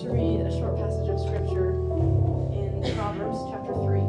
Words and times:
to 0.00 0.08
read 0.08 0.40
a 0.40 0.50
short 0.50 0.76
passage 0.76 1.10
of 1.10 1.20
scripture 1.20 1.72
in 2.56 2.80
Proverbs 2.96 3.36
chapter 3.52 3.74
3, 3.84 4.00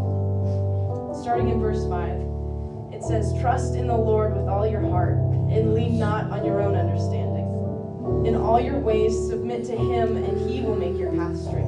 starting 1.20 1.50
in 1.50 1.60
verse 1.60 1.86
5. 1.90 2.94
It 2.94 3.04
says, 3.04 3.38
Trust 3.42 3.76
in 3.76 3.88
the 3.88 3.98
Lord 3.98 4.34
with 4.34 4.48
all 4.48 4.66
your 4.66 4.80
heart, 4.80 5.18
and 5.52 5.74
lean 5.74 6.00
not 6.00 6.32
on 6.32 6.46
your 6.46 6.62
own 6.62 6.76
understanding. 6.76 7.44
In 8.26 8.36
all 8.36 8.62
your 8.62 8.80
ways 8.80 9.12
submit 9.28 9.66
to 9.66 9.76
him, 9.76 10.16
and 10.16 10.50
he 10.50 10.62
will 10.62 10.78
make 10.78 10.98
your 10.98 11.12
path 11.12 11.36
straight. 11.36 11.68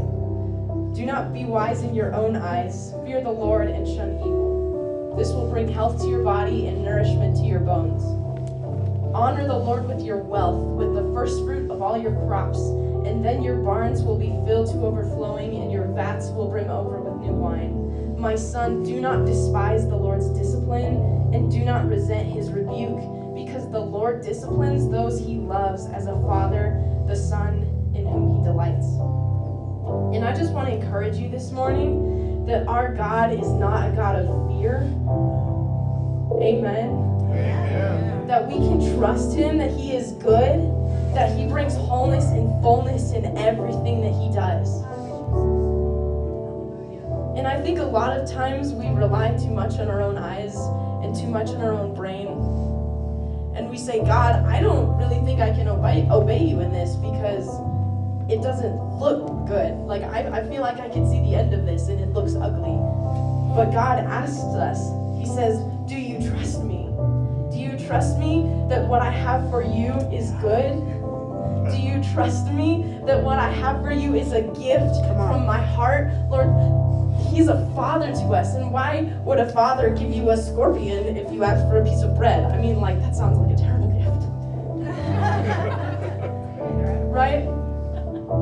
Do 0.96 1.06
not 1.06 1.34
be 1.34 1.44
wise 1.44 1.84
in 1.84 1.94
your 1.94 2.16
own 2.16 2.38
eyes. 2.38 2.94
Fear 3.04 3.24
the 3.24 3.32
Lord 3.32 3.68
and 3.68 3.86
shun 3.86 4.16
evil. 4.20 5.16
This 5.18 5.32
will 5.32 5.50
bring 5.50 5.68
health 5.68 6.02
to 6.02 6.08
your 6.08 6.24
body 6.24 6.68
and 6.68 6.82
nourishment 6.82 7.36
to 7.38 7.44
your 7.44 7.60
bones. 7.60 8.04
Honor 9.14 9.46
the 9.46 9.58
Lord 9.58 9.86
with 9.86 10.02
your 10.02 10.18
wealth, 10.18 10.78
with 10.78 10.96
the 10.96 11.14
first 11.14 11.44
fruit 11.44 11.70
of 11.70 11.82
all 11.82 11.98
your 11.98 12.14
crops, 12.26 12.60
and 13.06 13.24
then 13.24 13.42
your 13.42 13.58
barns 13.58 14.04
will 14.04 14.18
be 14.18 14.30
filled 14.46 14.68
to 14.72 14.86
overflowing, 14.86 15.62
and 15.62 15.72
your 15.72 15.88
vats 15.88 16.30
will 16.30 16.50
brim 16.50 16.70
over 16.70 17.00
with 17.00 17.22
new 17.22 17.34
wine. 17.34 18.20
My 18.20 18.36
son, 18.36 18.84
do 18.84 19.02
not 19.02 19.26
despise 19.26 19.88
the 19.88 19.96
Lord's 19.96 20.30
discipline, 20.30 21.32
and 21.34 21.52
do 21.52 21.66
not 21.66 21.88
resent 21.88 22.32
his 22.32 22.52
rebuke, 22.52 23.36
because 23.36 23.70
the 23.72 23.80
Lord 23.80 24.24
disciplines 24.24 24.90
those 24.90 25.20
he 25.20 25.36
loves 25.36 25.88
as 25.88 26.08
a 26.08 26.20
father 26.22 26.80
the 27.08 27.16
son 27.16 27.62
in 27.96 28.06
whom 28.06 28.38
he 28.38 28.44
delights. 28.44 28.88
And 30.16 30.24
I 30.24 30.34
just 30.34 30.54
want 30.54 30.70
to 30.70 30.76
encourage 30.76 31.18
you 31.18 31.30
this 31.30 31.52
morning 31.52 32.46
that 32.46 32.68
our 32.68 32.94
God 32.94 33.34
is 33.34 33.50
not 33.52 33.90
a 33.90 33.96
God 33.96 34.16
of 34.16 34.28
fear. 34.52 34.84
Amen. 36.42 36.90
Amen. 37.30 38.28
That 38.28 38.48
we 38.48 38.56
can 38.56 38.98
trust 38.98 39.36
Him, 39.36 39.58
that 39.58 39.72
He 39.72 39.96
is 39.96 40.14
good, 40.14 40.60
that 41.14 41.38
He 41.38 41.48
brings 41.48 41.76
wholeness 41.76 42.26
and 42.26 42.62
fullness 42.62 43.12
in 43.12 43.38
everything 43.38 44.02
that 44.02 44.14
He 44.14 44.34
does. 44.34 44.84
And 47.38 47.48
I 47.48 47.60
think 47.62 47.80
a 47.80 47.84
lot 47.84 48.18
of 48.18 48.30
times 48.30 48.74
we 48.74 48.88
rely 48.90 49.36
too 49.38 49.50
much 49.50 49.80
on 49.80 49.88
our 49.88 50.02
own 50.02 50.18
eyes 50.18 50.56
and 51.04 51.16
too 51.16 51.28
much 51.28 51.50
on 51.50 51.62
our 51.62 51.74
own 51.74 51.96
brain. 51.96 52.28
And 53.56 53.70
we 53.70 53.78
say, 53.78 54.00
God, 54.00 54.46
I 54.46 54.62
don't 54.62 54.96
really 54.98 55.20
think 55.26 55.42
I 55.42 55.52
can 55.52 55.68
obey, 55.68 56.08
obey 56.10 56.44
you 56.44 56.60
in 56.62 56.72
this 56.72 56.96
because 56.96 57.48
it 58.32 58.42
doesn't 58.42 58.80
look 59.00 59.48
good. 59.48 59.74
Like, 59.80 60.04
I, 60.04 60.40
I 60.40 60.48
feel 60.48 60.62
like 60.62 60.80
I 60.80 60.90
can 60.90 61.10
see 61.10 61.20
the 61.22 61.36
end 61.36 61.54
of 61.54 61.66
this 61.66 61.88
and 61.88 62.00
it 62.00 62.10
looks 62.14 62.36
ugly. 62.36 62.78
But 63.56 63.72
God 63.72 64.00
asks 64.00 64.40
us, 64.56 64.80
He 65.20 65.26
says, 65.26 65.60
Do 65.88 65.96
you 65.96 66.30
trust 66.30 66.64
me? 66.64 66.90
Do 67.52 67.60
you 67.60 67.78
trust 67.88 68.18
me 68.18 68.44
that 68.70 68.88
what 68.88 69.02
I 69.02 69.12
have 69.12 69.50
for 69.50 69.62
you 69.62 69.94
is 70.12 70.32
good? 70.42 70.93
Do 71.74 71.80
you 71.80 72.04
trust 72.14 72.52
me 72.52 73.00
that 73.08 73.24
what 73.24 73.40
I 73.40 73.50
have 73.50 73.82
for 73.82 73.92
you 73.92 74.14
is 74.14 74.32
a 74.32 74.44
gift 74.44 74.96
from 75.18 75.44
my 75.44 75.60
heart? 75.60 76.12
Lord, 76.30 76.54
He's 77.34 77.48
a 77.48 77.68
father 77.74 78.12
to 78.12 78.34
us. 78.34 78.54
And 78.54 78.72
why 78.72 79.12
would 79.26 79.40
a 79.40 79.52
father 79.52 79.90
give 79.90 80.12
you 80.12 80.30
a 80.30 80.38
scorpion 80.38 81.18
if 81.18 81.34
you 81.34 81.44
ask 81.44 81.68
for 81.68 81.82
a 81.82 81.84
piece 81.84 82.04
of 82.04 82.16
bread? 82.16 82.44
I 82.52 82.62
mean, 82.62 82.80
like, 82.80 83.00
that 83.00 83.16
sounds 83.16 83.40
like 83.40 83.58
a 83.58 83.60
terrible 83.60 83.90
gift. 83.90 84.22
right? 87.10 87.44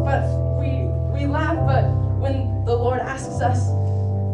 But 0.03 0.27
we 0.59 0.89
we 1.13 1.25
laugh, 1.25 1.55
but 1.65 1.85
when 2.19 2.65
the 2.65 2.75
Lord 2.75 2.99
asks 2.99 3.39
us, 3.39 3.69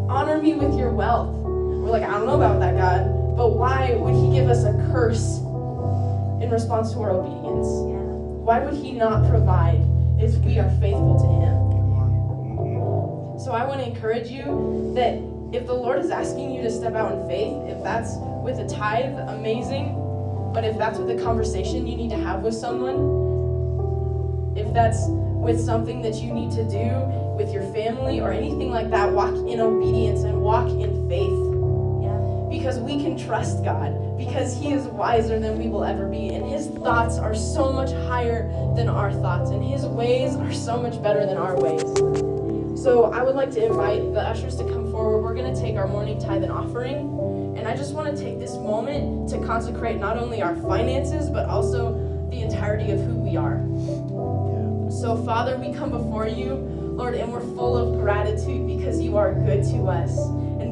honor 0.10 0.42
me 0.42 0.56
with 0.56 0.76
your 0.76 0.92
wealth, 0.92 1.36
we're 1.36 1.92
like, 1.92 2.02
I 2.02 2.14
don't 2.14 2.26
know 2.26 2.36
about 2.36 2.60
that, 2.62 2.76
God. 2.76 3.38
But 3.38 3.50
why 3.50 3.94
would 3.94 4.16
He 4.16 4.32
give 4.34 4.50
us 4.50 4.64
a 4.64 4.74
curse 4.92 5.38
in 6.42 6.50
response 6.50 6.94
to 6.94 7.02
our 7.02 7.12
obedience? 7.12 7.97
Why 8.48 8.64
would 8.64 8.76
He 8.76 8.94
not 8.94 9.28
provide 9.30 9.84
if 10.18 10.34
we 10.46 10.58
are 10.58 10.70
faithful 10.80 11.20
to 11.20 11.28
Him? 11.44 11.56
So 13.44 13.52
I 13.52 13.66
want 13.66 13.82
to 13.82 13.86
encourage 13.86 14.30
you 14.30 14.94
that 14.96 15.16
if 15.52 15.68
the 15.68 15.74
Lord 15.74 16.00
is 16.00 16.12
asking 16.12 16.54
you 16.54 16.62
to 16.62 16.72
step 16.72 16.96
out 16.96 17.12
in 17.12 17.28
faith, 17.28 17.52
if 17.68 17.84
that's 17.84 18.14
with 18.46 18.58
a 18.60 18.66
tithe, 18.66 19.20
amazing. 19.28 19.94
But 20.54 20.64
if 20.64 20.78
that's 20.78 20.98
with 20.98 21.10
a 21.10 21.18
conversation 21.22 21.86
you 21.86 21.98
need 21.98 22.10
to 22.12 22.16
have 22.16 22.42
with 22.42 22.54
someone, 22.54 24.56
if 24.56 24.74
that's 24.74 25.10
with 25.10 25.60
something 25.60 26.02
that 26.04 26.16
you 26.16 26.32
need 26.32 26.52
to 26.52 26.64
do 26.64 26.88
with 27.36 27.52
your 27.52 27.64
family 27.74 28.22
or 28.22 28.32
anything 28.32 28.72
like 28.72 28.90
that, 28.92 29.12
walk 29.12 29.36
in 29.36 29.60
obedience 29.60 30.24
and 30.24 30.42
walk 30.42 30.70
in 30.70 31.10
faith. 31.10 31.38
Yeah. 32.02 32.18
Because 32.50 32.80
we 32.80 33.04
can 33.04 33.18
trust 33.18 33.66
God, 33.66 33.92
because 34.18 34.58
He 34.60 34.74
is 34.74 34.86
wiser 34.88 35.40
than 35.40 35.58
we 35.58 35.70
will 35.70 35.84
ever 35.84 36.08
be, 36.08 36.30
and 36.30 36.46
His 36.46 36.68
thoughts 36.68 37.18
are 37.18 37.36
so 37.36 37.72
much 37.72 37.92
higher 38.08 38.50
than 38.76 38.90
our 38.90 39.12
thoughts, 39.12 39.52
and 39.52 39.64
His 39.64 39.86
ways 39.86 40.36
are 40.36 40.54
so 40.54 40.82
much 40.82 41.02
better 41.02 41.26
than 41.26 41.38
our 41.38 41.56
ways. 41.56 41.84
So 42.82 43.06
I 43.06 43.24
would 43.24 43.36
like 43.36 43.52
to 43.52 43.66
invite 43.66 44.14
the 44.14 44.22
ushers 44.22 44.56
to 44.58 44.64
come 44.64 44.92
forward. 44.92 45.24
We're 45.24 45.34
going 45.34 45.54
to 45.54 45.60
take 45.60 45.76
our 45.76 45.88
morning 45.88 46.20
tithe 46.20 46.44
and 46.44 46.52
offering. 46.52 47.56
And 47.58 47.68
I 47.68 47.76
just 47.76 47.94
want 47.94 48.16
to 48.16 48.24
take 48.24 48.40
this 48.40 48.54
moment 48.54 49.30
to 49.30 49.44
consecrate 49.46 50.00
not 50.00 50.18
only 50.18 50.42
our 50.42 50.56
finances, 50.56 51.30
but 51.30 51.50
also 51.50 51.94
the 52.30 52.42
entirety 52.42 52.92
of 52.92 53.00
who 53.02 53.16
we 53.16 53.36
are. 53.36 53.58
So, 54.92 55.22
Father, 55.26 55.58
we 55.58 55.74
come 55.74 55.90
before 55.90 56.28
you, 56.28 56.54
Lord, 56.54 57.16
and 57.16 57.34
we're 57.34 57.42
full 57.42 57.76
of 57.76 58.00
gratitude 58.00 58.68
because 58.68 59.02
you 59.02 59.18
are 59.18 59.34
good 59.34 59.64
to 59.66 59.88
us. 59.88 60.16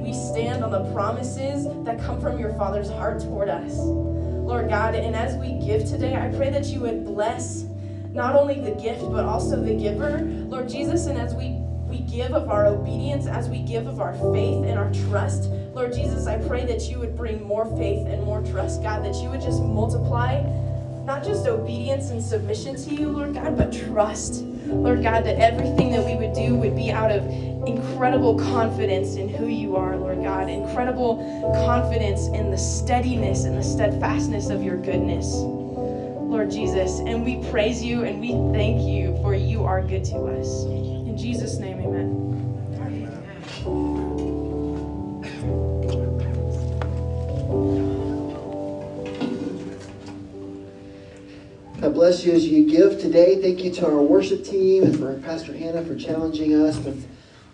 We 0.05 0.13
stand 0.13 0.63
on 0.63 0.69
the 0.69 0.83
promises 0.93 1.65
that 1.83 1.99
come 1.99 2.21
from 2.21 2.37
your 2.37 2.53
Father's 2.53 2.89
heart 2.89 3.21
toward 3.21 3.49
us. 3.49 3.73
Lord 3.75 4.69
God, 4.69 4.93
and 4.93 5.15
as 5.15 5.35
we 5.35 5.53
give 5.53 5.83
today, 5.89 6.13
I 6.13 6.27
pray 6.37 6.51
that 6.51 6.67
you 6.67 6.81
would 6.81 7.03
bless 7.03 7.63
not 8.13 8.35
only 8.35 8.61
the 8.61 8.75
gift, 8.79 9.01
but 9.01 9.25
also 9.25 9.59
the 9.59 9.73
giver. 9.73 10.19
Lord 10.19 10.69
Jesus, 10.69 11.07
and 11.07 11.17
as 11.17 11.33
we 11.33 11.59
we 11.89 11.99
give 12.01 12.33
of 12.33 12.49
our 12.49 12.67
obedience, 12.67 13.25
as 13.25 13.49
we 13.49 13.59
give 13.59 13.87
of 13.87 13.99
our 13.99 14.13
faith 14.13 14.63
and 14.65 14.77
our 14.77 14.91
trust. 15.09 15.49
Lord 15.73 15.93
Jesus, 15.93 16.27
I 16.27 16.37
pray 16.37 16.65
that 16.65 16.83
you 16.83 16.99
would 16.99 17.17
bring 17.17 17.43
more 17.43 17.65
faith 17.75 18.05
and 18.05 18.23
more 18.23 18.41
trust, 18.41 18.83
God, 18.83 19.03
that 19.05 19.15
you 19.15 19.29
would 19.29 19.41
just 19.41 19.61
multiply 19.61 20.41
not 21.03 21.23
just 21.23 21.47
obedience 21.47 22.11
and 22.11 22.23
submission 22.23 22.75
to 22.75 22.93
you, 22.93 23.09
Lord 23.09 23.33
God, 23.33 23.57
but 23.57 23.73
trust. 23.73 24.43
Lord 24.67 25.03
God, 25.03 25.25
that 25.25 25.37
everything 25.37 25.91
that 25.91 26.05
we 26.05 26.15
would 26.15 26.33
do 26.33 26.55
would 26.55 26.75
be 26.75 26.91
out 26.91 27.11
of 27.11 27.25
incredible 27.67 28.37
confidence 28.37 29.15
in 29.15 29.29
who 29.29 29.47
you 29.47 29.75
are, 29.75 29.95
Lord 29.97 30.23
God, 30.23 30.49
incredible 30.49 31.17
confidence 31.65 32.27
in 32.27 32.51
the 32.51 32.57
steadiness 32.57 33.45
and 33.45 33.57
the 33.57 33.63
steadfastness 33.63 34.49
of 34.49 34.63
your 34.63 34.77
goodness. 34.77 35.33
Lord 35.33 36.51
Jesus, 36.51 36.99
and 36.99 37.23
we 37.23 37.37
praise 37.49 37.83
you 37.83 38.03
and 38.03 38.19
we 38.19 38.31
thank 38.57 38.81
you 38.81 39.17
for 39.21 39.33
you 39.33 39.63
are 39.63 39.81
good 39.81 40.03
to 40.05 40.17
us. 40.25 40.65
In 40.65 41.17
Jesus' 41.17 41.57
name, 41.57 41.79
amen. 41.79 42.24
Bless 51.95 52.25
you 52.25 52.33
as 52.33 52.45
you 52.45 52.69
give 52.69 52.99
today. 52.99 53.41
Thank 53.41 53.63
you 53.63 53.71
to 53.75 53.85
our 53.85 54.01
worship 54.01 54.43
team 54.43 54.83
and 54.83 54.99
for 54.99 55.17
Pastor 55.21 55.53
Hannah 55.53 55.81
for 55.81 55.95
challenging 55.95 56.53
us 56.53 56.77
with 56.79 57.07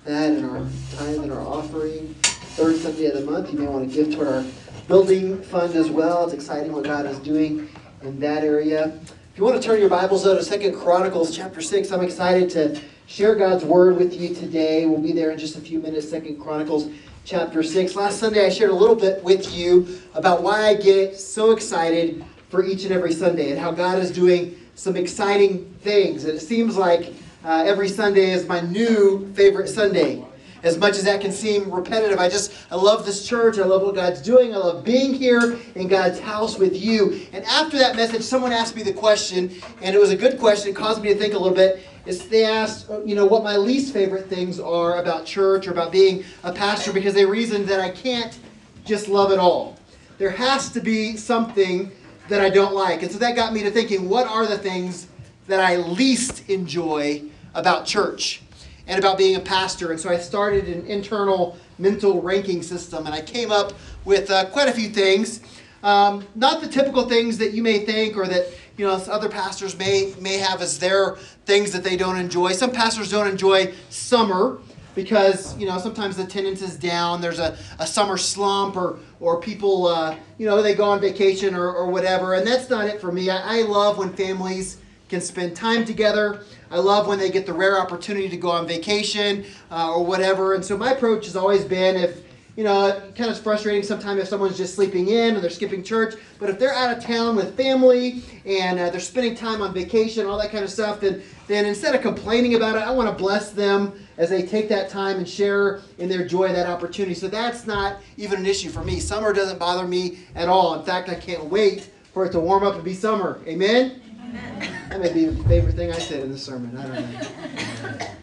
that 0.04 0.32
and 0.32 0.44
our 0.44 0.66
time 0.98 1.22
and 1.22 1.32
our 1.32 1.42
offering. 1.42 2.16
Third 2.56 2.78
Sunday 2.78 3.06
of 3.06 3.14
the 3.24 3.32
month, 3.32 3.54
you 3.54 3.60
may 3.60 3.68
want 3.68 3.88
to 3.88 3.96
give 3.96 4.16
toward 4.16 4.28
our 4.28 4.44
building 4.88 5.40
fund 5.44 5.76
as 5.76 5.92
well. 5.92 6.26
It's 6.26 6.34
exciting 6.34 6.74
what 6.74 6.86
God 6.86 7.06
is 7.06 7.20
doing 7.20 7.70
in 8.02 8.20
that 8.20 8.44
area. 8.44 9.00
If 9.32 9.38
you 9.38 9.44
want 9.44 9.62
to 9.62 9.66
turn 9.66 9.80
your 9.80 9.90
Bibles 9.90 10.24
though 10.24 10.36
to 10.36 10.44
Second 10.44 10.74
Chronicles 10.76 11.36
chapter 11.38 11.62
6, 11.62 11.92
I'm 11.92 12.02
excited 12.02 12.50
to 12.50 12.82
share 13.06 13.36
God's 13.36 13.64
word 13.64 13.98
with 13.98 14.20
you 14.20 14.34
today. 14.34 14.88
We'll 14.88 15.02
be 15.02 15.12
there 15.12 15.30
in 15.30 15.38
just 15.38 15.56
a 15.56 15.62
few 15.62 15.80
minutes, 15.80 16.10
Second 16.10 16.42
Chronicles 16.42 16.90
chapter 17.26 17.62
6. 17.62 17.96
Last 17.96 18.20
Sunday 18.20 18.44
I 18.44 18.50
shared 18.50 18.72
a 18.72 18.76
little 18.76 18.96
bit 18.96 19.24
with 19.24 19.54
you 19.54 20.02
about 20.16 20.42
why 20.42 20.66
I 20.66 20.74
get 20.74 21.16
so 21.16 21.52
excited 21.52 22.26
for 22.52 22.66
each 22.66 22.84
and 22.84 22.92
every 22.92 23.14
Sunday 23.14 23.50
and 23.50 23.60
how 23.60 23.72
God 23.72 23.98
is 23.98 24.12
doing 24.12 24.56
some 24.76 24.98
exciting 24.98 25.66
things. 25.82 26.26
And 26.26 26.38
it 26.38 26.42
seems 26.42 26.76
like 26.76 27.14
uh, 27.46 27.64
every 27.66 27.88
Sunday 27.88 28.32
is 28.32 28.46
my 28.46 28.60
new 28.60 29.32
favorite 29.34 29.70
Sunday. 29.70 30.24
As 30.64 30.78
much 30.78 30.98
as 30.98 31.06
that 31.06 31.22
can 31.22 31.32
seem 31.32 31.72
repetitive, 31.72 32.20
I 32.20 32.30
just, 32.30 32.54
I 32.70 32.76
love 32.76 33.04
this 33.04 33.28
church. 33.28 33.58
I 33.58 33.64
love 33.64 33.82
what 33.82 33.96
God's 33.96 34.22
doing. 34.22 34.54
I 34.54 34.58
love 34.58 34.84
being 34.84 35.14
here 35.14 35.58
in 35.74 35.88
God's 35.88 36.20
house 36.20 36.60
with 36.60 36.80
you. 36.80 37.26
And 37.34 37.44
after 37.46 37.80
that 37.80 37.96
message, 37.96 38.22
someone 38.22 38.52
asked 38.52 38.76
me 38.76 38.84
the 38.84 38.94
question, 38.94 39.50
and 39.82 39.96
it 39.96 40.00
was 40.00 40.12
a 40.12 40.16
good 40.16 40.38
question. 40.38 40.70
It 40.70 40.76
caused 40.76 41.02
me 41.02 41.10
to 41.14 41.20
think 41.20 41.34
a 41.34 41.40
little 41.40 41.56
bit. 41.56 41.82
Is 42.06 42.28
they 42.28 42.46
asked, 42.46 42.90
you 43.06 43.16
know, 43.16 43.26
what 43.26 43.44
my 43.44 43.58
least 43.58 43.94
favorite 43.94 44.28
things 44.28 44.60
are 44.60 45.00
about 45.00 45.26
church 45.26 45.68
or 45.68 45.72
about 45.72 45.92
being 45.92 46.24
a 46.44 46.52
pastor 46.52 46.92
because 46.92 47.14
they 47.14 47.26
reasoned 47.26 47.68
that 47.68 47.80
I 47.80 47.90
can't 47.90 48.38
just 48.86 49.08
love 49.08 49.32
it 49.32 49.40
all. 49.40 49.78
There 50.18 50.32
has 50.32 50.72
to 50.74 50.80
be 50.80 51.16
something 51.18 51.92
that 52.32 52.42
I 52.42 52.50
don't 52.50 52.74
like. 52.74 53.04
And 53.04 53.12
so 53.12 53.18
that 53.20 53.36
got 53.36 53.54
me 53.54 53.62
to 53.64 53.72
thinking, 53.72 54.08
what 54.08 54.26
are 54.28 54.48
the 54.48 54.58
things 54.58 55.08
that 55.48 55.60
I 55.60 55.76
least 55.76 56.50
enjoy 56.50 57.24
about 57.54 57.86
church 57.86 58.42
and 58.88 58.98
about 58.98 59.18
being 59.18 59.36
a 59.36 59.40
pastor? 59.40 59.92
And 59.92 60.00
so 60.00 60.10
I 60.10 60.18
started 60.18 60.68
an 60.68 60.86
internal 60.88 61.58
mental 61.78 62.22
ranking 62.22 62.64
system, 62.64 63.06
and 63.06 63.14
I 63.14 63.22
came 63.22 63.52
up 63.52 63.74
with 64.06 64.32
uh, 64.32 64.46
quite 64.46 64.70
a 64.70 64.72
few 64.72 64.90
things. 64.90 65.42
Um, 65.84 66.26
not 66.36 66.62
the 66.62 66.68
typical 66.68 67.10
things 67.10 67.38
that 67.40 67.54
you 67.54 67.64
may 67.64 67.80
think 67.80 68.16
or 68.16 68.28
that 68.28 68.48
you 68.78 68.86
know 68.86 68.94
other 68.94 69.30
pastors 69.30 69.78
may 69.78 70.14
may 70.20 70.38
have 70.38 70.62
as 70.62 70.78
their 70.78 71.16
things 71.46 71.72
that 71.72 71.84
they 71.84 71.98
don't 71.98 72.18
enjoy. 72.18 72.54
Some 72.54 72.72
pastors 72.72 73.10
don't 73.10 73.28
enjoy 73.28 73.74
summer 73.90 74.60
because 74.96 75.58
you 75.58 75.66
know 75.66 75.78
sometimes 75.78 76.18
the 76.18 76.24
attendance 76.24 76.62
is 76.62 76.76
down. 76.76 77.22
There's 77.22 77.40
a, 77.40 77.58
a 77.80 77.88
summer 77.88 78.18
slump 78.18 78.76
or 78.76 79.00
or 79.20 79.40
people 79.40 79.88
uh, 79.88 80.16
you 80.38 80.46
know 80.46 80.62
they 80.62 80.76
go 80.76 80.86
on 80.86 81.00
vacation 81.00 81.56
or, 81.56 81.72
or 81.72 81.90
whatever, 81.90 82.34
and 82.36 82.46
that's 82.46 82.70
not 82.70 82.86
it 82.86 83.02
for 83.02 83.12
me. 83.12 83.30
I, 83.30 83.60
I 83.60 83.62
love 83.64 83.98
when 83.98 84.14
families 84.14 84.78
can 85.10 85.22
spend 85.22 85.56
time 85.56 85.84
together. 85.84 86.42
I 86.72 86.78
love 86.78 87.06
when 87.06 87.20
they 87.20 87.30
get 87.30 87.46
the 87.46 87.54
rare 87.54 87.80
opportunity 87.80 88.30
to 88.30 88.38
go 88.38 88.50
on 88.50 88.66
vacation 88.66 89.44
uh, 89.70 89.94
or 89.94 90.06
whatever. 90.06 90.54
And 90.54 90.64
so 90.64 90.78
my 90.78 90.92
approach 90.94 91.26
has 91.26 91.36
always 91.36 91.66
been 91.66 91.98
if 91.98 92.24
you 92.62 92.68
know, 92.68 93.02
kind 93.16 93.32
of 93.32 93.42
frustrating 93.42 93.82
sometimes 93.82 94.22
if 94.22 94.28
someone's 94.28 94.56
just 94.56 94.76
sleeping 94.76 95.08
in 95.08 95.34
and 95.34 95.42
they're 95.42 95.50
skipping 95.50 95.82
church. 95.82 96.14
But 96.38 96.52
if 96.52 96.60
they're 96.60 96.76
out 96.76 96.96
of 96.96 97.04
town 97.04 97.36
with 97.36 97.58
family 97.58 98.22
and 98.46 98.78
uh, 98.80 98.92
they're 98.92 99.00
spending 99.00 99.34
time 99.34 99.64
on 99.64 99.74
vacation, 99.74 100.28
all 100.28 100.38
that 100.38 100.52
kind 100.52 100.64
of 100.64 100.70
stuff, 100.70 101.00
then 101.00 101.24
then 101.48 101.66
instead 101.66 101.96
of 101.96 102.04
complaining 102.04 102.54
about 102.54 102.76
it, 102.76 102.84
I 102.84 102.92
want 102.92 103.10
to 103.10 103.16
bless 103.16 103.50
them 103.50 103.94
as 104.18 104.30
they 104.30 104.44
take 104.44 104.70
that 104.70 104.90
time 104.90 105.18
and 105.18 105.28
share 105.28 105.82
in 105.98 106.08
their 106.08 106.24
joy 106.24 106.54
that 106.54 106.68
opportunity. 106.68 107.16
So 107.16 107.28
that's 107.28 107.66
not 107.66 108.00
even 108.18 108.42
an 108.42 108.46
issue 108.46 108.70
for 108.70 108.84
me. 108.84 109.00
Summer 109.00 109.34
doesn't 109.34 109.58
bother 109.58 109.88
me 109.88 110.20
at 110.36 110.48
all. 110.48 110.76
In 110.76 110.86
fact, 110.86 111.10
I 111.10 111.16
can't 111.16 111.46
wait 111.46 111.90
for 112.14 112.26
it 112.28 112.32
to 112.34 112.40
warm 112.40 112.62
up 112.62 112.76
and 112.76 112.84
be 112.84 112.94
summer. 112.94 113.42
Amen. 113.48 114.00
Amen. 114.20 114.90
That 114.90 115.02
may 115.02 115.12
be 115.12 115.26
the 115.26 115.44
favorite 115.46 115.74
thing 115.74 115.92
I 115.92 115.98
said 115.98 116.22
in 116.22 116.32
the 116.32 116.38
sermon. 116.38 116.78
I 116.78 116.86
don't 116.86 117.92
know. 117.92 118.08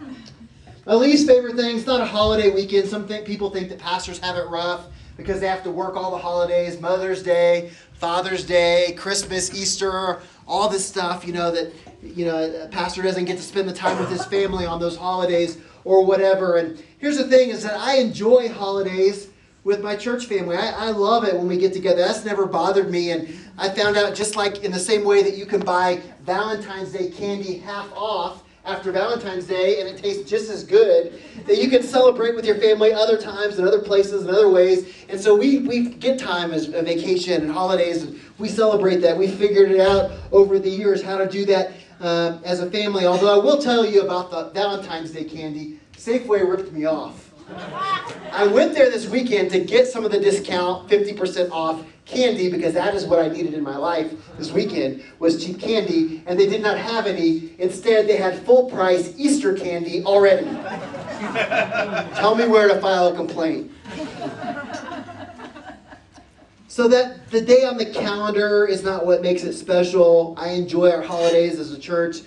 My 0.89 0.95
least 0.95 1.27
favorite 1.27 1.55
thing, 1.55 1.77
it's 1.77 1.87
not 1.87 2.01
a 2.01 2.07
holiday 2.07 2.49
weekend. 2.49 2.89
Some 2.89 3.07
think, 3.07 3.27
people 3.27 3.51
think 3.51 3.69
that 3.69 3.79
pastors 3.79 4.19
have 4.21 4.37
it 4.37 4.49
rough 4.49 4.87
because 5.19 5.39
they 5.39 5.47
have 5.47 5.63
to 5.65 5.71
work 5.71 5.97
all 5.97 6.11
the 6.11 6.17
holidays 6.17 6.81
Mother's 6.81 7.23
Day, 7.23 7.73
Father's 7.93 8.43
Day, 8.43 8.95
Christmas, 8.97 9.55
Easter, 9.55 10.23
all 10.47 10.67
this 10.71 10.87
stuff, 10.87 11.27
you 11.27 11.35
know, 11.35 11.51
that 11.51 11.75
you 12.03 12.25
know, 12.25 12.63
a 12.65 12.69
pastor 12.69 13.03
doesn't 13.03 13.27
get 13.27 13.37
to 13.37 13.43
spend 13.43 13.69
the 13.69 13.73
time 13.75 13.99
with 13.99 14.09
his 14.09 14.25
family 14.25 14.65
on 14.65 14.81
those 14.81 14.97
holidays 14.97 15.59
or 15.85 16.07
whatever. 16.07 16.57
And 16.57 16.83
here's 16.97 17.19
the 17.19 17.29
thing 17.29 17.51
is 17.51 17.63
that 17.65 17.79
I 17.79 17.97
enjoy 17.97 18.49
holidays 18.49 19.29
with 19.65 19.83
my 19.83 19.95
church 19.95 20.25
family. 20.25 20.57
I, 20.57 20.71
I 20.71 20.91
love 20.93 21.25
it 21.25 21.37
when 21.37 21.49
we 21.49 21.59
get 21.59 21.75
together. 21.75 22.01
That's 22.01 22.25
never 22.25 22.47
bothered 22.47 22.91
me. 22.91 23.11
And 23.11 23.29
I 23.59 23.69
found 23.69 23.99
out 23.99 24.15
just 24.15 24.37
like 24.37 24.65
in 24.65 24.73
the 24.73 24.79
same 24.79 25.05
way 25.05 25.23
that 25.23 25.37
you 25.37 25.45
can 25.45 25.61
buy 25.61 26.01
Valentine's 26.23 26.93
Day 26.93 27.11
candy 27.11 27.59
half 27.59 27.93
off 27.93 28.45
after 28.69 28.93
Valentine's 28.93 29.47
Day 29.47 29.81
and 29.81 29.89
it 29.89 29.97
tastes 29.97 30.29
just 30.29 30.51
as 30.51 30.63
good, 30.63 31.21
that 31.47 31.57
you 31.57 31.71
can 31.71 31.83
celebrate 31.83 32.37
with 32.37 32.45
your 32.45 32.57
family 32.57 32.93
other 32.93 33.17
times 33.17 33.59
and 33.59 33.67
other 33.67 33.81
places 33.81 34.27
and 34.27 34.31
other 34.31 34.51
ways. 34.51 34.95
And 35.09 35.19
so 35.19 35.35
we, 35.35 35.61
we 35.61 35.89
get 35.89 36.19
time 36.19 36.53
as 36.53 36.69
a 36.69 36.83
vacation 36.83 37.43
and 37.43 37.51
holidays, 37.51 38.03
and 38.03 38.21
we 38.37 38.49
celebrate 38.49 38.97
that. 38.99 39.17
We 39.17 39.27
figured 39.27 39.71
it 39.71 39.81
out 39.81 40.13
over 40.33 40.59
the 40.59 40.69
years 40.69 41.03
how 41.03 41.17
to 41.17 41.27
do 41.27 41.47
that 41.47 41.73
uh, 42.01 42.39
as 42.45 42.61
a 42.61 42.71
family. 42.71 43.07
Although 43.07 43.41
I 43.41 43.43
will 43.43 43.59
tell 43.59 43.87
you 43.87 44.03
about 44.03 44.31
the 44.31 44.51
Valentine's 44.51 45.13
Day 45.13 45.25
candy, 45.25 45.81
Safeway 45.97 46.49
ripped 46.49 46.71
me 46.71 46.85
off. 46.85 47.28
I 47.51 48.47
went 48.47 48.75
there 48.75 48.91
this 48.91 49.09
weekend 49.09 49.51
to 49.53 49.61
get 49.61 49.87
some 49.87 50.05
of 50.05 50.13
the 50.13 50.21
discount, 50.21 50.89
50% 50.89 51.51
off 51.51 51.85
candy, 52.05 52.51
because 52.51 52.75
that 52.75 52.95
is 52.95 53.05
what 53.05 53.19
I 53.19 53.29
needed 53.29 53.55
in 53.55 53.63
my 53.63 53.77
life 53.77 54.13
this 54.39 54.53
weekend, 54.53 55.03
was 55.19 55.45
cheap 55.45 55.61
candy, 55.61 56.23
and 56.27 56.39
they 56.39 56.47
did 56.47 56.63
not 56.63 56.79
have 56.79 57.07
any. 57.07 57.53
Instead, 57.59 58.07
they 58.07 58.17
had 58.17 58.39
full 58.45 58.71
price 58.71 59.15
Easter 59.17 59.55
candy 59.55 60.05
already. 60.05 60.47
Tell 62.15 62.35
me 62.35 62.47
where 62.47 62.69
to 62.69 62.81
file 62.81 63.09
a 63.09 63.15
complaint. 63.15 63.73
So 66.69 66.87
that 66.89 67.31
the 67.31 67.41
day 67.41 67.65
on 67.65 67.77
the 67.77 67.87
calendar 67.87 68.67
is 68.67 68.85
not 68.85 69.05
what 69.05 69.21
makes 69.21 69.43
it 69.43 69.55
special. 69.55 70.35
I 70.39 70.51
enjoy 70.51 70.91
our 70.93 71.03
holidays 71.03 71.59
as 71.59 71.73
a 71.73 71.79
church. 71.79 72.19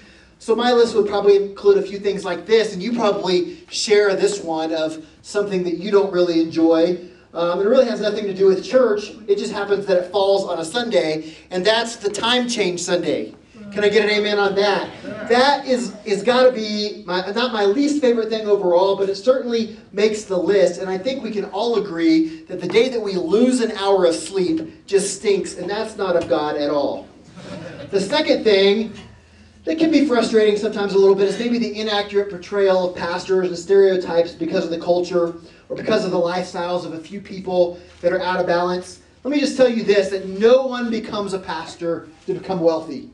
So 0.42 0.56
my 0.56 0.72
list 0.72 0.96
would 0.96 1.06
probably 1.06 1.36
include 1.36 1.78
a 1.78 1.84
few 1.84 2.00
things 2.00 2.26
like 2.26 2.48
this, 2.48 2.74
and 2.74 2.82
you 2.82 2.94
probably 2.94 3.64
share 3.70 4.16
this 4.16 4.42
one 4.42 4.74
of 4.74 5.06
something 5.22 5.64
that 5.66 5.78
you 5.78 5.92
don't 5.92 6.12
really 6.12 6.42
enjoy. 6.42 6.98
Um, 7.32 7.60
it 7.60 7.66
really 7.66 7.86
has 7.86 8.02
nothing 8.02 8.26
to 8.26 8.34
do 8.34 8.48
with 8.48 8.66
church. 8.66 9.12
It 9.28 9.38
just 9.38 9.54
happens 9.54 9.86
that 9.86 9.98
it 9.98 10.12
falls 10.12 10.46
on 10.46 10.58
a 10.58 10.66
Sunday, 10.66 11.36
and 11.52 11.64
that's 11.64 11.98
the 11.98 12.10
time 12.10 12.50
change 12.50 12.82
Sunday. 12.82 13.36
Can 13.72 13.84
I 13.84 13.90
get 13.90 14.04
an 14.04 14.10
amen 14.10 14.40
on 14.40 14.56
that? 14.56 14.90
That 15.30 15.68
is 15.68 15.94
is 16.06 16.24
got 16.24 16.46
to 16.46 16.52
be 16.52 17.04
my, 17.06 17.24
not 17.34 17.54
my 17.54 17.66
least 17.66 18.02
favorite 18.02 18.30
thing 18.30 18.48
overall, 18.48 18.96
but 18.96 19.10
it 19.10 19.18
certainly 19.18 19.78
makes 19.92 20.24
the 20.24 20.38
list. 20.38 20.82
And 20.82 20.90
I 20.90 20.98
think 20.98 21.22
we 21.22 21.30
can 21.30 21.46
all 21.46 21.76
agree 21.76 22.46
that 22.46 22.60
the 22.60 22.68
day 22.68 22.90
that 22.90 23.00
we 23.00 23.14
lose 23.14 23.62
an 23.62 23.74
hour 23.74 24.06
of 24.06 24.16
sleep 24.16 24.88
just 24.88 25.18
stinks, 25.18 25.60
and 25.60 25.70
that's 25.70 25.98
not 25.98 26.16
of 26.16 26.28
God 26.28 26.58
at 26.58 26.72
all. 26.72 27.08
The 27.92 28.02
second 28.02 28.44
thing 28.44 28.96
that 29.64 29.78
can 29.78 29.92
be 29.92 30.06
frustrating 30.06 30.58
sometimes 30.58 30.94
a 30.94 30.98
little 30.98 31.16
bit 31.16 31.28
is 31.28 31.40
maybe 31.40 31.60
the 31.60 31.80
inaccurate 31.80 32.30
portrayal 32.30 32.90
of 32.90 32.96
pastors 32.96 33.48
and 33.48 33.58
stereotypes 33.58 34.32
because 34.32 34.66
of 34.66 34.72
the 34.72 34.80
culture 34.80 35.36
or 35.70 35.76
because 35.76 36.04
of 36.04 36.12
the 36.12 36.18
lifestyles 36.18 36.86
of 36.86 36.94
a 36.94 37.00
few 37.00 37.22
people 37.22 37.80
that 38.02 38.12
are 38.12 38.22
out 38.22 38.40
of 38.40 38.48
balance. 38.48 39.02
Let 39.24 39.32
me 39.32 39.40
just 39.40 39.56
tell 39.56 39.70
you 39.70 39.84
this 39.84 40.10
that 40.10 40.28
no 40.28 40.66
one 40.66 40.90
becomes 40.90 41.34
a 41.34 41.40
pastor 41.40 42.10
to 42.26 42.34
become 42.34 42.60
wealthy. 42.60 43.10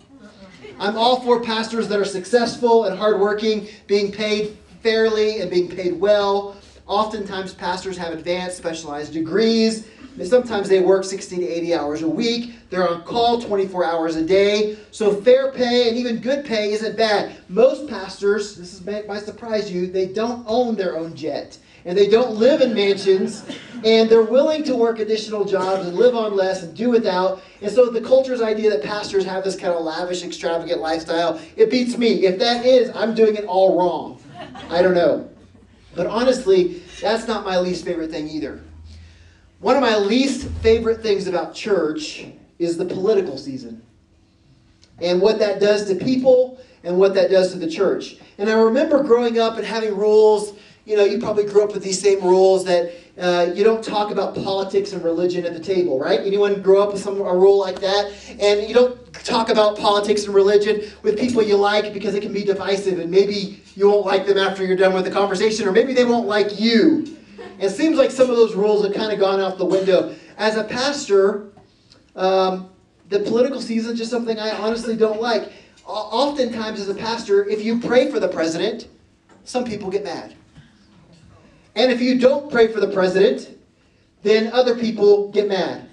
I'm 0.79 0.97
all 0.97 1.19
for 1.21 1.41
pastors 1.41 1.87
that 1.89 1.99
are 1.99 2.05
successful 2.05 2.85
and 2.85 2.97
hardworking, 2.97 3.67
being 3.87 4.11
paid 4.11 4.57
fairly 4.81 5.41
and 5.41 5.51
being 5.51 5.67
paid 5.67 5.99
well. 5.99 6.55
Oftentimes, 6.85 7.53
pastors 7.53 7.97
have 7.97 8.13
advanced, 8.13 8.57
specialized 8.57 9.11
degrees 9.11 9.87
Sometimes 10.25 10.67
they 10.67 10.79
work 10.79 11.03
60 11.03 11.35
to 11.37 11.47
80 11.47 11.75
hours 11.75 12.01
a 12.01 12.07
week. 12.07 12.55
They're 12.69 12.87
on 12.87 13.03
call 13.03 13.39
24 13.41 13.85
hours 13.85 14.15
a 14.15 14.25
day. 14.25 14.77
So 14.91 15.13
fair 15.13 15.51
pay 15.51 15.89
and 15.89 15.97
even 15.97 16.19
good 16.19 16.45
pay 16.45 16.71
isn't 16.71 16.97
bad. 16.97 17.35
Most 17.49 17.87
pastors, 17.87 18.55
this 18.55 18.73
is 18.73 18.85
might 18.85 19.23
surprise 19.23 19.71
you, 19.71 19.87
they 19.87 20.07
don't 20.07 20.43
own 20.47 20.75
their 20.75 20.97
own 20.97 21.15
jet. 21.15 21.57
And 21.85 21.97
they 21.97 22.07
don't 22.07 22.35
live 22.35 22.61
in 22.61 22.73
mansions. 22.73 23.45
And 23.85 24.09
they're 24.09 24.23
willing 24.23 24.63
to 24.65 24.75
work 24.75 24.99
additional 24.99 25.45
jobs 25.45 25.87
and 25.87 25.95
live 25.95 26.15
on 26.15 26.35
less 26.35 26.63
and 26.63 26.75
do 26.75 26.89
without. 26.89 27.41
And 27.61 27.71
so 27.71 27.89
the 27.89 28.01
culture's 28.01 28.41
idea 28.41 28.69
that 28.71 28.83
pastors 28.83 29.23
have 29.25 29.43
this 29.43 29.55
kind 29.55 29.73
of 29.73 29.83
lavish, 29.83 30.23
extravagant 30.23 30.81
lifestyle, 30.81 31.39
it 31.55 31.69
beats 31.69 31.97
me. 31.97 32.25
If 32.25 32.39
that 32.39 32.65
is, 32.65 32.89
I'm 32.95 33.13
doing 33.13 33.35
it 33.35 33.45
all 33.45 33.77
wrong. 33.77 34.21
I 34.69 34.81
don't 34.81 34.95
know. 34.95 35.29
But 35.95 36.07
honestly, 36.07 36.81
that's 37.01 37.27
not 37.27 37.45
my 37.45 37.59
least 37.59 37.85
favorite 37.85 38.11
thing 38.11 38.27
either. 38.27 38.61
One 39.59 39.75
of 39.75 39.81
my 39.81 39.97
least 39.97 40.47
favorite 40.61 41.01
things 41.01 41.27
about 41.27 41.55
church 41.55 42.25
is 42.59 42.77
the 42.77 42.85
political 42.85 43.37
season 43.37 43.81
and 45.01 45.19
what 45.21 45.39
that 45.39 45.59
does 45.59 45.87
to 45.87 45.95
people 45.95 46.59
and 46.83 46.97
what 46.97 47.15
that 47.15 47.31
does 47.31 47.51
to 47.53 47.57
the 47.57 47.69
church. 47.69 48.17
And 48.37 48.49
I 48.49 48.53
remember 48.53 49.03
growing 49.03 49.39
up 49.39 49.57
and 49.57 49.65
having 49.65 49.95
rules. 49.95 50.53
You 50.85 50.95
know, 50.95 51.03
you 51.03 51.19
probably 51.19 51.43
grew 51.43 51.63
up 51.63 51.73
with 51.73 51.83
these 51.83 51.99
same 51.99 52.21
rules 52.23 52.63
that 52.65 52.93
uh, 53.19 53.51
you 53.53 53.63
don't 53.63 53.83
talk 53.83 54.11
about 54.11 54.35
politics 54.35 54.93
and 54.93 55.03
religion 55.03 55.43
at 55.45 55.53
the 55.53 55.59
table, 55.59 55.99
right? 55.99 56.19
Anyone 56.19 56.61
grow 56.61 56.81
up 56.81 56.93
with 56.93 57.01
some 57.01 57.19
a 57.19 57.35
rule 57.35 57.59
like 57.59 57.81
that? 57.81 58.13
And 58.39 58.67
you 58.67 58.75
don't 58.75 59.13
talk 59.25 59.49
about 59.49 59.77
politics 59.77 60.25
and 60.25 60.35
religion 60.35 60.83
with 61.01 61.19
people 61.19 61.41
you 61.41 61.57
like 61.57 61.93
because 61.93 62.13
it 62.13 62.21
can 62.21 62.31
be 62.31 62.43
divisive, 62.43 62.99
and 62.99 63.09
maybe 63.09 63.61
you 63.75 63.89
won't 63.89 64.05
like 64.05 64.27
them 64.27 64.37
after 64.37 64.63
you're 64.63 64.77
done 64.77 64.93
with 64.93 65.03
the 65.03 65.11
conversation, 65.11 65.67
or 65.67 65.71
maybe 65.71 65.93
they 65.93 66.05
won't 66.05 66.27
like 66.27 66.59
you 66.59 67.16
it 67.59 67.69
seems 67.69 67.97
like 67.97 68.11
some 68.11 68.29
of 68.29 68.35
those 68.35 68.55
rules 68.55 68.85
have 68.85 68.93
kind 68.93 69.11
of 69.11 69.19
gone 69.19 69.39
out 69.39 69.57
the 69.57 69.65
window. 69.65 70.15
As 70.37 70.55
a 70.55 70.63
pastor, 70.63 71.47
um, 72.15 72.69
the 73.09 73.19
political 73.19 73.61
season 73.61 73.93
is 73.93 73.99
just 73.99 74.11
something 74.11 74.39
I 74.39 74.51
honestly 74.51 74.95
don't 74.95 75.21
like. 75.21 75.51
Oftentimes, 75.85 76.79
as 76.81 76.89
a 76.89 76.95
pastor, 76.95 77.47
if 77.47 77.63
you 77.63 77.79
pray 77.79 78.11
for 78.11 78.19
the 78.19 78.27
president, 78.27 78.87
some 79.45 79.63
people 79.63 79.89
get 79.89 80.03
mad. 80.03 80.35
And 81.75 81.91
if 81.91 82.01
you 82.01 82.19
don't 82.19 82.51
pray 82.51 82.67
for 82.67 82.79
the 82.79 82.89
president, 82.89 83.57
then 84.23 84.51
other 84.51 84.75
people 84.75 85.31
get 85.31 85.47
mad. 85.47 85.89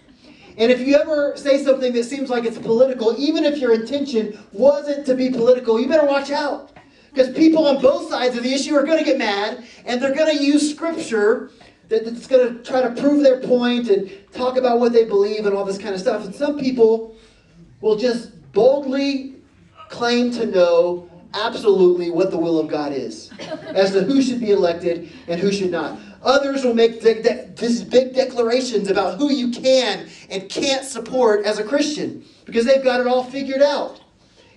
And 0.56 0.70
if 0.70 0.80
you 0.80 0.96
ever 0.96 1.36
say 1.36 1.62
something 1.62 1.92
that 1.92 2.04
seems 2.04 2.30
like 2.30 2.44
it's 2.44 2.58
political, 2.58 3.14
even 3.18 3.44
if 3.44 3.58
your 3.58 3.74
intention 3.74 4.38
wasn't 4.52 5.04
to 5.06 5.14
be 5.14 5.30
political, 5.30 5.80
you 5.80 5.88
better 5.88 6.06
watch 6.06 6.30
out. 6.30 6.72
Because 7.14 7.33
people 7.33 7.68
on 7.68 7.80
both 7.80 8.11
sides 8.11 8.37
of 8.37 8.42
the 8.42 8.52
issue 8.52 8.75
are 8.75 8.83
going 8.83 8.99
to 8.99 9.04
get 9.04 9.18
mad, 9.18 9.64
and 9.85 10.02
they're 10.02 10.14
going 10.14 10.37
to 10.37 10.44
use 10.44 10.68
scripture 10.75 11.52
that's 11.88 12.26
going 12.26 12.56
to 12.56 12.62
try 12.64 12.83
to 12.83 12.90
prove 13.00 13.23
their 13.23 13.40
point 13.40 13.88
and 13.88 14.11
talk 14.33 14.56
about 14.56 14.80
what 14.80 14.92
they 14.92 15.04
believe 15.04 15.47
and 15.47 15.54
all 15.54 15.64
this 15.64 15.78
kind 15.78 15.94
of 15.94 16.00
stuff. 16.00 16.25
And 16.25 16.35
some 16.35 16.59
people 16.59 17.14
will 17.80 17.97
just 17.97 18.52
boldly 18.52 19.37
claim 19.90 20.33
to 20.33 20.47
know 20.47 21.09
absolutely 21.35 22.11
what 22.11 22.33
the 22.33 22.38
will 22.38 22.59
of 22.59 22.66
God 22.66 22.92
is 22.92 23.30
as 23.66 23.92
to 23.92 24.02
who 24.02 24.21
should 24.21 24.40
be 24.40 24.50
elected 24.50 25.12
and 25.28 25.38
who 25.38 25.52
should 25.52 25.71
not. 25.71 25.99
Others 26.23 26.64
will 26.64 26.75
make 26.75 27.00
de- 27.00 27.23
de- 27.23 27.52
these 27.56 27.85
big 27.85 28.14
declarations 28.14 28.90
about 28.90 29.18
who 29.18 29.30
you 29.30 29.50
can 29.50 30.09
and 30.30 30.49
can't 30.49 30.85
support 30.85 31.44
as 31.44 31.59
a 31.61 31.64
Christian 31.64 32.25
because 32.44 32.64
they've 32.64 32.83
got 32.83 33.00
it 33.00 33.06
all 33.06 33.23
figured 33.23 33.62
out. 33.62 34.00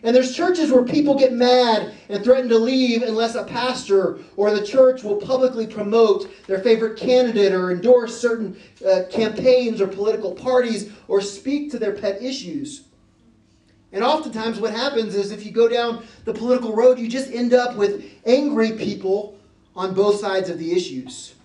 And 0.08 0.16
there's 0.16 0.34
churches 0.34 0.72
where 0.72 0.84
people 0.84 1.20
get 1.20 1.34
mad 1.34 1.94
and 2.08 2.24
threaten 2.24 2.48
to 2.48 2.58
leave 2.58 3.02
unless 3.02 3.36
a 3.36 3.44
pastor 3.44 4.20
or 4.38 4.52
the 4.52 4.66
church 4.66 5.04
will 5.04 5.18
publicly 5.18 5.68
promote 5.68 6.32
their 6.48 6.60
favorite 6.60 6.98
candidate 6.98 7.52
or 7.52 7.74
endorse 7.74 8.18
certain 8.18 8.56
uh, 8.88 9.02
campaigns 9.12 9.82
or 9.82 9.88
political 9.88 10.34
parties 10.34 10.94
or 11.10 11.20
speak 11.20 11.70
to 11.72 11.78
their 11.78 11.92
pet 11.92 12.24
issues. 12.24 12.86
And 13.92 14.02
oftentimes, 14.02 14.62
what 14.62 14.72
happens 14.72 15.14
is 15.14 15.34
if 15.34 15.46
you 15.46 15.52
go 15.52 15.68
down 15.68 16.06
the 16.24 16.34
political 16.34 16.74
road, 16.74 16.98
you 16.98 17.10
just 17.10 17.30
end 17.30 17.54
up 17.54 17.76
with 17.76 18.06
angry 18.26 18.78
people 18.78 19.38
on 19.76 19.94
both 19.94 20.22
sides 20.22 20.50
of 20.50 20.58
the 20.58 20.72
issues. 20.72 21.36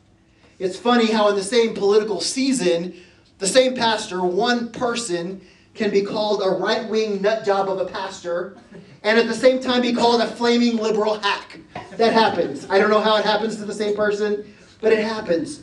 It's 0.60 0.78
funny 0.78 1.10
how, 1.10 1.28
in 1.30 1.34
the 1.34 1.42
same 1.42 1.74
political 1.74 2.20
season, 2.20 2.94
the 3.38 3.48
same 3.48 3.74
pastor, 3.74 4.22
one 4.22 4.70
person, 4.70 5.40
can 5.74 5.90
be 5.90 6.02
called 6.02 6.42
a 6.42 6.50
right 6.50 6.88
wing 6.88 7.22
nut 7.22 7.44
job 7.44 7.68
of 7.68 7.78
a 7.78 7.86
pastor, 7.86 8.56
and 9.02 9.18
at 9.18 9.26
the 9.26 9.34
same 9.34 9.60
time 9.60 9.82
be 9.82 9.92
called 9.92 10.20
a 10.20 10.26
flaming 10.26 10.76
liberal 10.76 11.18
hack. 11.18 11.60
That 11.96 12.12
happens. 12.12 12.66
I 12.68 12.78
don't 12.78 12.90
know 12.90 13.00
how 13.00 13.16
it 13.16 13.24
happens 13.24 13.56
to 13.56 13.64
the 13.64 13.74
same 13.74 13.96
person, 13.96 14.54
but 14.80 14.92
it 14.92 15.04
happens. 15.04 15.62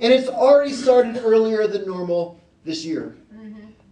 And 0.00 0.12
it's 0.12 0.28
already 0.28 0.72
started 0.72 1.18
earlier 1.18 1.66
than 1.66 1.86
normal 1.86 2.40
this 2.64 2.84
year. 2.84 3.16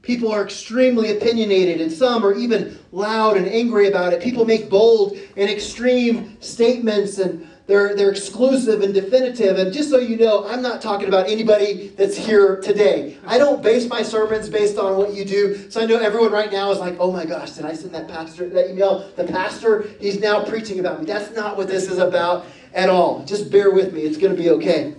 People 0.02 0.30
are 0.30 0.44
extremely 0.44 1.16
opinionated, 1.16 1.80
and 1.80 1.90
some 1.90 2.26
are 2.26 2.34
even 2.34 2.78
loud 2.92 3.38
and 3.38 3.48
angry 3.48 3.88
about 3.88 4.12
it. 4.12 4.22
People 4.22 4.44
make 4.44 4.68
bold 4.68 5.16
and 5.38 5.48
extreme 5.48 6.36
statements, 6.42 7.18
and 7.18 7.48
they're, 7.66 7.96
they're 7.96 8.10
exclusive 8.10 8.82
and 8.82 8.92
definitive. 8.92 9.58
And 9.58 9.72
just 9.72 9.88
so 9.88 9.98
you 9.98 10.18
know, 10.18 10.46
I'm 10.46 10.60
not 10.60 10.82
talking 10.82 11.08
about 11.08 11.28
anybody 11.30 11.88
that's 11.88 12.16
here 12.16 12.60
today. 12.60 13.16
I 13.26 13.38
don't 13.38 13.62
base 13.62 13.88
my 13.88 14.02
sermons 14.02 14.50
based 14.50 14.76
on 14.76 14.98
what 14.98 15.14
you 15.14 15.24
do. 15.24 15.70
So 15.70 15.80
I 15.80 15.86
know 15.86 15.98
everyone 15.98 16.30
right 16.30 16.52
now 16.52 16.70
is 16.72 16.78
like, 16.78 16.96
oh 16.98 17.10
my 17.10 17.24
gosh, 17.24 17.52
did 17.52 17.64
I 17.64 17.72
send 17.72 17.94
that 17.94 18.06
pastor 18.06 18.48
that 18.50 18.70
email? 18.70 19.10
The 19.16 19.24
pastor, 19.24 19.88
he's 19.98 20.20
now 20.20 20.44
preaching 20.44 20.78
about 20.78 21.00
me. 21.00 21.06
That's 21.06 21.34
not 21.34 21.56
what 21.56 21.68
this 21.68 21.90
is 21.90 21.98
about 21.98 22.44
at 22.74 22.90
all. 22.90 23.24
Just 23.24 23.50
bear 23.50 23.70
with 23.70 23.94
me, 23.94 24.02
it's 24.02 24.18
going 24.18 24.36
to 24.36 24.40
be 24.40 24.50
okay. 24.50 24.94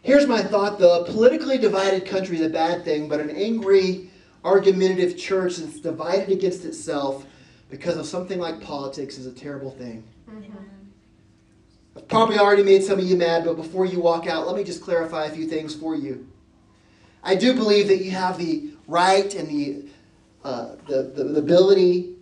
Here's 0.00 0.26
my 0.26 0.40
thought 0.40 0.78
though 0.78 1.02
a 1.02 1.04
politically 1.04 1.58
divided 1.58 2.06
country 2.06 2.36
is 2.36 2.46
a 2.46 2.48
bad 2.48 2.84
thing, 2.84 3.08
but 3.08 3.20
an 3.20 3.28
angry, 3.28 4.08
argumentative 4.44 5.18
church 5.18 5.56
that's 5.56 5.80
divided 5.80 6.30
against 6.30 6.64
itself 6.64 7.26
because 7.68 7.96
of 7.96 8.06
something 8.06 8.38
like 8.38 8.60
politics 8.60 9.18
is 9.18 9.26
a 9.26 9.32
terrible 9.32 9.72
thing. 9.72 10.04
Mm-hmm. 10.30 10.75
Probably 12.08 12.38
already 12.38 12.62
made 12.62 12.82
some 12.84 12.98
of 12.98 13.04
you 13.04 13.16
mad, 13.16 13.44
but 13.44 13.56
before 13.56 13.86
you 13.86 14.00
walk 14.00 14.26
out, 14.26 14.46
let 14.46 14.56
me 14.56 14.64
just 14.64 14.82
clarify 14.82 15.26
a 15.26 15.30
few 15.30 15.46
things 15.46 15.74
for 15.74 15.94
you. 15.94 16.26
I 17.22 17.34
do 17.34 17.54
believe 17.54 17.88
that 17.88 18.04
you 18.04 18.10
have 18.12 18.38
the 18.38 18.70
right 18.86 19.34
and 19.34 19.48
the, 19.48 19.84
uh, 20.44 20.76
the, 20.86 21.12
the, 21.14 21.24
the 21.24 21.38
ability 21.40 22.14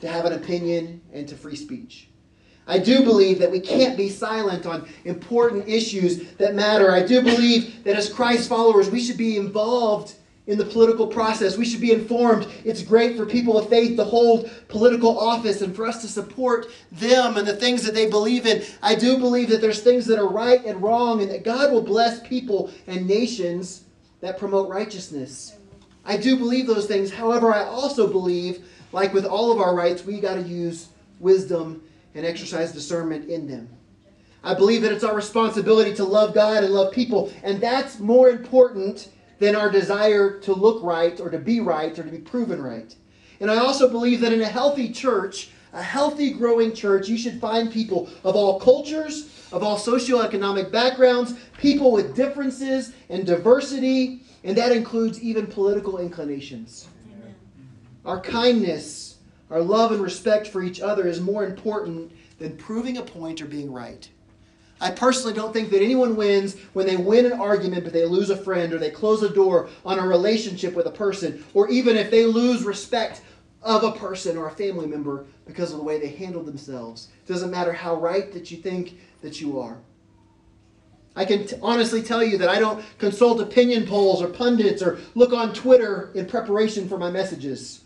to 0.00 0.08
have 0.08 0.24
an 0.24 0.34
opinion 0.34 1.00
and 1.12 1.26
to 1.28 1.36
free 1.36 1.56
speech. 1.56 2.08
I 2.66 2.78
do 2.78 3.02
believe 3.02 3.40
that 3.40 3.50
we 3.50 3.58
can't 3.58 3.96
be 3.96 4.08
silent 4.08 4.66
on 4.66 4.88
important 5.04 5.68
issues 5.68 6.32
that 6.34 6.54
matter. 6.54 6.92
I 6.92 7.04
do 7.04 7.20
believe 7.20 7.82
that 7.84 7.96
as 7.96 8.08
Christ 8.08 8.48
followers, 8.48 8.88
we 8.88 9.00
should 9.00 9.16
be 9.16 9.36
involved 9.36 10.14
in 10.46 10.58
the 10.58 10.64
political 10.64 11.06
process. 11.06 11.56
We 11.56 11.64
should 11.64 11.80
be 11.80 11.92
informed. 11.92 12.48
It's 12.64 12.82
great 12.82 13.16
for 13.16 13.24
people 13.24 13.56
of 13.56 13.68
faith 13.68 13.96
to 13.96 14.04
hold 14.04 14.50
political 14.68 15.18
office 15.18 15.62
and 15.62 15.74
for 15.74 15.86
us 15.86 16.02
to 16.02 16.08
support 16.08 16.66
them 16.90 17.36
and 17.36 17.46
the 17.46 17.56
things 17.56 17.84
that 17.84 17.94
they 17.94 18.10
believe 18.10 18.46
in. 18.46 18.64
I 18.82 18.96
do 18.96 19.18
believe 19.18 19.48
that 19.50 19.60
there's 19.60 19.82
things 19.82 20.06
that 20.06 20.18
are 20.18 20.28
right 20.28 20.64
and 20.64 20.82
wrong 20.82 21.22
and 21.22 21.30
that 21.30 21.44
God 21.44 21.72
will 21.72 21.82
bless 21.82 22.26
people 22.26 22.70
and 22.86 23.06
nations 23.06 23.84
that 24.20 24.38
promote 24.38 24.68
righteousness. 24.68 25.56
I 26.04 26.16
do 26.16 26.36
believe 26.36 26.66
those 26.66 26.86
things. 26.86 27.12
However, 27.12 27.54
I 27.54 27.62
also 27.62 28.08
believe, 28.10 28.66
like 28.90 29.14
with 29.14 29.24
all 29.24 29.52
of 29.52 29.60
our 29.60 29.74
rights, 29.74 30.04
we 30.04 30.20
got 30.20 30.34
to 30.34 30.42
use 30.42 30.88
wisdom 31.20 31.82
and 32.14 32.26
exercise 32.26 32.72
discernment 32.72 33.30
in 33.30 33.46
them. 33.46 33.68
I 34.44 34.54
believe 34.54 34.82
that 34.82 34.90
it's 34.90 35.04
our 35.04 35.14
responsibility 35.14 35.94
to 35.94 36.04
love 36.04 36.34
God 36.34 36.64
and 36.64 36.74
love 36.74 36.92
people, 36.92 37.32
and 37.44 37.60
that's 37.60 38.00
more 38.00 38.28
important 38.28 39.08
than 39.42 39.56
our 39.56 39.68
desire 39.68 40.38
to 40.38 40.54
look 40.54 40.80
right 40.84 41.18
or 41.18 41.28
to 41.28 41.38
be 41.38 41.58
right 41.58 41.98
or 41.98 42.04
to 42.04 42.10
be 42.10 42.18
proven 42.18 42.62
right. 42.62 42.94
And 43.40 43.50
I 43.50 43.56
also 43.56 43.90
believe 43.90 44.20
that 44.20 44.32
in 44.32 44.40
a 44.40 44.46
healthy 44.46 44.92
church, 44.92 45.50
a 45.72 45.82
healthy 45.82 46.30
growing 46.32 46.72
church, 46.72 47.08
you 47.08 47.18
should 47.18 47.40
find 47.40 47.72
people 47.72 48.08
of 48.22 48.36
all 48.36 48.60
cultures, 48.60 49.48
of 49.50 49.64
all 49.64 49.76
socioeconomic 49.76 50.70
backgrounds, 50.70 51.34
people 51.58 51.90
with 51.90 52.14
differences 52.14 52.92
and 53.08 53.26
diversity, 53.26 54.20
and 54.44 54.56
that 54.56 54.70
includes 54.70 55.20
even 55.20 55.48
political 55.48 55.98
inclinations. 55.98 56.86
Amen. 57.12 57.34
Our 58.04 58.20
kindness 58.20 59.12
our 59.50 59.60
love 59.60 59.92
and 59.92 60.00
respect 60.00 60.48
for 60.48 60.62
each 60.62 60.80
other 60.80 61.06
is 61.06 61.20
more 61.20 61.44
important 61.44 62.10
than 62.38 62.56
proving 62.56 62.96
a 62.96 63.02
point 63.02 63.42
or 63.42 63.46
being 63.46 63.70
right. 63.70 64.08
I 64.82 64.90
personally 64.90 65.32
don't 65.32 65.52
think 65.52 65.70
that 65.70 65.80
anyone 65.80 66.16
wins 66.16 66.56
when 66.72 66.86
they 66.86 66.96
win 66.96 67.24
an 67.24 67.40
argument 67.40 67.84
but 67.84 67.92
they 67.92 68.04
lose 68.04 68.30
a 68.30 68.36
friend 68.36 68.72
or 68.72 68.78
they 68.78 68.90
close 68.90 69.22
a 69.22 69.28
door 69.28 69.68
on 69.84 70.00
a 70.00 70.06
relationship 70.06 70.74
with 70.74 70.86
a 70.86 70.90
person 70.90 71.44
or 71.54 71.68
even 71.68 71.96
if 71.96 72.10
they 72.10 72.26
lose 72.26 72.64
respect 72.64 73.22
of 73.62 73.84
a 73.84 73.92
person 73.92 74.36
or 74.36 74.48
a 74.48 74.56
family 74.56 74.86
member 74.86 75.26
because 75.46 75.70
of 75.70 75.78
the 75.78 75.84
way 75.84 76.00
they 76.00 76.08
handle 76.08 76.42
themselves. 76.42 77.08
It 77.24 77.28
doesn't 77.28 77.52
matter 77.52 77.72
how 77.72 77.94
right 77.94 78.32
that 78.32 78.50
you 78.50 78.56
think 78.56 78.98
that 79.22 79.40
you 79.40 79.60
are. 79.60 79.78
I 81.14 81.26
can 81.26 81.46
t- 81.46 81.56
honestly 81.62 82.02
tell 82.02 82.24
you 82.24 82.36
that 82.38 82.48
I 82.48 82.58
don't 82.58 82.84
consult 82.98 83.40
opinion 83.40 83.86
polls 83.86 84.20
or 84.20 84.28
pundits 84.28 84.82
or 84.82 84.98
look 85.14 85.32
on 85.32 85.54
Twitter 85.54 86.10
in 86.16 86.26
preparation 86.26 86.88
for 86.88 86.98
my 86.98 87.10
messages. 87.10 87.81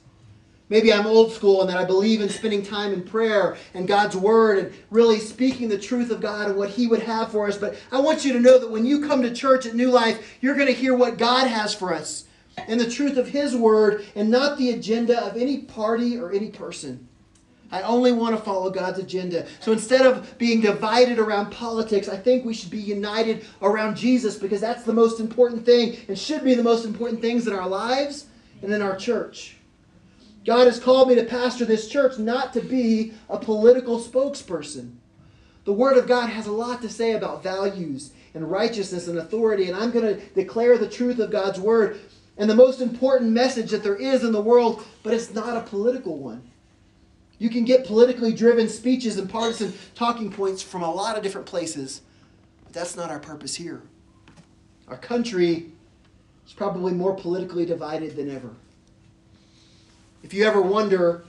Maybe 0.68 0.92
I'm 0.92 1.06
old 1.06 1.32
school 1.32 1.60
and 1.60 1.70
that 1.70 1.76
I 1.76 1.84
believe 1.84 2.20
in 2.20 2.28
spending 2.28 2.64
time 2.64 2.92
in 2.92 3.02
prayer 3.02 3.56
and 3.72 3.86
God's 3.86 4.16
Word 4.16 4.58
and 4.58 4.74
really 4.90 5.20
speaking 5.20 5.68
the 5.68 5.78
truth 5.78 6.10
of 6.10 6.20
God 6.20 6.48
and 6.48 6.58
what 6.58 6.70
He 6.70 6.88
would 6.88 7.02
have 7.02 7.30
for 7.30 7.46
us. 7.46 7.56
But 7.56 7.76
I 7.92 8.00
want 8.00 8.24
you 8.24 8.32
to 8.32 8.40
know 8.40 8.58
that 8.58 8.70
when 8.70 8.84
you 8.84 9.06
come 9.06 9.22
to 9.22 9.32
church 9.32 9.64
at 9.66 9.76
New 9.76 9.90
Life, 9.90 10.38
you're 10.40 10.56
going 10.56 10.66
to 10.66 10.72
hear 10.72 10.96
what 10.96 11.18
God 11.18 11.46
has 11.46 11.72
for 11.72 11.94
us 11.94 12.24
and 12.56 12.80
the 12.80 12.90
truth 12.90 13.16
of 13.16 13.28
His 13.28 13.54
Word 13.54 14.04
and 14.16 14.28
not 14.28 14.58
the 14.58 14.70
agenda 14.70 15.24
of 15.24 15.36
any 15.36 15.58
party 15.58 16.18
or 16.18 16.32
any 16.32 16.50
person. 16.50 17.06
I 17.70 17.82
only 17.82 18.12
want 18.12 18.36
to 18.36 18.42
follow 18.42 18.70
God's 18.70 18.98
agenda. 18.98 19.46
So 19.60 19.72
instead 19.72 20.06
of 20.06 20.36
being 20.38 20.60
divided 20.60 21.18
around 21.18 21.50
politics, 21.50 22.08
I 22.08 22.16
think 22.16 22.44
we 22.44 22.54
should 22.54 22.70
be 22.70 22.78
united 22.78 23.44
around 23.60 23.96
Jesus 23.96 24.36
because 24.36 24.60
that's 24.60 24.84
the 24.84 24.92
most 24.92 25.20
important 25.20 25.66
thing 25.66 25.96
and 26.08 26.18
should 26.18 26.44
be 26.44 26.54
the 26.54 26.62
most 26.62 26.84
important 26.84 27.20
things 27.20 27.46
in 27.46 27.52
our 27.52 27.68
lives 27.68 28.26
and 28.62 28.72
in 28.72 28.82
our 28.82 28.96
church. 28.96 29.55
God 30.46 30.68
has 30.68 30.78
called 30.78 31.08
me 31.08 31.16
to 31.16 31.24
pastor 31.24 31.64
this 31.64 31.88
church 31.88 32.18
not 32.18 32.52
to 32.52 32.60
be 32.60 33.12
a 33.28 33.36
political 33.36 34.00
spokesperson. 34.00 34.92
The 35.64 35.72
Word 35.72 35.96
of 35.96 36.06
God 36.06 36.28
has 36.28 36.46
a 36.46 36.52
lot 36.52 36.80
to 36.82 36.88
say 36.88 37.14
about 37.14 37.42
values 37.42 38.12
and 38.32 38.48
righteousness 38.48 39.08
and 39.08 39.18
authority, 39.18 39.66
and 39.66 39.76
I'm 39.76 39.90
going 39.90 40.06
to 40.06 40.24
declare 40.34 40.78
the 40.78 40.88
truth 40.88 41.18
of 41.18 41.32
God's 41.32 41.58
Word 41.58 41.98
and 42.38 42.48
the 42.48 42.54
most 42.54 42.80
important 42.80 43.32
message 43.32 43.72
that 43.72 43.82
there 43.82 43.96
is 43.96 44.22
in 44.22 44.30
the 44.30 44.40
world, 44.40 44.86
but 45.02 45.12
it's 45.12 45.34
not 45.34 45.56
a 45.56 45.68
political 45.68 46.16
one. 46.16 46.48
You 47.38 47.50
can 47.50 47.64
get 47.64 47.84
politically 47.84 48.32
driven 48.32 48.68
speeches 48.68 49.18
and 49.18 49.28
partisan 49.28 49.74
talking 49.96 50.30
points 50.30 50.62
from 50.62 50.82
a 50.82 50.90
lot 50.90 51.16
of 51.16 51.24
different 51.24 51.48
places, 51.48 52.02
but 52.62 52.72
that's 52.72 52.96
not 52.96 53.10
our 53.10 53.18
purpose 53.18 53.56
here. 53.56 53.82
Our 54.86 54.96
country 54.96 55.72
is 56.46 56.52
probably 56.52 56.92
more 56.92 57.16
politically 57.16 57.66
divided 57.66 58.14
than 58.14 58.30
ever. 58.30 58.50
If 60.22 60.34
you 60.34 60.44
ever 60.44 60.60
wonder, 60.60 61.24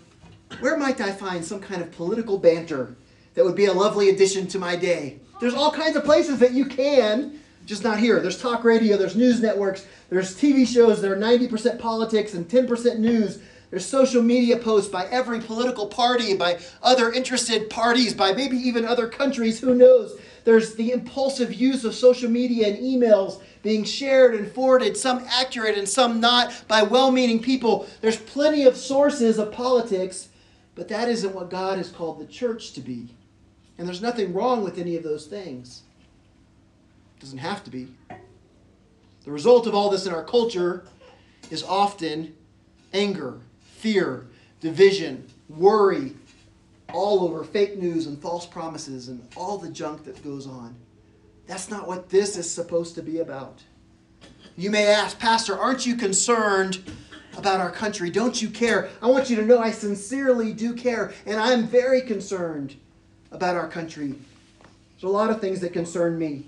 where 0.59 0.77
might 0.77 1.01
I 1.01 1.11
find 1.11 1.43
some 1.43 1.59
kind 1.59 1.81
of 1.81 1.91
political 1.91 2.37
banter 2.37 2.95
that 3.33 3.45
would 3.45 3.55
be 3.55 3.65
a 3.65 3.73
lovely 3.73 4.09
addition 4.09 4.47
to 4.47 4.59
my 4.59 4.75
day? 4.75 5.19
There's 5.39 5.53
all 5.53 5.71
kinds 5.71 5.95
of 5.95 6.03
places 6.03 6.39
that 6.39 6.53
you 6.53 6.65
can, 6.65 7.39
just 7.65 7.83
not 7.83 7.99
here. 7.99 8.19
There's 8.19 8.41
talk 8.41 8.63
radio, 8.63 8.97
there's 8.97 9.15
news 9.15 9.41
networks, 9.41 9.85
there's 10.09 10.35
TV 10.35 10.65
shows 10.65 11.01
that 11.01 11.11
are 11.11 11.17
90% 11.17 11.79
politics 11.79 12.33
and 12.33 12.47
10% 12.47 12.97
news. 12.97 13.39
There's 13.69 13.85
social 13.85 14.23
media 14.23 14.57
posts 14.57 14.89
by 14.89 15.05
every 15.07 15.41
political 15.41 15.87
party, 15.87 16.33
by 16.33 16.59
other 16.81 17.11
interested 17.11 17.69
parties, 17.69 18.13
by 18.13 18.31
maybe 18.31 18.57
even 18.57 18.85
other 18.85 19.07
countries, 19.07 19.59
who 19.59 19.75
knows? 19.75 20.17
There's 20.47 20.75
the 20.75 20.93
impulsive 20.93 21.53
use 21.53 21.83
of 21.83 21.93
social 21.93 22.29
media 22.29 22.69
and 22.69 22.77
emails 22.77 23.41
being 23.63 23.83
shared 23.83 24.33
and 24.33 24.49
forwarded, 24.49 24.95
some 24.95 25.25
accurate 25.27 25.77
and 25.77 25.89
some 25.89 26.21
not, 26.21 26.63
by 26.69 26.83
well 26.83 27.11
meaning 27.11 27.41
people. 27.41 27.85
There's 27.99 28.15
plenty 28.15 28.63
of 28.63 28.77
sources 28.77 29.39
of 29.39 29.51
politics, 29.51 30.29
but 30.73 30.87
that 30.87 31.09
isn't 31.09 31.35
what 31.35 31.49
God 31.49 31.77
has 31.77 31.91
called 31.91 32.17
the 32.17 32.25
church 32.25 32.71
to 32.75 32.79
be. 32.79 33.09
And 33.77 33.85
there's 33.85 34.01
nothing 34.01 34.33
wrong 34.33 34.63
with 34.63 34.77
any 34.77 34.95
of 34.95 35.03
those 35.03 35.25
things. 35.25 35.81
It 37.17 37.23
doesn't 37.23 37.39
have 37.39 37.61
to 37.65 37.69
be. 37.69 37.89
The 39.25 39.31
result 39.31 39.67
of 39.67 39.75
all 39.75 39.89
this 39.89 40.05
in 40.05 40.13
our 40.13 40.23
culture 40.23 40.85
is 41.51 41.61
often 41.61 42.33
anger, 42.93 43.41
fear, 43.59 44.27
division, 44.61 45.27
worry, 45.49 46.13
all 46.93 47.23
over 47.23 47.43
fake 47.43 47.77
news 47.77 48.07
and 48.07 48.21
false 48.21 48.45
promises 48.45 49.07
and 49.09 49.25
all 49.35 49.57
the 49.57 49.69
junk 49.69 50.03
that 50.05 50.23
goes 50.23 50.47
on. 50.47 50.75
That's 51.45 51.69
not 51.69 51.87
what 51.87 52.09
this 52.09 52.37
is 52.37 52.49
supposed 52.49 52.95
to 52.95 53.01
be 53.01 53.19
about. 53.19 53.63
You 54.55 54.71
may 54.71 54.87
ask, 54.87 55.19
Pastor, 55.19 55.57
aren't 55.57 55.85
you 55.85 55.95
concerned 55.95 56.79
about 57.37 57.59
our 57.59 57.71
country? 57.71 58.09
Don't 58.09 58.41
you 58.41 58.49
care? 58.49 58.89
I 59.01 59.07
want 59.07 59.29
you 59.29 59.35
to 59.35 59.45
know 59.45 59.59
I 59.59 59.71
sincerely 59.71 60.53
do 60.53 60.73
care, 60.73 61.13
and 61.25 61.39
I'm 61.39 61.67
very 61.67 62.01
concerned 62.01 62.75
about 63.31 63.55
our 63.55 63.67
country. 63.67 64.15
There's 64.93 65.03
a 65.03 65.07
lot 65.07 65.29
of 65.29 65.39
things 65.39 65.59
that 65.59 65.73
concern 65.73 66.17
me. 66.17 66.47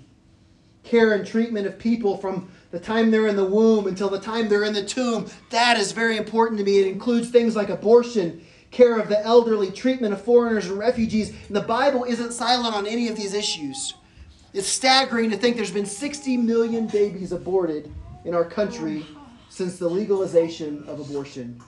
care 0.82 1.12
and 1.12 1.26
treatment 1.26 1.66
of 1.66 1.78
people 1.78 2.16
from 2.16 2.50
the 2.70 2.80
time 2.80 3.10
they're 3.10 3.26
in 3.26 3.36
the 3.36 3.44
womb 3.44 3.86
until 3.86 4.08
the 4.08 4.18
time 4.18 4.48
they're 4.48 4.64
in 4.64 4.72
the 4.74 4.84
tomb. 4.84 5.26
That 5.50 5.78
is 5.78 5.92
very 5.92 6.16
important 6.16 6.58
to 6.58 6.64
me. 6.64 6.78
It 6.78 6.86
includes 6.86 7.30
things 7.30 7.56
like 7.56 7.68
abortion, 7.68 8.44
care 8.70 8.98
of 8.98 9.08
the 9.08 9.20
elderly, 9.24 9.70
treatment 9.70 10.12
of 10.12 10.22
foreigners 10.22 10.68
and 10.68 10.78
refugees. 10.78 11.30
And 11.48 11.56
the 11.56 11.60
Bible 11.60 12.04
isn't 12.04 12.32
silent 12.32 12.74
on 12.74 12.86
any 12.86 13.08
of 13.08 13.16
these 13.16 13.34
issues. 13.34 13.94
It's 14.52 14.66
staggering 14.66 15.30
to 15.30 15.36
think 15.36 15.56
there's 15.56 15.70
been 15.70 15.86
60 15.86 16.36
million 16.36 16.86
babies 16.86 17.32
aborted 17.32 17.90
in 18.24 18.34
our 18.34 18.44
country 18.44 19.06
since 19.48 19.78
the 19.78 19.88
legalization 19.88 20.84
of 20.86 21.00
abortion. 21.00 21.60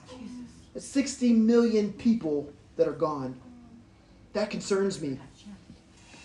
60 0.75 1.33
million 1.33 1.93
people 1.93 2.51
that 2.77 2.87
are 2.87 2.93
gone. 2.93 3.39
That 4.33 4.49
concerns 4.49 5.01
me. 5.01 5.19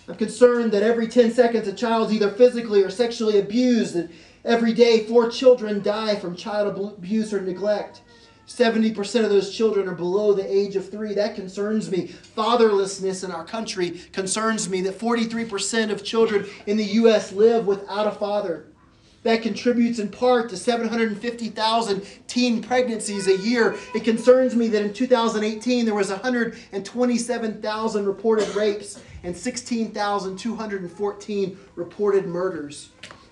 I'm 0.09 0.15
concerned 0.15 0.73
that 0.73 0.83
every 0.83 1.07
10 1.07 1.33
seconds 1.33 1.69
a 1.69 1.73
child's 1.73 2.13
either 2.13 2.31
physically 2.31 2.83
or 2.83 2.89
sexually 2.89 3.39
abused, 3.39 3.95
and 3.95 4.09
every 4.45 4.73
day 4.73 5.05
four 5.05 5.31
children 5.31 5.83
die 5.83 6.17
from 6.17 6.35
child 6.35 6.95
abuse 6.97 7.35
or 7.35 7.43
neglect. 7.43 8.01
70% 8.49 9.25
of 9.25 9.31
those 9.31 9.55
children 9.55 9.87
are 9.89 9.95
below 9.95 10.33
the 10.33 10.51
age 10.51 10.75
of 10.75 10.91
three. 10.91 11.13
That 11.15 11.35
concerns 11.35 11.91
me. 11.91 12.09
Fatherlessness 12.09 13.23
in 13.23 13.31
our 13.31 13.45
country 13.45 14.01
concerns 14.13 14.71
me 14.71 14.81
that 14.81 14.99
43% 14.99 15.93
of 15.93 16.03
children 16.03 16.47
in 16.67 16.79
the 16.79 16.85
U.S. 16.85 17.31
live 17.31 17.67
without 17.67 18.07
a 18.07 18.11
father. 18.11 18.65
That 19.23 19.43
contributes 19.43 19.99
in 19.99 20.09
part 20.09 20.49
to 20.49 20.57
750,000 20.57 22.07
teen 22.27 22.63
pregnancies 22.63 23.27
a 23.27 23.37
year. 23.37 23.77
It 23.95 24.05
concerns 24.05 24.57
me 24.57 24.69
that 24.69 24.83
in 24.83 24.95
2018 24.95 25.85
there 25.85 25.95
was 25.95 26.09
127,000 26.09 28.07
reported 28.07 28.49
rapes 28.55 29.03
and 29.25 29.37
16,214 29.37 31.59
reported 31.75 32.27
murders. 32.27 32.89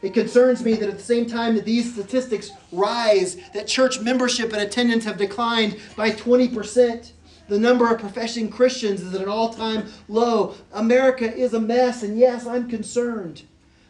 It 0.06 0.14
concerns 0.14 0.64
me 0.64 0.74
that 0.74 0.88
at 0.88 0.98
the 0.98 1.02
same 1.02 1.26
time 1.26 1.56
that 1.56 1.64
these 1.64 1.92
statistics 1.92 2.52
rise, 2.70 3.38
that 3.54 3.66
church 3.66 3.98
membership 3.98 4.52
and 4.52 4.62
attendance 4.62 5.04
have 5.04 5.16
declined 5.16 5.80
by 5.96 6.12
20%. 6.12 7.10
The 7.48 7.58
number 7.58 7.92
of 7.92 7.98
professing 7.98 8.48
Christians 8.48 9.02
is 9.02 9.12
at 9.16 9.20
an 9.20 9.28
all 9.28 9.52
time 9.52 9.88
low. 10.06 10.54
America 10.72 11.34
is 11.34 11.54
a 11.54 11.60
mess, 11.60 12.04
and 12.04 12.16
yes, 12.16 12.46
I'm 12.46 12.70
concerned. 12.70 13.42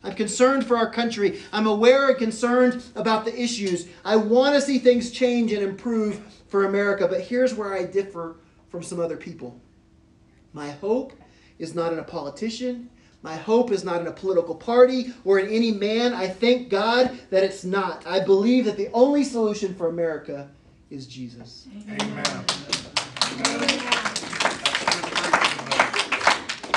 I'm 0.02 0.14
concerned 0.14 0.66
for 0.66 0.78
our 0.78 0.90
country. 0.90 1.42
I'm 1.52 1.66
aware 1.66 2.08
and 2.08 2.16
concerned 2.16 2.82
about 2.94 3.26
the 3.26 3.38
issues. 3.38 3.86
I 4.02 4.16
want 4.16 4.54
to 4.54 4.62
see 4.62 4.78
things 4.78 5.10
change 5.10 5.52
and 5.52 5.62
improve 5.62 6.22
for 6.48 6.64
America, 6.64 7.06
but 7.08 7.20
here's 7.20 7.52
where 7.52 7.74
I 7.74 7.84
differ 7.84 8.36
from 8.70 8.82
some 8.82 9.00
other 9.00 9.18
people. 9.18 9.60
My 10.54 10.70
hope 10.70 11.12
is 11.58 11.74
not 11.74 11.92
in 11.92 11.98
a 11.98 12.04
politician. 12.04 12.88
My 13.26 13.34
hope 13.34 13.72
is 13.72 13.82
not 13.82 14.00
in 14.00 14.06
a 14.06 14.12
political 14.12 14.54
party 14.54 15.12
or 15.24 15.40
in 15.40 15.48
any 15.48 15.72
man. 15.72 16.14
I 16.14 16.28
thank 16.28 16.68
God 16.68 17.18
that 17.30 17.42
it's 17.42 17.64
not. 17.64 18.06
I 18.06 18.20
believe 18.20 18.66
that 18.66 18.76
the 18.76 18.88
only 18.92 19.24
solution 19.24 19.74
for 19.74 19.88
America 19.88 20.48
is 20.90 21.08
Jesus. 21.08 21.66
Amen. 21.90 22.00
Amen. 22.02 23.76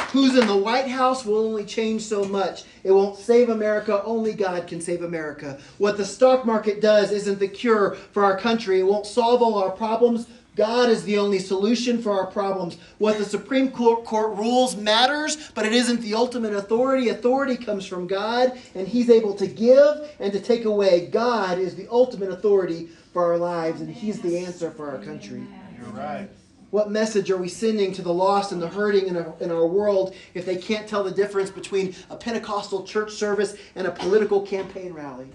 Who's 0.10 0.36
in 0.36 0.48
the 0.48 0.58
White 0.58 0.88
House 0.88 1.24
will 1.24 1.38
only 1.38 1.66
change 1.66 2.02
so 2.02 2.24
much. 2.24 2.64
It 2.84 2.92
won't 2.92 3.20
save 3.20 3.50
America. 3.50 4.04
Only 4.04 4.34
God 4.34 4.66
can 4.66 4.82
save 4.82 5.04
America. 5.04 5.60
What 5.78 5.98
the 5.98 6.06
stock 6.06 6.48
market 6.48 6.82
does 6.82 7.12
isn't 7.12 7.38
the 7.38 7.48
cure 7.48 7.94
for 8.12 8.26
our 8.26 8.40
country. 8.40 8.80
It 8.80 8.88
won't 8.88 9.06
solve 9.06 9.44
all 9.44 9.64
our 9.64 9.70
problems. 9.70 10.26
God 10.56 10.90
is 10.90 11.04
the 11.04 11.18
only 11.18 11.40
solution 11.40 12.02
for 12.02 12.12
our 12.12 12.28
problems. 12.28 12.78
What 12.98 13.18
the 13.18 13.26
Supreme 13.26 13.72
Court, 13.72 14.04
Court 14.04 14.38
rules 14.38 14.76
matters, 14.76 15.52
but 15.56 15.66
it 15.66 15.74
isn't 15.74 16.02
the 16.02 16.14
ultimate 16.14 16.54
authority. 16.54 17.10
Authority 17.10 17.56
comes 17.56 17.86
from 17.86 18.08
God, 18.08 18.60
and 18.76 18.88
He's 18.88 19.10
able 19.10 19.34
to 19.36 19.48
give 19.48 20.10
and 20.20 20.34
to 20.34 20.40
take 20.40 20.66
away. 20.66 21.08
God 21.08 21.60
is 21.60 21.76
the 21.76 21.88
ultimate 21.90 22.30
authority 22.30 22.90
for 23.14 23.24
our 23.24 23.38
lives, 23.38 23.82
and 23.82 23.90
He's 23.90 24.22
the 24.22 24.38
answer 24.38 24.72
for 24.72 24.90
our 24.90 24.98
country. 24.98 25.44
You're 25.78 25.90
right. 25.90 26.30
What 26.72 26.92
message 26.92 27.32
are 27.32 27.38
we 27.38 27.50
sending 27.50 27.94
to 27.94 28.04
the 28.04 28.14
lost 28.14 28.52
and 28.52 28.62
the 28.62 28.68
hurting 28.68 29.08
in 29.08 29.18
our, 29.18 29.34
in 29.40 29.52
our 29.52 29.66
world 29.66 30.14
if 30.36 30.46
they 30.46 30.56
can't 30.56 30.88
tell 30.88 31.04
the 31.04 31.12
difference 31.12 31.50
between 31.50 31.96
a 32.12 32.16
Pentecostal 32.16 32.84
church 32.84 33.12
service 33.12 33.56
and 33.76 33.88
a 33.88 33.92
political 33.92 34.42
campaign 34.42 34.94
rally? 34.94 35.30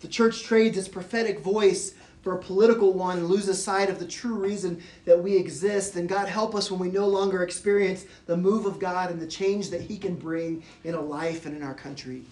The 0.00 0.08
church 0.08 0.42
trades 0.42 0.76
its 0.78 0.88
prophetic 0.88 1.40
voice 1.40 1.94
for 2.22 2.34
a 2.34 2.38
political 2.38 2.92
one 2.92 3.18
and 3.18 3.28
loses 3.28 3.62
sight 3.62 3.88
of 3.88 3.98
the 3.98 4.06
true 4.06 4.34
reason 4.34 4.82
that 5.04 5.22
we 5.22 5.36
exist. 5.36 5.96
And 5.96 6.08
God 6.08 6.28
help 6.28 6.54
us 6.54 6.70
when 6.70 6.80
we 6.80 6.90
no 6.90 7.06
longer 7.06 7.42
experience 7.42 8.04
the 8.26 8.36
move 8.36 8.66
of 8.66 8.78
God 8.78 9.10
and 9.10 9.20
the 9.20 9.26
change 9.26 9.70
that 9.70 9.80
He 9.80 9.96
can 9.96 10.16
bring 10.16 10.62
in 10.84 10.94
a 10.94 11.00
life 11.00 11.46
and 11.46 11.56
in 11.56 11.62
our 11.62 11.74
country. 11.74 12.22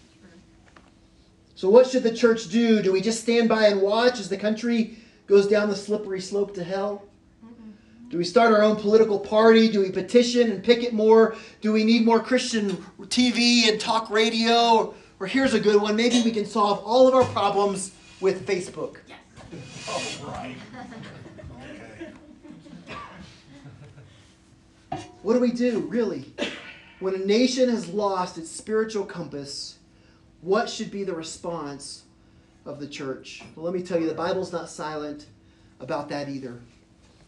So, 1.55 1.69
what 1.69 1.89
should 1.89 2.05
the 2.05 2.15
church 2.15 2.51
do? 2.51 2.83
Do 2.83 2.93
we 2.93 3.01
just 3.01 3.21
stand 3.21 3.49
by 3.49 3.67
and 3.67 3.81
watch 3.81 4.21
as 4.21 4.29
the 4.29 4.37
country 4.37 4.99
goes 5.27 5.49
down 5.49 5.69
the 5.69 5.77
slippery 5.77 6.21
slope 6.21 6.55
to 6.55 6.65
hell? 6.65 7.05
Do 8.11 8.17
we 8.17 8.25
start 8.25 8.53
our 8.53 8.63
own 8.63 8.77
political 8.77 9.19
party? 9.19 9.69
Do 9.69 9.81
we 9.81 9.91
petition 9.91 10.51
and 10.51 10.65
picket 10.65 10.95
more? 10.95 11.37
Do 11.61 11.73
we 11.73 11.85
need 11.85 12.07
more 12.07 12.21
Christian 12.21 12.71
TV 13.01 13.69
and 13.69 13.79
talk 13.79 14.09
radio? 14.09 14.95
Or 15.21 15.27
here's 15.27 15.55
a 15.55 15.61
good 15.61 15.81
one 15.81 15.97
maybe 15.97 16.23
we 16.23 16.31
can 16.31 16.47
solve 16.47 16.83
all 16.85 17.09
of 17.09 17.15
our 17.15 17.25
problems 17.25 17.93
with 18.21 18.47
Facebook. 18.47 18.99
Yes. 19.09 19.19
Oh, 19.91 20.31
right. 20.31 20.55
Okay. 20.79 22.13
What 25.23 25.33
do 25.33 25.41
we 25.41 25.51
do, 25.51 25.81
really? 25.81 26.33
When 27.01 27.15
a 27.15 27.19
nation 27.19 27.69
has 27.71 27.89
lost 27.89 28.39
its 28.39 28.51
spiritual 28.51 29.05
compass, 29.05 29.79
what 30.43 30.69
should 30.69 30.91
be 30.91 31.05
the 31.05 31.15
response 31.15 32.05
of 32.65 32.81
the 32.81 32.87
church? 32.87 33.43
Well, 33.57 33.65
let 33.65 33.75
me 33.75 33.83
tell 33.83 34.01
you, 34.01 34.07
the 34.07 34.15
Bible's 34.15 34.53
not 34.53 34.69
silent 34.69 35.27
about 35.81 36.09
that 36.11 36.29
either. 36.29 36.61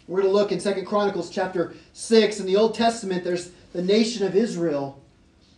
We're 0.06 0.22
going 0.22 0.32
to 0.32 0.38
look 0.38 0.52
in 0.52 0.60
Second 0.60 0.86
Chronicles 0.86 1.30
chapter 1.30 1.74
6. 1.92 2.40
In 2.40 2.46
the 2.46 2.56
Old 2.56 2.74
Testament, 2.74 3.24
there's 3.24 3.50
the 3.72 3.82
nation 3.82 4.26
of 4.26 4.34
Israel. 4.34 4.99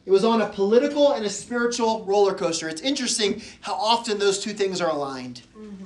It 0.04 0.10
was 0.10 0.24
on 0.24 0.40
a 0.40 0.48
political 0.48 1.12
and 1.12 1.24
a 1.24 1.30
spiritual 1.30 2.04
roller 2.04 2.34
coaster. 2.34 2.68
It's 2.68 2.80
interesting 2.82 3.42
how 3.60 3.74
often 3.74 4.18
those 4.18 4.40
two 4.40 4.52
things 4.52 4.80
are 4.80 4.90
aligned. 4.90 5.42
Mm-hmm. 5.56 5.84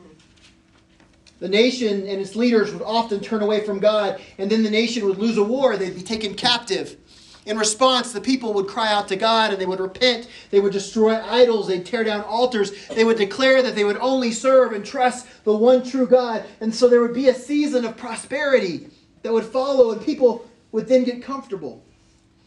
The 1.38 1.48
nation 1.48 2.06
and 2.06 2.20
its 2.20 2.34
leaders 2.34 2.72
would 2.72 2.82
often 2.82 3.20
turn 3.20 3.42
away 3.42 3.64
from 3.64 3.78
God, 3.78 4.20
and 4.38 4.50
then 4.50 4.62
the 4.62 4.70
nation 4.70 5.04
would 5.04 5.18
lose 5.18 5.36
a 5.36 5.44
war. 5.44 5.76
They'd 5.76 5.94
be 5.94 6.02
taken 6.02 6.34
captive. 6.34 6.96
In 7.44 7.58
response, 7.58 8.12
the 8.12 8.20
people 8.20 8.54
would 8.54 8.66
cry 8.66 8.92
out 8.92 9.06
to 9.08 9.16
God 9.16 9.52
and 9.52 9.60
they 9.60 9.66
would 9.66 9.78
repent. 9.78 10.28
They 10.50 10.58
would 10.58 10.72
destroy 10.72 11.14
idols. 11.22 11.68
They'd 11.68 11.86
tear 11.86 12.02
down 12.02 12.22
altars. 12.22 12.72
They 12.88 13.04
would 13.04 13.18
declare 13.18 13.62
that 13.62 13.76
they 13.76 13.84
would 13.84 13.98
only 13.98 14.32
serve 14.32 14.72
and 14.72 14.84
trust 14.84 15.28
the 15.44 15.56
one 15.56 15.84
true 15.84 16.08
God. 16.08 16.44
And 16.60 16.74
so 16.74 16.88
there 16.88 17.00
would 17.00 17.14
be 17.14 17.28
a 17.28 17.34
season 17.34 17.84
of 17.84 17.96
prosperity 17.96 18.88
that 19.22 19.32
would 19.32 19.44
follow, 19.44 19.92
and 19.92 20.02
people 20.02 20.44
would 20.72 20.88
then 20.88 21.04
get 21.04 21.22
comfortable. 21.22 21.84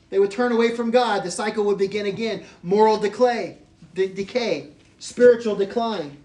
They 0.10 0.19
would 0.19 0.32
turn 0.32 0.52
away 0.52 0.76
from 0.76 0.91
God. 0.91 1.24
The 1.24 1.32
cycle 1.32 1.63
would 1.65 1.78
begin 1.78 2.08
again. 2.08 2.43
Moral 2.63 2.98
decay, 2.98 3.58
de- 3.93 4.08
decay 4.08 4.69
spiritual 4.98 5.56
decline, 5.56 6.17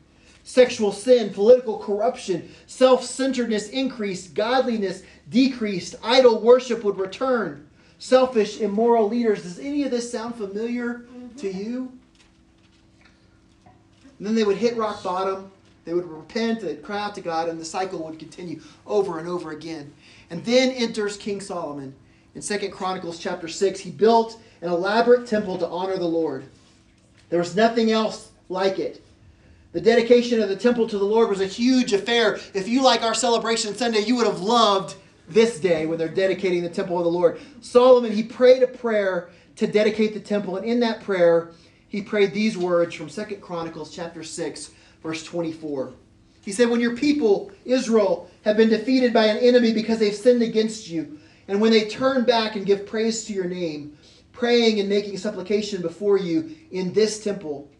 sexual 0.42 0.90
sin, 0.92 1.32
political 1.32 1.78
corruption, 1.78 2.50
self 2.66 3.04
centeredness 3.04 3.68
increased, 3.68 4.34
godliness 4.34 5.02
decreased, 5.28 5.94
idol 6.02 6.40
worship 6.40 6.84
would 6.84 6.98
return 6.98 7.64
selfish, 7.98 8.60
immoral 8.60 9.08
leaders. 9.08 9.42
Does 9.42 9.58
any 9.58 9.84
of 9.84 9.90
this 9.90 10.10
sound 10.12 10.34
familiar 10.34 10.94
mm-hmm. 10.94 11.36
to 11.36 11.50
you? 11.50 11.92
And 14.18 14.26
then 14.26 14.34
they 14.34 14.44
would 14.44 14.58
hit 14.58 14.76
rock 14.76 15.02
bottom. 15.02 15.50
They 15.84 15.94
would 15.94 16.06
repent, 16.06 16.60
they'd 16.60 16.82
cry 16.82 16.98
out 16.98 17.14
to 17.16 17.20
God, 17.20 17.48
and 17.48 17.60
the 17.60 17.64
cycle 17.64 18.02
would 18.04 18.18
continue 18.18 18.60
over 18.86 19.18
and 19.18 19.28
over 19.28 19.50
again. 19.50 19.92
And 20.30 20.42
then 20.44 20.70
enters 20.70 21.18
King 21.18 21.42
Solomon. 21.42 21.94
In 22.34 22.42
Second 22.42 22.72
Chronicles 22.72 23.18
chapter 23.18 23.46
6, 23.46 23.80
he 23.80 23.90
built 23.90 24.40
an 24.60 24.68
elaborate 24.68 25.26
temple 25.26 25.56
to 25.58 25.68
honor 25.68 25.96
the 25.96 26.04
Lord. 26.04 26.44
There 27.30 27.38
was 27.38 27.54
nothing 27.54 27.92
else 27.92 28.30
like 28.48 28.78
it. 28.78 29.02
The 29.72 29.80
dedication 29.80 30.40
of 30.40 30.48
the 30.48 30.56
temple 30.56 30.88
to 30.88 30.98
the 30.98 31.04
Lord 31.04 31.28
was 31.28 31.40
a 31.40 31.46
huge 31.46 31.92
affair. 31.92 32.38
If 32.54 32.68
you 32.68 32.82
like 32.82 33.02
our 33.02 33.14
celebration 33.14 33.74
Sunday, 33.74 34.00
you 34.00 34.16
would 34.16 34.26
have 34.26 34.40
loved 34.40 34.96
this 35.28 35.58
day 35.58 35.86
when 35.86 35.98
they're 35.98 36.08
dedicating 36.08 36.62
the 36.62 36.68
temple 36.68 36.98
of 36.98 37.04
the 37.04 37.10
Lord. 37.10 37.40
Solomon, 37.60 38.12
he 38.12 38.22
prayed 38.22 38.62
a 38.62 38.68
prayer 38.68 39.30
to 39.56 39.66
dedicate 39.66 40.14
the 40.14 40.20
temple, 40.20 40.56
and 40.56 40.66
in 40.66 40.80
that 40.80 41.02
prayer, 41.02 41.52
he 41.88 42.02
prayed 42.02 42.32
these 42.32 42.58
words 42.58 42.94
from 42.94 43.08
Second 43.08 43.40
Chronicles 43.40 43.94
chapter 43.94 44.22
6, 44.24 44.70
verse 45.02 45.22
24. 45.24 45.92
He 46.42 46.52
said, 46.52 46.68
When 46.68 46.80
your 46.80 46.96
people, 46.96 47.52
Israel, 47.64 48.28
have 48.44 48.56
been 48.56 48.68
defeated 48.68 49.12
by 49.12 49.26
an 49.26 49.38
enemy 49.38 49.72
because 49.72 49.98
they've 49.98 50.14
sinned 50.14 50.42
against 50.42 50.88
you, 50.88 51.18
and 51.48 51.60
when 51.60 51.72
they 51.72 51.88
turn 51.88 52.24
back 52.24 52.56
and 52.56 52.66
give 52.66 52.86
praise 52.86 53.24
to 53.24 53.32
your 53.32 53.44
name, 53.44 53.96
praying 54.32 54.80
and 54.80 54.88
making 54.88 55.18
supplication 55.18 55.82
before 55.82 56.18
you 56.18 56.54
in 56.70 56.92
this 56.92 57.22
temple, 57.22 57.70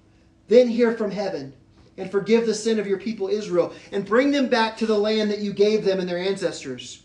then 0.48 0.68
hear 0.68 0.96
from 0.96 1.10
heaven 1.10 1.52
and 1.96 2.10
forgive 2.10 2.46
the 2.46 2.54
sin 2.54 2.78
of 2.78 2.86
your 2.86 2.98
people 2.98 3.28
Israel, 3.28 3.72
and 3.92 4.04
bring 4.04 4.32
them 4.32 4.48
back 4.48 4.76
to 4.76 4.86
the 4.86 4.98
land 4.98 5.30
that 5.30 5.38
you 5.38 5.52
gave 5.52 5.84
them 5.84 6.00
and 6.00 6.08
their 6.08 6.18
ancestors 6.18 7.04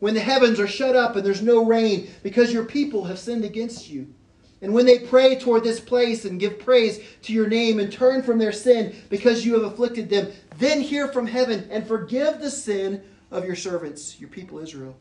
when 0.00 0.12
the 0.12 0.20
heavens 0.20 0.60
are 0.60 0.66
shut 0.66 0.94
up 0.94 1.16
and 1.16 1.24
there's 1.24 1.40
no 1.40 1.64
rain 1.64 2.10
because 2.22 2.52
your 2.52 2.66
people 2.66 3.04
have 3.04 3.18
sinned 3.18 3.44
against 3.44 3.88
you. 3.88 4.12
And 4.60 4.72
when 4.74 4.86
they 4.86 4.98
pray 4.98 5.38
toward 5.38 5.64
this 5.64 5.80
place 5.80 6.24
and 6.24 6.40
give 6.40 6.58
praise 6.58 7.00
to 7.22 7.32
your 7.32 7.46
name 7.46 7.78
and 7.78 7.92
turn 7.92 8.22
from 8.22 8.38
their 8.38 8.52
sin 8.52 8.94
because 9.08 9.44
you 9.46 9.54
have 9.54 9.72
afflicted 9.72 10.10
them, 10.10 10.30
then 10.58 10.80
hear 10.80 11.08
from 11.08 11.26
heaven 11.26 11.66
and 11.70 11.86
forgive 11.86 12.40
the 12.40 12.50
sin 12.50 13.02
of 13.30 13.44
your 13.44 13.56
servants, 13.56 14.20
your 14.20 14.28
people 14.28 14.58
Israel. 14.58 14.96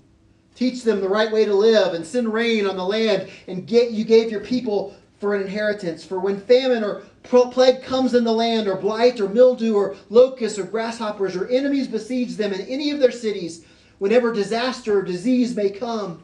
Teach 0.56 0.84
them 0.84 1.02
the 1.02 1.10
right 1.10 1.32
way 1.32 1.46
to 1.46 1.54
live 1.54 1.94
and 1.94 2.06
send 2.06 2.32
rain 2.32 2.66
on 2.68 2.78
the 2.78 2.86
land 2.86 3.30
and 3.48 3.68
get 3.68 3.92
you 3.92 4.04
gave 4.04 4.30
your 4.30 4.42
people 4.42 4.96
for 5.20 5.36
an 5.36 5.42
inheritance. 5.42 6.04
For 6.04 6.20
when 6.20 6.40
famine 6.40 6.84
or 6.84 7.04
plague 7.24 7.82
comes 7.82 8.14
in 8.14 8.24
the 8.24 8.34
land, 8.34 8.68
or 8.68 8.76
blight 8.76 9.20
or 9.20 9.30
mildew 9.30 9.74
or 9.76 9.96
locusts 10.10 10.60
or 10.60 10.66
grasshoppers 10.66 11.36
or 11.36 11.48
enemies 11.48 11.88
besiege 11.88 12.36
them 12.36 12.54
in 12.54 12.62
any 12.62 12.92
of 12.92 13.00
their 13.00 13.12
cities, 13.12 13.66
whenever 14.00 14.34
disaster 14.34 15.00
or 15.00 15.02
disease 15.02 15.56
may 15.56 15.70
come, 15.70 16.22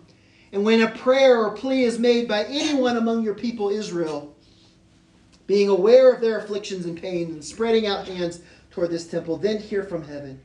and 0.51 0.63
when 0.65 0.81
a 0.81 0.91
prayer 0.91 1.45
or 1.45 1.51
plea 1.51 1.83
is 1.83 1.97
made 1.97 2.27
by 2.27 2.43
anyone 2.45 2.97
among 2.97 3.23
your 3.23 3.35
people 3.35 3.69
Israel, 3.69 4.35
being 5.47 5.69
aware 5.69 6.11
of 6.11 6.19
their 6.19 6.37
afflictions 6.37 6.85
and 6.85 7.01
pains 7.01 7.33
and 7.33 7.43
spreading 7.43 7.87
out 7.87 8.07
hands 8.07 8.41
toward 8.69 8.91
this 8.91 9.07
temple, 9.07 9.37
then 9.37 9.59
hear 9.59 9.83
from 9.83 10.03
heaven, 10.03 10.39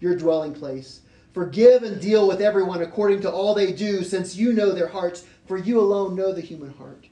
your 0.00 0.16
dwelling 0.16 0.52
place. 0.52 1.02
Forgive 1.32 1.84
and 1.84 2.00
deal 2.00 2.26
with 2.26 2.40
everyone 2.40 2.82
according 2.82 3.20
to 3.22 3.30
all 3.30 3.54
they 3.54 3.72
do, 3.72 4.02
since 4.02 4.36
you 4.36 4.52
know 4.52 4.72
their 4.72 4.88
hearts, 4.88 5.26
for 5.46 5.56
you 5.56 5.78
alone 5.78 6.16
know 6.16 6.32
the 6.32 6.40
human 6.40 6.72
heart, 6.72 7.06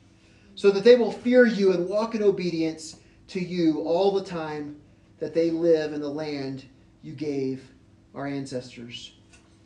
so 0.55 0.71
that 0.71 0.85
they 0.85 0.97
will 0.97 1.13
fear 1.13 1.47
you 1.47 1.73
and 1.73 1.89
walk 1.89 2.15
in 2.15 2.23
obedience 2.23 2.97
to 3.29 3.41
you 3.41 3.81
all 3.83 4.13
the 4.13 4.25
time 4.25 4.77
that 5.21 5.35
they 5.35 5.51
live 5.51 5.93
in 5.93 6.01
the 6.01 6.09
land 6.09 6.65
you 7.03 7.13
gave 7.13 7.71
our 8.15 8.27
ancestors. 8.27 9.13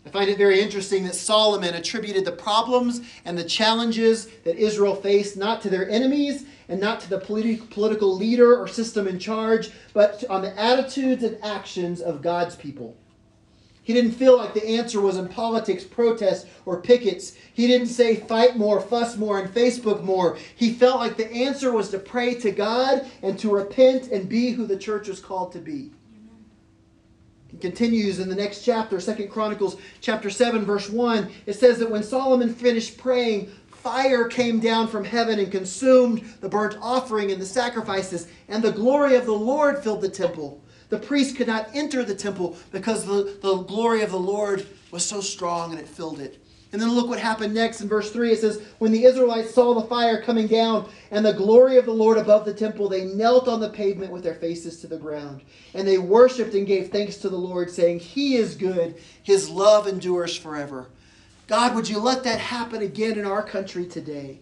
I 0.05 0.11
find 0.11 0.29
it 0.29 0.37
very 0.37 0.61
interesting 0.61 1.05
that 1.05 1.15
Solomon 1.15 1.75
attributed 1.75 2.25
the 2.25 2.33
problems 2.33 3.03
and 3.25 3.38
the 3.38 3.45
challenges 3.45 4.27
that 4.45 4.57
Israel 4.57 4.97
faced 4.97 5.37
not 5.37 5.62
to 5.62 5.71
their 5.71 5.88
enemies 5.88 6.45
and 6.69 6.81
not 6.81 7.01
to 7.01 7.11
the 7.11 7.21
politi- 7.21 7.71
political 7.71 8.17
leader 8.17 8.59
or 8.59 8.67
system 8.67 9.07
in 9.07 9.19
charge, 9.19 9.71
but 9.95 10.25
on 10.29 10.43
the 10.43 10.59
attitudes 10.61 11.23
and 11.23 11.38
actions 11.43 12.01
of 12.01 12.21
God's 12.21 12.57
people. 12.57 12.97
He 13.85 13.92
didn't 13.92 14.12
feel 14.12 14.37
like 14.37 14.55
the 14.55 14.66
answer 14.66 15.01
was 15.01 15.16
in 15.16 15.29
politics, 15.29 15.83
protests, 15.83 16.47
or 16.64 16.81
pickets. 16.81 17.37
He 17.53 17.66
didn't 17.66 17.88
say 17.88 18.14
fight 18.14 18.57
more, 18.57 18.81
fuss 18.81 19.16
more, 19.16 19.40
and 19.40 19.53
Facebook 19.53 20.05
more. 20.05 20.38
He 20.55 20.73
felt 20.73 21.01
like 21.01 21.16
the 21.16 21.31
answer 21.31 21.73
was 21.73 21.90
to 21.90 21.99
pray 21.99 22.35
to 22.37 22.53
God 22.53 23.05
and 23.23 23.37
to 23.40 23.53
repent 23.53 24.12
and 24.12 24.29
be 24.29 24.51
who 24.51 24.66
the 24.66 24.79
church 24.79 25.09
was 25.09 25.18
called 25.18 25.51
to 25.53 25.59
be. 25.59 25.90
He 27.49 27.59
continues 27.59 28.21
in 28.21 28.29
the 28.29 28.37
next 28.37 28.64
chapter, 28.64 29.01
Second 29.01 29.29
Chronicles 29.31 29.77
chapter 30.01 30.31
7, 30.31 30.64
verse 30.64 30.88
1. 30.88 31.31
It 31.47 31.55
says 31.55 31.79
that 31.81 31.90
when 31.90 32.05
Solomon 32.05 32.55
finished 32.55 32.97
praying, 32.97 33.51
fire 33.66 34.29
came 34.29 34.61
down 34.61 34.87
from 34.87 35.05
heaven 35.05 35.40
and 35.40 35.51
consumed 35.51 36.25
the 36.40 36.49
burnt 36.49 36.79
offering 36.81 37.33
and 37.33 37.42
the 37.42 37.47
sacrifices, 37.47 38.29
and 38.49 38.62
the 38.62 38.71
glory 38.71 39.16
of 39.16 39.27
the 39.27 39.33
Lord 39.33 39.83
filled 39.83 40.03
the 40.03 40.09
temple. 40.09 40.62
The 40.93 40.99
priest 40.99 41.37
could 41.37 41.47
not 41.47 41.71
enter 41.73 42.05
the 42.05 42.15
temple 42.15 42.55
because 42.71 43.07
the, 43.07 43.39
the 43.41 43.63
glory 43.63 44.03
of 44.03 44.11
the 44.11 44.19
Lord 44.19 44.67
was 44.91 45.03
so 45.03 45.23
strong 45.23 45.71
and 45.71 45.81
it 45.81 45.89
filled 45.89 46.21
it. 46.21 46.39
And 46.71 46.83
then 46.83 46.93
look 46.93 47.09
what 47.09 47.19
happened 47.19 47.55
next 47.55 47.81
in 47.81 47.89
verse 47.89 48.11
3. 48.11 48.31
It 48.31 48.41
says, 48.41 48.61
When 48.79 48.93
the 48.93 49.05
Israelites 49.05 49.55
saw 49.55 49.73
the 49.73 49.89
fire 49.89 50.21
coming 50.21 50.49
down 50.49 50.91
and 51.11 51.25
the 51.25 51.33
glory 51.33 51.79
of 51.79 51.87
the 51.87 51.95
Lord 51.95 52.19
above 52.19 52.45
the 52.45 52.53
temple, 52.53 52.91
they 52.91 53.07
knelt 53.07 53.49
on 53.49 53.59
the 53.59 53.71
pavement 53.71 54.13
with 54.13 54.23
their 54.23 54.35
faces 54.35 54.83
to 54.83 54.87
the 54.87 54.99
ground. 54.99 55.41
And 55.73 55.89
they 55.89 55.97
worshiped 55.97 56.53
and 56.53 56.67
gave 56.67 56.91
thanks 56.91 57.17
to 57.19 57.31
the 57.31 57.39
Lord, 57.39 57.71
saying, 57.71 58.01
He 58.01 58.37
is 58.37 58.55
good, 58.55 58.97
His 59.23 59.49
love 59.49 59.87
endures 59.87 60.37
forever. 60.37 60.89
God, 61.47 61.75
would 61.75 61.89
you 61.89 62.01
let 62.01 62.23
that 62.25 62.39
happen 62.39 62.83
again 62.83 63.19
in 63.19 63.25
our 63.25 63.43
country 63.43 63.87
today? 63.87 64.41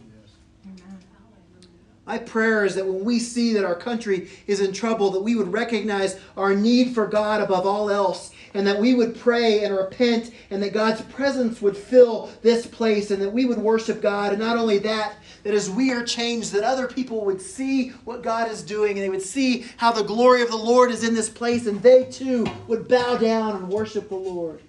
My 2.11 2.19
prayer 2.19 2.65
is 2.65 2.75
that 2.75 2.85
when 2.85 3.05
we 3.05 3.21
see 3.21 3.55
that 3.55 3.65
our 3.65 3.77
country 3.77 4.31
is 4.49 4.61
in 4.61 4.73
trouble, 4.73 5.13
that 5.13 5.23
we 5.23 5.37
would 5.37 5.53
recognize 5.53 6.19
our 6.37 6.57
need 6.57 6.93
for 6.93 7.07
God 7.07 7.41
above 7.41 7.67
all 7.67 7.89
else, 7.89 8.33
and 8.53 8.67
that 8.67 8.81
we 8.81 8.95
would 8.95 9.17
pray 9.17 9.63
and 9.63 9.77
repent, 9.77 10.33
and 10.51 10.61
that 10.61 10.73
God's 10.73 11.03
presence 11.03 11.63
would 11.63 11.77
fill 11.77 12.29
this 12.43 12.67
place, 12.67 13.13
and 13.13 13.23
that 13.23 13.33
we 13.33 13.45
would 13.45 13.59
worship 13.59 14.03
God. 14.03 14.33
And 14.33 14.41
not 14.41 14.57
only 14.57 14.79
that, 14.79 15.19
that 15.45 15.55
as 15.55 15.71
we 15.71 15.93
are 15.93 16.05
changed, 16.05 16.51
that 16.53 16.65
other 16.65 16.89
people 16.89 17.25
would 17.27 17.41
see 17.41 17.91
what 18.05 18.25
God 18.25 18.51
is 18.51 18.65
doing, 18.65 18.99
and 18.99 19.03
they 19.03 19.09
would 19.09 19.23
see 19.23 19.67
how 19.77 19.93
the 19.93 20.03
glory 20.03 20.43
of 20.43 20.51
the 20.51 20.57
Lord 20.57 20.91
is 20.91 21.05
in 21.05 21.15
this 21.15 21.31
place, 21.31 21.69
and 21.69 21.81
they 21.81 22.07
too 22.07 22.45
would 22.67 22.89
bow 22.89 23.19
down 23.19 23.55
and 23.55 23.69
worship 23.69 24.09
the 24.09 24.17
Lord. 24.17 24.61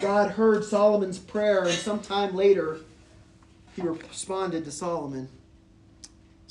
God 0.00 0.30
heard 0.30 0.64
Solomon's 0.64 1.18
prayer, 1.18 1.64
and 1.64 1.72
sometime 1.72 2.34
later, 2.34 2.78
he 3.76 3.82
responded 3.82 4.64
to 4.64 4.70
Solomon. 4.70 5.28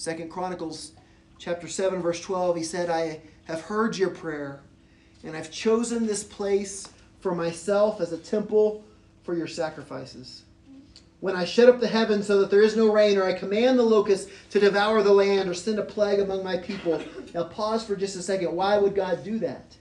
Second 0.02 0.32
Chronicles 0.32 0.94
chapter 1.38 1.68
7 1.68 2.02
verse 2.02 2.20
12 2.22 2.56
he 2.58 2.64
said 2.64 2.90
I 2.90 3.20
have 3.44 3.62
heard 3.62 3.96
your 3.96 4.10
prayer 4.10 4.62
and 5.24 5.38
I've 5.38 5.52
chosen 5.52 6.08
this 6.08 6.24
place 6.24 6.90
for 7.20 7.36
myself 7.36 8.02
as 8.02 8.12
a 8.12 8.18
temple 8.18 8.84
for 9.22 9.36
your 9.36 9.46
sacrifices. 9.46 10.42
When 11.20 11.36
I 11.36 11.46
shut 11.46 11.70
up 11.70 11.80
the 11.80 11.88
heavens 11.88 12.26
so 12.26 12.40
that 12.40 12.50
there 12.50 12.64
is 12.64 12.76
no 12.76 12.92
rain, 12.92 13.20
or 13.20 13.26
I 13.26 13.34
command 13.34 13.78
the 13.78 13.84
locusts 13.84 14.32
to 14.50 14.60
devour 14.60 15.04
the 15.04 15.14
land, 15.14 15.48
or 15.48 15.54
send 15.54 15.78
a 15.78 15.84
plague 15.84 16.20
among 16.20 16.44
my 16.44 16.58
people. 16.58 17.00
Now, 17.36 17.44
pause 17.44 17.86
for 17.86 17.96
just 17.96 18.16
a 18.16 18.24
second. 18.24 18.56
Why 18.56 18.80
would 18.80 18.96
God 18.96 19.24
do 19.24 19.38
that? 19.38 19.78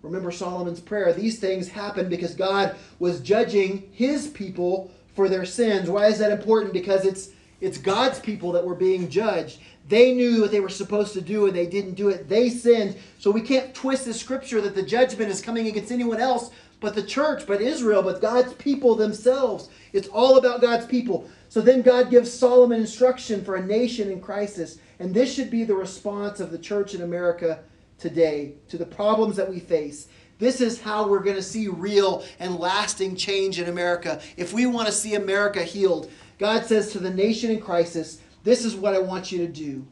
Remember 0.00 0.30
Solomon's 0.30 0.80
prayer. 0.80 1.12
These 1.12 1.40
things 1.40 1.68
happened 1.68 2.08
because 2.08 2.34
God 2.34 2.74
was 2.98 3.20
judging 3.20 3.86
his 3.92 4.28
people 4.28 4.90
for 5.14 5.28
their 5.28 5.44
sins. 5.44 5.90
Why 5.90 6.06
is 6.06 6.18
that 6.20 6.32
important? 6.32 6.72
Because 6.72 7.04
it's 7.04 7.28
it's 7.64 7.78
God's 7.78 8.18
people 8.18 8.52
that 8.52 8.64
were 8.64 8.74
being 8.74 9.08
judged. 9.08 9.58
They 9.88 10.12
knew 10.12 10.42
what 10.42 10.50
they 10.50 10.60
were 10.60 10.68
supposed 10.68 11.14
to 11.14 11.20
do 11.20 11.46
and 11.46 11.56
they 11.56 11.66
didn't 11.66 11.94
do 11.94 12.10
it. 12.10 12.28
They 12.28 12.50
sinned. 12.50 12.96
So 13.18 13.30
we 13.30 13.40
can't 13.40 13.74
twist 13.74 14.04
the 14.04 14.14
scripture 14.14 14.60
that 14.60 14.74
the 14.74 14.82
judgment 14.82 15.30
is 15.30 15.40
coming 15.40 15.66
against 15.66 15.90
anyone 15.90 16.20
else 16.20 16.50
but 16.80 16.94
the 16.94 17.02
church, 17.02 17.46
but 17.46 17.62
Israel, 17.62 18.02
but 18.02 18.20
God's 18.20 18.52
people 18.54 18.94
themselves. 18.94 19.70
It's 19.94 20.08
all 20.08 20.36
about 20.36 20.60
God's 20.60 20.84
people. 20.84 21.28
So 21.48 21.62
then 21.62 21.80
God 21.80 22.10
gives 22.10 22.30
Solomon 22.30 22.80
instruction 22.80 23.42
for 23.42 23.56
a 23.56 23.64
nation 23.64 24.10
in 24.10 24.20
crisis. 24.20 24.78
And 24.98 25.14
this 25.14 25.32
should 25.32 25.50
be 25.50 25.64
the 25.64 25.74
response 25.74 26.40
of 26.40 26.50
the 26.50 26.58
church 26.58 26.94
in 26.94 27.00
America 27.00 27.60
today 27.98 28.52
to 28.68 28.76
the 28.76 28.84
problems 28.84 29.36
that 29.36 29.48
we 29.48 29.60
face. 29.60 30.08
This 30.38 30.60
is 30.60 30.80
how 30.80 31.08
we're 31.08 31.22
going 31.22 31.36
to 31.36 31.42
see 31.42 31.68
real 31.68 32.24
and 32.38 32.58
lasting 32.58 33.16
change 33.16 33.60
in 33.60 33.68
America. 33.68 34.20
If 34.36 34.52
we 34.52 34.66
want 34.66 34.86
to 34.88 34.92
see 34.92 35.14
America 35.14 35.62
healed, 35.62 36.10
God 36.38 36.64
says 36.66 36.92
to 36.92 36.98
the 36.98 37.10
nation 37.10 37.50
in 37.50 37.60
crisis, 37.60 38.20
This 38.42 38.64
is 38.64 38.74
what 38.74 38.94
I 38.94 38.98
want 38.98 39.30
you 39.30 39.38
to 39.38 39.48
do. 39.48 39.86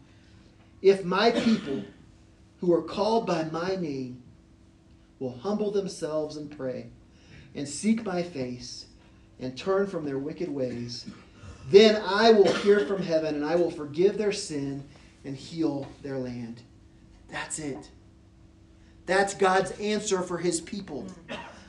If 0.81 1.05
my 1.05 1.31
people 1.31 1.85
who 2.61 2.73
are 2.73 2.83
called 2.83 3.27
by 3.27 3.45
my 3.45 3.77
name 3.77 4.23
will 5.19 5.37
humble 5.39 5.71
themselves 5.71 6.37
and 6.37 6.57
pray 6.57 6.87
and 7.55 7.69
seek 7.69 8.05
my 8.05 8.23
face 8.23 8.87
and 9.41 9.57
turn 9.57 9.87
from 9.87 10.05
their 10.05 10.19
wicked 10.19 10.49
ways, 10.49 11.07
then 11.71 12.03
I 12.05 12.33
will 12.33 12.53
hear 12.53 12.87
from 12.87 13.03
heaven 13.03 13.37
and 13.37 13.45
I 13.45 13.55
will 13.55 13.71
forgive 13.71 14.19
their 14.19 14.33
sin 14.33 14.85
and 15.25 15.37
heal 15.37 15.87
their 16.03 16.19
land. 16.19 16.63
That's 17.31 17.59
it. 17.59 17.91
That's 19.07 19.35
God's 19.35 19.73
answer 19.73 20.23
for 20.23 20.39
his 20.39 20.61
people. 20.61 21.07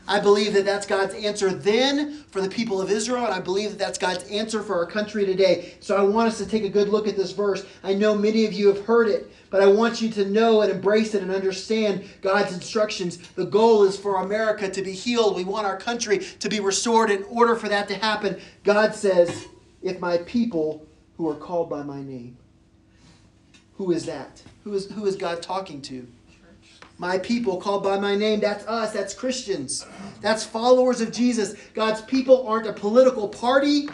I 0.07 0.19
believe 0.19 0.53
that 0.53 0.65
that's 0.65 0.85
God's 0.85 1.13
answer 1.13 1.49
then 1.49 2.23
for 2.29 2.41
the 2.41 2.49
people 2.49 2.81
of 2.81 2.91
Israel, 2.91 3.23
and 3.23 3.33
I 3.33 3.39
believe 3.39 3.69
that 3.69 3.79
that's 3.79 3.97
God's 3.97 4.23
answer 4.25 4.61
for 4.61 4.75
our 4.75 4.85
country 4.85 5.25
today. 5.25 5.75
So 5.79 5.95
I 5.95 6.01
want 6.01 6.27
us 6.27 6.37
to 6.39 6.45
take 6.45 6.63
a 6.63 6.69
good 6.69 6.89
look 6.89 7.07
at 7.07 7.15
this 7.15 7.31
verse. 7.31 7.65
I 7.83 7.93
know 7.93 8.13
many 8.13 8.45
of 8.45 8.51
you 8.51 8.67
have 8.67 8.85
heard 8.85 9.07
it, 9.07 9.31
but 9.49 9.61
I 9.61 9.67
want 9.67 10.01
you 10.01 10.09
to 10.11 10.25
know 10.25 10.61
and 10.61 10.71
embrace 10.71 11.13
it 11.13 11.21
and 11.21 11.31
understand 11.31 12.03
God's 12.21 12.53
instructions. 12.53 13.17
The 13.35 13.45
goal 13.45 13.83
is 13.83 13.97
for 13.97 14.17
America 14.17 14.69
to 14.69 14.81
be 14.81 14.91
healed. 14.91 15.37
We 15.37 15.45
want 15.45 15.67
our 15.67 15.77
country 15.77 16.19
to 16.19 16.49
be 16.49 16.59
restored. 16.59 17.09
In 17.09 17.23
order 17.29 17.55
for 17.55 17.69
that 17.69 17.87
to 17.87 17.95
happen, 17.95 18.41
God 18.65 18.93
says, 18.95 19.47
If 19.81 20.01
my 20.01 20.17
people 20.17 20.85
who 21.15 21.29
are 21.29 21.35
called 21.35 21.69
by 21.69 21.83
my 21.83 22.01
name, 22.01 22.37
who 23.77 23.91
is 23.91 24.05
that? 24.05 24.41
Who 24.65 24.73
is, 24.73 24.91
who 24.91 25.05
is 25.05 25.15
God 25.15 25.41
talking 25.41 25.81
to? 25.83 26.07
My 27.03 27.17
people 27.17 27.57
called 27.57 27.83
by 27.83 27.99
my 27.99 28.15
name, 28.15 28.39
that's 28.39 28.65
us, 28.65 28.93
that's 28.93 29.13
Christians. 29.13 29.85
That's 30.21 30.45
followers 30.45 31.01
of 31.01 31.11
Jesus. 31.11 31.53
God's 31.73 32.01
people 32.01 32.47
aren't 32.47 32.65
a 32.65 32.71
political 32.71 33.27
party. 33.27 33.89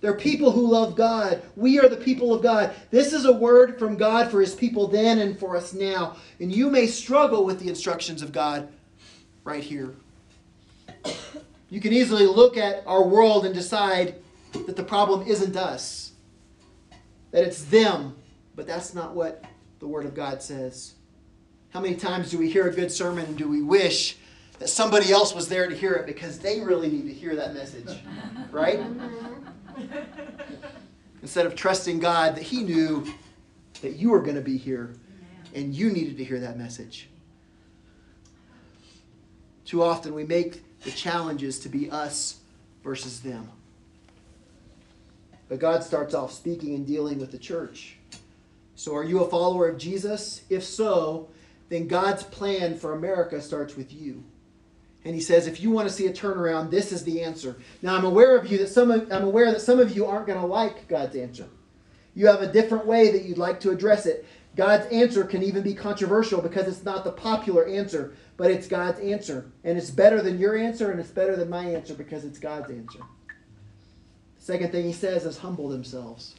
They're 0.00 0.14
people 0.14 0.52
who 0.52 0.70
love 0.70 0.94
God. 0.94 1.42
We 1.56 1.80
are 1.80 1.88
the 1.88 1.96
people 1.96 2.32
of 2.32 2.44
God. 2.44 2.72
This 2.92 3.12
is 3.12 3.24
a 3.24 3.32
word 3.32 3.76
from 3.76 3.96
God 3.96 4.30
for 4.30 4.40
his 4.40 4.54
people 4.54 4.86
then 4.86 5.18
and 5.18 5.36
for 5.36 5.56
us 5.56 5.74
now. 5.74 6.14
And 6.38 6.54
you 6.54 6.70
may 6.70 6.86
struggle 6.86 7.44
with 7.44 7.58
the 7.58 7.68
instructions 7.68 8.22
of 8.22 8.30
God 8.30 8.68
right 9.42 9.64
here. 9.64 9.92
You 11.70 11.80
can 11.80 11.92
easily 11.92 12.26
look 12.26 12.56
at 12.56 12.86
our 12.86 13.04
world 13.04 13.46
and 13.46 13.52
decide 13.52 14.14
that 14.52 14.76
the 14.76 14.84
problem 14.84 15.26
isn't 15.26 15.56
us, 15.56 16.12
that 17.32 17.42
it's 17.42 17.64
them. 17.64 18.14
But 18.54 18.68
that's 18.68 18.94
not 18.94 19.16
what 19.16 19.44
the 19.80 19.88
Word 19.88 20.06
of 20.06 20.14
God 20.14 20.40
says. 20.40 20.94
How 21.74 21.80
many 21.80 21.96
times 21.96 22.30
do 22.30 22.38
we 22.38 22.48
hear 22.48 22.68
a 22.68 22.72
good 22.72 22.92
sermon 22.92 23.26
and 23.26 23.36
do 23.36 23.48
we 23.48 23.60
wish 23.60 24.16
that 24.60 24.68
somebody 24.68 25.10
else 25.10 25.34
was 25.34 25.48
there 25.48 25.68
to 25.68 25.74
hear 25.74 25.94
it 25.94 26.06
because 26.06 26.38
they 26.38 26.60
really 26.60 26.88
need 26.88 27.02
to 27.08 27.12
hear 27.12 27.34
that 27.34 27.52
message? 27.52 27.88
Right? 28.52 28.78
Mm-hmm. 28.78 29.88
instead 31.20 31.44
of 31.44 31.56
trusting 31.56 31.98
God 31.98 32.36
that 32.36 32.44
He 32.44 32.62
knew 32.62 33.12
that 33.82 33.96
you 33.96 34.10
were 34.10 34.22
going 34.22 34.36
to 34.36 34.40
be 34.40 34.56
here 34.56 34.94
and 35.52 35.74
you 35.74 35.90
needed 35.90 36.16
to 36.18 36.24
hear 36.24 36.38
that 36.38 36.56
message. 36.56 37.08
Too 39.64 39.82
often 39.82 40.14
we 40.14 40.22
make 40.22 40.62
the 40.82 40.92
challenges 40.92 41.58
to 41.60 41.68
be 41.68 41.90
us 41.90 42.38
versus 42.84 43.18
them. 43.18 43.50
But 45.48 45.58
God 45.58 45.82
starts 45.82 46.14
off 46.14 46.32
speaking 46.32 46.76
and 46.76 46.86
dealing 46.86 47.18
with 47.18 47.32
the 47.32 47.38
church. 47.38 47.96
So, 48.76 48.94
are 48.94 49.02
you 49.02 49.24
a 49.24 49.28
follower 49.28 49.68
of 49.68 49.78
Jesus? 49.78 50.42
If 50.48 50.62
so, 50.62 51.28
then 51.74 51.88
God's 51.88 52.22
plan 52.22 52.78
for 52.78 52.94
America 52.94 53.40
starts 53.40 53.76
with 53.76 53.92
you. 53.92 54.24
And 55.04 55.14
he 55.14 55.20
says, 55.20 55.46
if 55.46 55.60
you 55.60 55.70
want 55.70 55.88
to 55.88 55.94
see 55.94 56.06
a 56.06 56.12
turnaround, 56.12 56.70
this 56.70 56.92
is 56.92 57.04
the 57.04 57.22
answer. 57.22 57.56
Now, 57.82 57.96
I'm 57.96 58.04
aware 58.04 58.36
of 58.36 58.50
you 58.50 58.58
that 58.58 58.68
some 58.68 58.90
of, 58.90 59.10
I'm 59.12 59.24
aware 59.24 59.50
that 59.52 59.60
some 59.60 59.80
of 59.80 59.94
you 59.94 60.06
aren't 60.06 60.26
going 60.26 60.40
to 60.40 60.46
like 60.46 60.88
God's 60.88 61.16
answer. 61.16 61.46
You 62.14 62.26
have 62.28 62.42
a 62.42 62.52
different 62.52 62.86
way 62.86 63.10
that 63.10 63.24
you'd 63.24 63.38
like 63.38 63.60
to 63.60 63.70
address 63.70 64.06
it. 64.06 64.24
God's 64.56 64.86
answer 64.86 65.24
can 65.24 65.42
even 65.42 65.62
be 65.62 65.74
controversial 65.74 66.40
because 66.40 66.68
it's 66.68 66.84
not 66.84 67.02
the 67.02 67.10
popular 67.10 67.66
answer, 67.66 68.14
but 68.36 68.50
it's 68.50 68.68
God's 68.68 69.00
answer. 69.00 69.50
And 69.64 69.76
it's 69.76 69.90
better 69.90 70.22
than 70.22 70.38
your 70.38 70.56
answer, 70.56 70.90
and 70.90 71.00
it's 71.00 71.10
better 71.10 71.34
than 71.34 71.50
my 71.50 71.64
answer 71.64 71.94
because 71.94 72.24
it's 72.24 72.38
God's 72.38 72.70
answer. 72.70 73.00
The 74.38 74.44
second 74.44 74.70
thing 74.70 74.84
he 74.84 74.92
says 74.92 75.26
is 75.26 75.38
humble 75.38 75.68
themselves. 75.68 76.36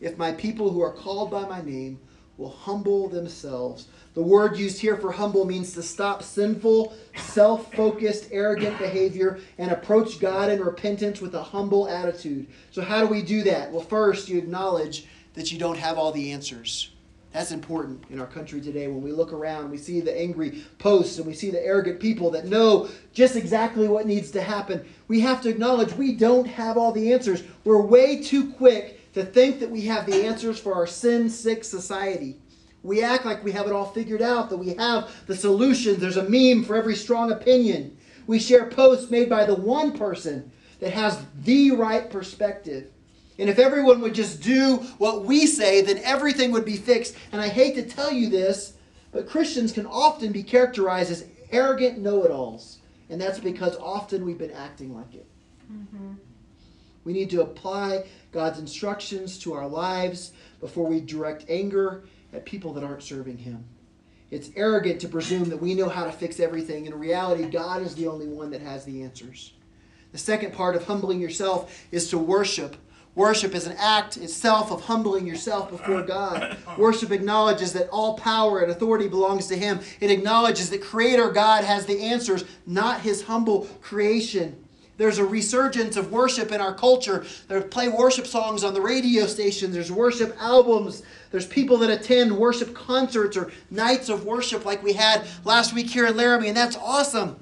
If 0.00 0.18
my 0.18 0.32
people 0.32 0.70
who 0.70 0.82
are 0.82 0.92
called 0.92 1.30
by 1.30 1.46
my 1.48 1.62
name 1.62 2.00
will 2.36 2.50
humble 2.50 3.08
themselves. 3.08 3.88
The 4.14 4.22
word 4.22 4.56
used 4.56 4.80
here 4.80 4.96
for 4.96 5.12
humble 5.12 5.44
means 5.44 5.72
to 5.74 5.82
stop 5.82 6.22
sinful, 6.22 6.94
self 7.16 7.72
focused, 7.74 8.28
arrogant 8.30 8.78
behavior 8.78 9.40
and 9.58 9.70
approach 9.70 10.20
God 10.20 10.50
in 10.50 10.60
repentance 10.60 11.20
with 11.20 11.34
a 11.34 11.42
humble 11.42 11.88
attitude. 11.88 12.46
So, 12.70 12.82
how 12.82 13.00
do 13.00 13.06
we 13.06 13.22
do 13.22 13.42
that? 13.44 13.72
Well, 13.72 13.84
first, 13.84 14.28
you 14.28 14.38
acknowledge 14.38 15.06
that 15.34 15.52
you 15.52 15.58
don't 15.58 15.78
have 15.78 15.98
all 15.98 16.12
the 16.12 16.32
answers. 16.32 16.90
That's 17.32 17.50
important 17.50 18.04
in 18.10 18.20
our 18.20 18.28
country 18.28 18.60
today. 18.60 18.86
When 18.86 19.02
we 19.02 19.10
look 19.10 19.32
around, 19.32 19.72
we 19.72 19.76
see 19.76 20.00
the 20.00 20.16
angry 20.16 20.62
posts 20.78 21.18
and 21.18 21.26
we 21.26 21.34
see 21.34 21.50
the 21.50 21.60
arrogant 21.60 21.98
people 21.98 22.30
that 22.30 22.46
know 22.46 22.88
just 23.12 23.34
exactly 23.34 23.88
what 23.88 24.06
needs 24.06 24.30
to 24.30 24.40
happen. 24.40 24.84
We 25.08 25.18
have 25.20 25.40
to 25.42 25.48
acknowledge 25.48 25.92
we 25.94 26.14
don't 26.14 26.46
have 26.46 26.78
all 26.78 26.92
the 26.92 27.12
answers. 27.12 27.42
We're 27.64 27.82
way 27.82 28.22
too 28.22 28.52
quick 28.52 29.00
to 29.14 29.24
think 29.24 29.60
that 29.60 29.70
we 29.70 29.82
have 29.82 30.06
the 30.06 30.24
answers 30.26 30.58
for 30.58 30.74
our 30.74 30.86
sin 30.86 31.30
sick 31.30 31.64
society. 31.64 32.36
We 32.82 33.02
act 33.02 33.24
like 33.24 33.42
we 33.42 33.52
have 33.52 33.66
it 33.66 33.72
all 33.72 33.86
figured 33.86 34.20
out, 34.20 34.50
that 34.50 34.58
we 34.58 34.74
have 34.74 35.10
the 35.26 35.36
solutions. 35.36 35.98
There's 35.98 36.18
a 36.18 36.28
meme 36.28 36.64
for 36.64 36.76
every 36.76 36.96
strong 36.96 37.32
opinion. 37.32 37.96
We 38.26 38.38
share 38.38 38.66
posts 38.66 39.10
made 39.10 39.30
by 39.30 39.44
the 39.44 39.54
one 39.54 39.96
person 39.96 40.50
that 40.80 40.92
has 40.92 41.18
the 41.42 41.70
right 41.70 42.10
perspective. 42.10 42.90
And 43.38 43.48
if 43.48 43.58
everyone 43.58 44.00
would 44.00 44.14
just 44.14 44.42
do 44.42 44.76
what 44.98 45.24
we 45.24 45.46
say, 45.46 45.80
then 45.80 45.98
everything 46.04 46.52
would 46.52 46.64
be 46.64 46.76
fixed. 46.76 47.16
And 47.32 47.40
I 47.40 47.48
hate 47.48 47.74
to 47.76 47.82
tell 47.82 48.12
you 48.12 48.28
this, 48.28 48.74
but 49.12 49.28
Christians 49.28 49.72
can 49.72 49.86
often 49.86 50.30
be 50.30 50.42
characterized 50.42 51.10
as 51.10 51.26
arrogant 51.50 51.98
know 51.98 52.22
it 52.24 52.30
alls. 52.30 52.78
And 53.10 53.20
that's 53.20 53.38
because 53.38 53.76
often 53.76 54.24
we've 54.24 54.38
been 54.38 54.52
acting 54.52 54.94
like 54.94 55.14
it. 55.14 55.26
Mm-hmm. 55.72 56.12
We 57.04 57.12
need 57.12 57.30
to 57.30 57.42
apply 57.42 58.06
God's 58.32 58.58
instructions 58.58 59.38
to 59.40 59.52
our 59.52 59.68
lives 59.68 60.32
before 60.60 60.86
we 60.86 61.00
direct 61.00 61.44
anger 61.48 62.04
at 62.32 62.44
people 62.44 62.72
that 62.74 62.84
aren't 62.84 63.02
serving 63.02 63.38
Him. 63.38 63.64
It's 64.30 64.50
arrogant 64.56 65.00
to 65.02 65.08
presume 65.08 65.48
that 65.50 65.60
we 65.60 65.74
know 65.74 65.88
how 65.88 66.04
to 66.04 66.12
fix 66.12 66.40
everything. 66.40 66.86
In 66.86 66.98
reality, 66.98 67.44
God 67.44 67.82
is 67.82 67.94
the 67.94 68.06
only 68.06 68.26
one 68.26 68.50
that 68.50 68.62
has 68.62 68.84
the 68.84 69.02
answers. 69.02 69.52
The 70.12 70.18
second 70.18 70.52
part 70.52 70.76
of 70.76 70.86
humbling 70.86 71.20
yourself 71.20 71.86
is 71.92 72.08
to 72.10 72.18
worship 72.18 72.76
Worship 73.14 73.54
is 73.54 73.66
an 73.66 73.76
act 73.78 74.16
itself 74.16 74.72
of 74.72 74.82
humbling 74.82 75.26
yourself 75.26 75.70
before 75.70 76.02
God. 76.02 76.56
Worship 76.76 77.12
acknowledges 77.12 77.72
that 77.74 77.88
all 77.90 78.18
power 78.18 78.60
and 78.60 78.72
authority 78.72 79.06
belongs 79.06 79.46
to 79.48 79.56
Him. 79.56 79.78
It 80.00 80.10
acknowledges 80.10 80.70
that 80.70 80.82
Creator 80.82 81.30
God 81.30 81.62
has 81.62 81.86
the 81.86 82.00
answers, 82.00 82.44
not 82.66 83.02
His 83.02 83.22
humble 83.22 83.66
creation. 83.80 84.63
There's 84.96 85.18
a 85.18 85.24
resurgence 85.24 85.96
of 85.96 86.12
worship 86.12 86.52
in 86.52 86.60
our 86.60 86.74
culture. 86.74 87.24
They 87.48 87.60
play 87.62 87.88
worship 87.88 88.26
songs 88.26 88.62
on 88.62 88.74
the 88.74 88.80
radio 88.80 89.26
stations. 89.26 89.74
There's 89.74 89.90
worship 89.90 90.36
albums. 90.38 91.02
There's 91.32 91.46
people 91.46 91.78
that 91.78 91.90
attend 91.90 92.36
worship 92.36 92.74
concerts 92.74 93.36
or 93.36 93.50
nights 93.70 94.08
of 94.08 94.24
worship 94.24 94.64
like 94.64 94.82
we 94.82 94.92
had 94.92 95.26
last 95.44 95.74
week 95.74 95.88
here 95.90 96.06
in 96.06 96.16
Laramie, 96.16 96.48
and 96.48 96.56
that's 96.56 96.76
awesome. 96.76 97.36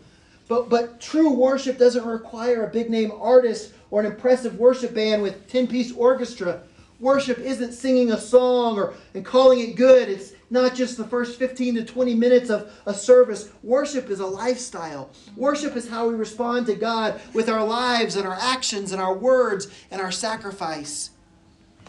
But, 0.48 0.70
but 0.70 1.00
true 1.00 1.32
worship 1.32 1.78
doesn't 1.78 2.04
require 2.04 2.64
a 2.64 2.70
big 2.70 2.90
name 2.90 3.12
artist 3.20 3.72
or 3.90 4.00
an 4.00 4.06
impressive 4.06 4.58
worship 4.58 4.94
band 4.94 5.22
with 5.22 5.46
10 5.48 5.66
piece 5.66 5.92
orchestra. 5.92 6.62
Worship 7.00 7.38
isn't 7.38 7.72
singing 7.72 8.12
a 8.12 8.18
song 8.18 8.78
or 8.78 8.94
and 9.14 9.24
calling 9.24 9.60
it 9.60 9.76
good. 9.76 10.08
It's 10.08 10.32
not 10.52 10.74
just 10.74 10.98
the 10.98 11.04
first 11.04 11.38
15 11.38 11.76
to 11.76 11.84
20 11.84 12.14
minutes 12.14 12.50
of 12.50 12.70
a 12.84 12.92
service. 12.92 13.48
Worship 13.62 14.10
is 14.10 14.20
a 14.20 14.26
lifestyle. 14.26 15.10
Worship 15.34 15.76
is 15.76 15.88
how 15.88 16.06
we 16.06 16.14
respond 16.14 16.66
to 16.66 16.74
God 16.74 17.18
with 17.32 17.48
our 17.48 17.64
lives 17.64 18.16
and 18.16 18.26
our 18.26 18.36
actions 18.38 18.92
and 18.92 19.00
our 19.00 19.16
words 19.16 19.68
and 19.90 19.98
our 19.98 20.12
sacrifice. 20.12 21.08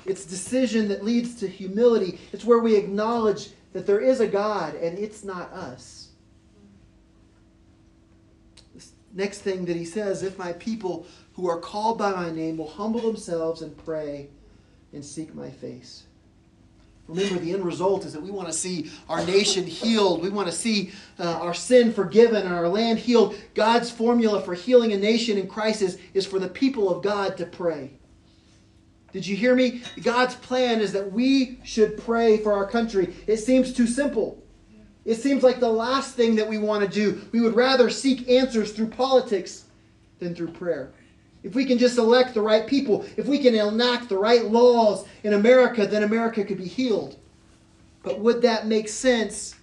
It's 0.06 0.26
decision 0.26 0.88
that 0.88 1.04
leads 1.04 1.36
to 1.42 1.48
humility. 1.48 2.20
It's 2.32 2.46
where 2.46 2.60
we 2.60 2.78
acknowledge 2.78 3.50
that 3.74 3.86
there 3.86 4.00
is 4.00 4.22
a 4.22 4.28
God 4.28 4.76
and 4.76 4.98
it's 4.98 5.26
not 5.26 5.52
us. 5.52 6.12
Next 9.14 9.40
thing 9.40 9.66
that 9.66 9.76
he 9.76 9.86
says 9.86 10.24
if 10.24 10.38
my 10.38 10.54
people 10.54 11.06
who 11.34 11.50
are 11.50 11.60
called 11.60 11.98
by 11.98 12.12
my 12.12 12.32
name 12.32 12.58
will 12.58 12.70
humble 12.70 13.02
themselves 13.02 13.62
and 13.62 13.78
pray 13.84 14.30
and 14.94 15.04
seek 15.04 15.36
my 15.36 15.50
face. 15.50 16.04
Remember, 17.08 17.38
the 17.40 17.52
end 17.52 17.66
result 17.66 18.06
is 18.06 18.14
that 18.14 18.22
we 18.22 18.32
want 18.32 18.48
to 18.48 18.54
see 18.54 18.90
our 19.10 19.26
nation 19.26 19.66
healed. 19.66 20.22
We 20.22 20.30
want 20.30 20.48
to 20.48 20.54
see 20.54 20.94
uh, 21.20 21.40
our 21.42 21.54
sin 21.54 21.92
forgiven 21.92 22.46
and 22.46 22.54
our 22.54 22.68
land 22.68 23.00
healed. 23.00 23.36
God's 23.56 23.92
formula 23.92 24.42
for 24.42 24.54
healing 24.54 24.94
a 24.94 24.98
nation 24.98 25.38
in 25.38 25.48
crisis 25.48 25.98
is 26.14 26.26
for 26.26 26.40
the 26.40 26.48
people 26.48 26.90
of 26.90 27.04
God 27.04 27.36
to 27.38 27.46
pray. 27.46 27.92
Did 29.12 29.28
you 29.28 29.36
hear 29.36 29.54
me? 29.54 29.84
God's 30.02 30.36
plan 30.36 30.80
is 30.80 30.94
that 30.94 31.12
we 31.12 31.60
should 31.64 31.98
pray 31.98 32.38
for 32.38 32.54
our 32.54 32.68
country. 32.68 33.14
It 33.28 33.38
seems 33.38 33.74
too 33.74 33.86
simple. 33.86 34.42
It 35.06 35.16
seems 35.16 35.44
like 35.44 35.60
the 35.60 35.70
last 35.70 36.16
thing 36.16 36.36
that 36.38 36.48
we 36.48 36.58
want 36.58 36.84
to 36.84 36.90
do. 36.90 37.22
We 37.34 37.42
would 37.42 37.56
rather 37.56 37.90
seek 37.90 38.30
answers 38.30 38.72
through 38.72 38.88
politics 38.88 39.66
than 40.20 40.34
through 40.34 40.54
prayer 40.54 40.94
if 41.44 41.56
we 41.56 41.66
can 41.66 41.78
just 41.78 41.98
elect 41.98 42.34
the 42.34 42.42
right 42.42 42.66
people, 42.66 43.06
if 43.18 43.28
we 43.28 43.38
can 43.38 43.54
enact 43.54 44.10
the 44.10 44.18
right 44.18 44.46
laws 44.46 45.06
in 45.24 45.34
America, 45.34 45.86
then 45.86 46.04
America 46.04 46.44
could 46.44 46.58
be 46.58 46.66
healed. 46.66 47.18
But 48.02 48.20
would 48.20 48.42
that 48.42 48.66
make 48.66 48.88
sense 48.88 49.56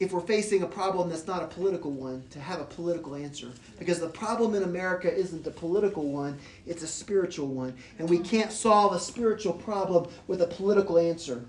if 0.00 0.12
we're 0.12 0.20
facing 0.20 0.62
a 0.62 0.66
problem 0.66 1.08
that's 1.08 1.26
not 1.26 1.42
a 1.42 1.46
political 1.46 1.90
one 1.90 2.22
to 2.30 2.40
have 2.40 2.60
a 2.60 2.64
political 2.64 3.14
answer? 3.14 3.50
Because 3.78 4.00
the 4.00 4.08
problem 4.08 4.54
in 4.54 4.62
America 4.62 5.12
isn't 5.12 5.46
a 5.46 5.50
political 5.50 6.08
one, 6.08 6.38
it's 6.66 6.82
a 6.82 6.86
spiritual 6.86 7.48
one. 7.48 7.74
And 7.98 8.08
we 8.08 8.18
can't 8.18 8.52
solve 8.52 8.92
a 8.92 9.00
spiritual 9.00 9.54
problem 9.54 10.08
with 10.26 10.42
a 10.42 10.46
political 10.46 10.98
answer. 10.98 11.44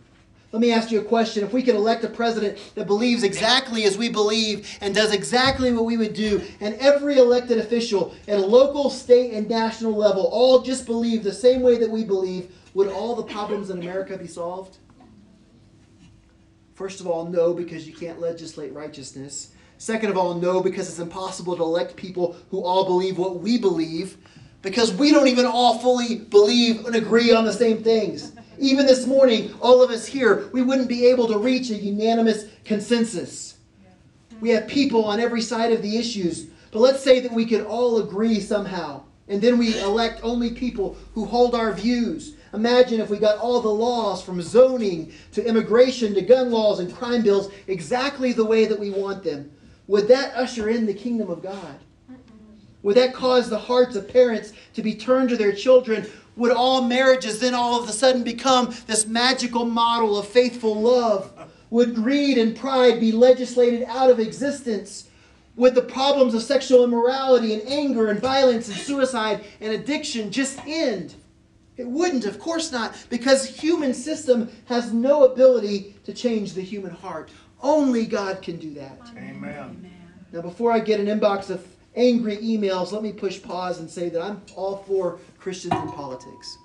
Let 0.51 0.62
me 0.62 0.71
ask 0.71 0.89
you 0.89 0.99
a 0.99 1.03
question. 1.03 1.43
If 1.43 1.53
we 1.53 1.62
could 1.62 1.75
elect 1.75 2.03
a 2.03 2.09
president 2.09 2.57
that 2.73 2.88
believes 2.88 3.23
exactly 3.23 3.83
as 3.83 3.99
we 3.99 4.09
believe 4.09 4.67
and 4.81 4.95
does 4.95 5.13
exactly 5.13 5.71
what 5.71 5.85
we 5.85 5.95
would 5.95 6.15
do, 6.15 6.41
and 6.59 6.73
every 6.75 7.17
elected 7.17 7.59
official 7.59 8.15
at 8.27 8.39
a 8.39 8.45
local, 8.45 8.89
state, 8.89 9.33
and 9.33 9.47
national 9.47 9.93
level 9.93 10.27
all 10.31 10.62
just 10.62 10.88
believe 10.88 11.23
the 11.23 11.31
same 11.31 11.62
way 11.62 11.77
that 11.77 11.89
we 11.89 12.03
believe, 12.03 12.51
would 12.73 12.88
all 12.88 13.15
the 13.15 13.23
problems 13.23 13.69
in 13.69 13.77
America 13.77 14.17
be 14.17 14.27
solved? 14.27 14.77
First 16.73 16.99
of 16.99 17.05
all, 17.05 17.25
no, 17.25 17.53
because 17.53 17.88
you 17.88 17.93
can't 17.93 18.19
legislate 18.19 18.73
righteousness. 18.73 19.51
Second 19.77 20.09
of 20.09 20.17
all, 20.17 20.33
no, 20.33 20.63
because 20.63 20.89
it's 20.89 20.99
impossible 20.99 21.55
to 21.57 21.62
elect 21.62 21.95
people 21.95 22.35
who 22.49 22.63
all 22.63 22.85
believe 22.85 23.17
what 23.19 23.39
we 23.39 23.59
believe, 23.59 24.17
because 24.62 24.93
we 24.93 25.12
don't 25.12 25.27
even 25.27 25.45
all 25.45 25.77
fully 25.77 26.17
believe 26.17 26.85
and 26.85 26.95
agree 26.95 27.33
on 27.33 27.45
the 27.45 27.53
same 27.53 27.83
things. 27.83 28.31
Even 28.60 28.86
this 28.86 29.08
morning, 29.08 29.54
all 29.62 29.82
of 29.82 29.89
us 29.89 30.06
here, 30.06 30.50
we 30.52 30.62
wouldn't 30.62 30.89
be 30.89 31.08
able 31.08 31.28
to 31.28 31.38
reach 31.38 31.69
a 31.69 31.76
unanimous 31.76 32.45
consensus. 32.65 33.58
We 34.41 34.50
have 34.50 34.67
people 34.67 35.06
on 35.06 35.22
every 35.22 35.41
side 35.41 35.72
of 35.72 35.82
the 35.82 35.98
issues. 35.98 36.48
But 36.72 36.80
let's 36.80 37.02
say 37.02 37.22
that 37.22 37.32
we 37.32 37.45
could 37.45 37.65
all 37.65 38.00
agree 38.00 38.41
somehow. 38.41 39.04
And 39.30 39.41
then 39.41 39.58
we 39.58 39.80
elect 39.80 40.19
only 40.24 40.52
people 40.52 40.98
who 41.13 41.26
hold 41.26 41.56
our 41.56 41.72
views. 41.72 42.36
Imagine 42.54 43.00
if 43.00 43.10
we 43.10 43.17
got 43.17 43.38
all 43.38 43.62
the 43.62 43.69
laws 43.69 44.22
from 44.22 44.41
zoning 44.41 45.13
to 45.32 45.45
immigration 45.45 46.13
to 46.15 46.22
gun 46.22 46.52
laws 46.52 46.80
and 46.80 46.93
crime 46.93 47.24
bills 47.24 47.52
exactly 47.67 48.34
the 48.34 48.45
way 48.45 48.65
that 48.65 48.80
we 48.80 48.89
want 48.89 49.24
them. 49.24 49.52
Would 49.88 50.08
that 50.10 50.36
usher 50.36 50.69
in 50.69 50.86
the 50.86 50.93
kingdom 50.93 51.30
of 51.30 51.41
God? 51.41 51.80
Would 52.82 52.98
that 52.98 53.13
cause 53.13 53.50
the 53.50 53.60
hearts 53.60 53.95
of 53.95 54.08
parents 54.08 54.54
to 54.74 54.82
be 54.82 54.95
turned 54.95 55.30
to 55.30 55.38
their 55.38 55.52
children 55.52 56.10
would 56.39 56.52
all 56.52 56.82
marriages 56.82 57.39
then 57.39 57.54
all 57.54 57.82
of 57.82 57.89
a 57.89 57.91
sudden 57.91 58.23
become 58.23 58.73
this 58.88 59.06
magical 59.06 59.65
model 59.65 60.17
of 60.17 60.28
faithful 60.28 60.82
love? 60.82 61.32
Would 61.69 61.93
greed 61.93 62.38
and 62.38 62.56
pride 62.56 62.99
be 62.99 63.12
legislated 63.12 63.84
out 63.84 64.10
of 64.10 64.19
existence? 64.19 65.10
Would 65.58 65.75
the 65.75 65.82
problems 65.82 66.34
of 66.34 66.41
sexual 66.41 66.86
immorality 66.86 67.54
and 67.54 67.62
anger 67.67 68.10
and 68.10 68.19
violence 68.19 68.69
and 68.69 68.78
suicide 68.78 69.43
and 69.60 69.73
addiction 69.73 70.32
just 70.32 70.60
end? 70.65 71.15
It 71.75 71.86
wouldn't, 71.88 72.25
of 72.25 72.39
course 72.39 72.71
not, 72.71 72.95
because 73.10 73.45
human 73.45 73.93
system 73.93 74.49
has 74.65 74.93
no 74.93 75.25
ability 75.25 75.95
to 76.06 76.13
change 76.13 76.54
the 76.54 76.62
human 76.62 76.91
heart. 76.91 77.32
Only 77.62 78.06
God 78.06 78.41
can 78.41 78.58
do 78.58 78.73
that. 78.75 78.99
Amen. 79.17 79.91
Now, 80.32 80.41
before 80.41 80.71
I 80.71 80.80
get 80.80 81.02
an 81.02 81.08
inbox 81.08 81.49
of 81.49 81.65
angry 81.95 82.38
emails, 82.38 82.91
let 82.93 83.04
me 83.04 83.12
push 83.12 83.41
pause 83.41 83.80
and 83.80 83.89
say 83.89 84.08
that 84.10 84.21
I'm 84.21 84.41
all 84.56 84.78
for 84.88 85.19
Christians 85.39 85.73
in 85.73 85.91
politics 85.91 86.58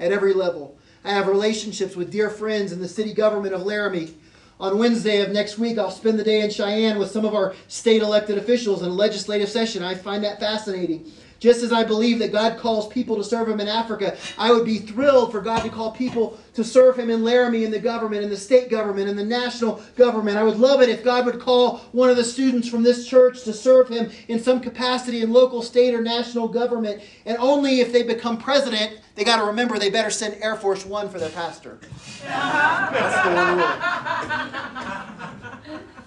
at 0.00 0.12
every 0.12 0.32
level. 0.32 0.78
I 1.04 1.10
have 1.10 1.28
relationships 1.28 1.96
with 1.96 2.10
dear 2.10 2.30
friends 2.30 2.72
in 2.72 2.80
the 2.80 2.88
city 2.88 3.12
government 3.12 3.54
of 3.54 3.62
Laramie. 3.62 4.14
On 4.60 4.78
Wednesday 4.78 5.20
of 5.20 5.30
next 5.30 5.58
week, 5.58 5.78
I'll 5.78 5.90
spend 5.90 6.18
the 6.18 6.24
day 6.24 6.40
in 6.40 6.50
Cheyenne 6.50 6.98
with 6.98 7.10
some 7.10 7.24
of 7.24 7.34
our 7.34 7.54
state 7.68 8.02
elected 8.02 8.38
officials 8.38 8.82
in 8.82 8.88
a 8.88 8.92
legislative 8.92 9.48
session. 9.48 9.82
I 9.82 9.94
find 9.94 10.24
that 10.24 10.40
fascinating. 10.40 11.10
Just 11.38 11.62
as 11.62 11.72
I 11.72 11.84
believe 11.84 12.18
that 12.20 12.32
God 12.32 12.58
calls 12.58 12.88
people 12.88 13.16
to 13.16 13.24
serve 13.24 13.48
Him 13.48 13.60
in 13.60 13.68
Africa, 13.68 14.16
I 14.38 14.50
would 14.50 14.64
be 14.64 14.78
thrilled 14.78 15.30
for 15.30 15.40
God 15.40 15.62
to 15.62 15.68
call 15.68 15.92
people 15.92 16.38
to 16.54 16.64
serve 16.64 16.98
Him 16.98 17.10
in 17.10 17.22
Laramie, 17.24 17.64
in 17.64 17.70
the 17.70 17.78
government, 17.78 18.24
in 18.24 18.30
the 18.30 18.36
state 18.36 18.70
government, 18.70 19.08
in 19.08 19.16
the 19.16 19.24
national 19.24 19.82
government. 19.96 20.38
I 20.38 20.42
would 20.42 20.58
love 20.58 20.80
it 20.80 20.88
if 20.88 21.04
God 21.04 21.26
would 21.26 21.40
call 21.40 21.78
one 21.92 22.08
of 22.08 22.16
the 22.16 22.24
students 22.24 22.68
from 22.68 22.82
this 22.82 23.06
church 23.06 23.42
to 23.44 23.52
serve 23.52 23.88
Him 23.88 24.10
in 24.28 24.42
some 24.42 24.60
capacity 24.60 25.22
in 25.22 25.32
local, 25.32 25.62
state, 25.62 25.94
or 25.94 26.00
national 26.00 26.48
government. 26.48 27.02
And 27.26 27.36
only 27.38 27.80
if 27.80 27.92
they 27.92 28.02
become 28.02 28.38
president, 28.38 29.00
they 29.14 29.24
got 29.24 29.36
to 29.36 29.44
remember 29.44 29.78
they 29.78 29.90
better 29.90 30.10
send 30.10 30.42
Air 30.42 30.56
Force 30.56 30.86
One 30.86 31.08
for 31.08 31.18
their 31.18 31.30
pastor. 31.30 31.78
That's 32.22 33.28
the 33.28 33.34
one 33.34 33.58
rule. 35.78 35.80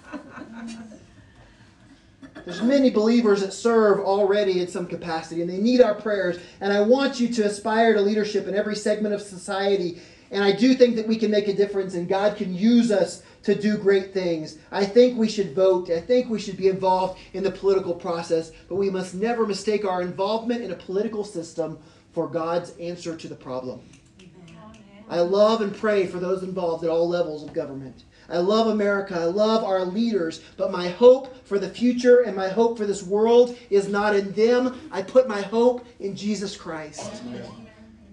There's 2.44 2.62
many 2.62 2.90
believers 2.90 3.40
that 3.40 3.52
serve 3.52 4.00
already 4.00 4.60
in 4.60 4.68
some 4.68 4.86
capacity, 4.86 5.40
and 5.40 5.50
they 5.50 5.58
need 5.58 5.80
our 5.80 5.94
prayers. 5.94 6.38
And 6.60 6.72
I 6.72 6.80
want 6.80 7.20
you 7.20 7.28
to 7.34 7.42
aspire 7.44 7.94
to 7.94 8.00
leadership 8.00 8.46
in 8.46 8.54
every 8.54 8.76
segment 8.76 9.14
of 9.14 9.22
society. 9.22 10.00
And 10.30 10.44
I 10.44 10.52
do 10.52 10.74
think 10.74 10.96
that 10.96 11.08
we 11.08 11.16
can 11.16 11.30
make 11.30 11.48
a 11.48 11.54
difference, 11.54 11.94
and 11.94 12.08
God 12.08 12.36
can 12.36 12.54
use 12.54 12.90
us 12.90 13.22
to 13.44 13.54
do 13.54 13.78
great 13.78 14.12
things. 14.12 14.58
I 14.70 14.84
think 14.84 15.16
we 15.16 15.28
should 15.28 15.54
vote. 15.54 15.90
I 15.90 16.00
think 16.00 16.28
we 16.28 16.38
should 16.38 16.56
be 16.56 16.68
involved 16.68 17.18
in 17.32 17.42
the 17.42 17.50
political 17.50 17.94
process, 17.94 18.52
but 18.68 18.74
we 18.74 18.90
must 18.90 19.14
never 19.14 19.46
mistake 19.46 19.84
our 19.84 20.02
involvement 20.02 20.62
in 20.62 20.72
a 20.72 20.76
political 20.76 21.24
system 21.24 21.78
for 22.12 22.28
God's 22.28 22.76
answer 22.78 23.16
to 23.16 23.28
the 23.28 23.34
problem. 23.34 23.80
I 25.08 25.20
love 25.20 25.62
and 25.62 25.74
pray 25.74 26.06
for 26.06 26.18
those 26.18 26.42
involved 26.42 26.84
at 26.84 26.90
all 26.90 27.08
levels 27.08 27.42
of 27.42 27.54
government. 27.54 28.04
I 28.28 28.38
love 28.38 28.66
America. 28.66 29.18
I 29.18 29.24
love 29.24 29.64
our 29.64 29.84
leaders. 29.84 30.42
But 30.56 30.70
my 30.70 30.88
hope 30.88 31.46
for 31.46 31.58
the 31.58 31.68
future 31.68 32.20
and 32.20 32.36
my 32.36 32.48
hope 32.48 32.76
for 32.76 32.86
this 32.86 33.02
world 33.02 33.56
is 33.70 33.88
not 33.88 34.14
in 34.14 34.32
them. 34.32 34.88
I 34.92 35.02
put 35.02 35.28
my 35.28 35.40
hope 35.40 35.86
in 35.98 36.14
Jesus 36.14 36.56
Christ. 36.56 37.22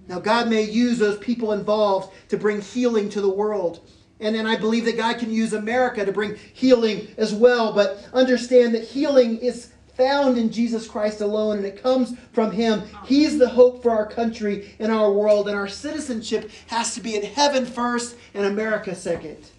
Now, 0.07 0.19
God 0.19 0.49
may 0.49 0.61
use 0.61 0.99
those 0.99 1.17
people 1.17 1.51
involved 1.51 2.13
to 2.29 2.37
bring 2.37 2.61
healing 2.61 3.09
to 3.09 3.21
the 3.21 3.29
world. 3.29 3.87
And 4.19 4.33
then 4.33 4.45
I 4.45 4.55
believe 4.55 4.85
that 4.85 4.97
God 4.97 5.17
can 5.17 5.31
use 5.31 5.53
America 5.53 6.05
to 6.05 6.11
bring 6.11 6.35
healing 6.53 7.07
as 7.17 7.33
well. 7.33 7.73
But 7.73 8.07
understand 8.13 8.73
that 8.75 8.83
healing 8.83 9.37
is 9.39 9.73
found 9.95 10.37
in 10.37 10.51
Jesus 10.51 10.87
Christ 10.87 11.21
alone, 11.21 11.57
and 11.57 11.65
it 11.65 11.81
comes 11.81 12.13
from 12.33 12.51
Him. 12.51 12.83
He's 13.05 13.37
the 13.37 13.49
hope 13.49 13.81
for 13.81 13.91
our 13.91 14.05
country 14.05 14.75
and 14.79 14.91
our 14.91 15.11
world, 15.11 15.47
and 15.47 15.57
our 15.57 15.67
citizenship 15.67 16.51
has 16.67 16.93
to 16.95 17.01
be 17.01 17.15
in 17.15 17.23
heaven 17.23 17.65
first 17.65 18.15
and 18.33 18.45
America 18.45 18.93
second. 18.93 19.49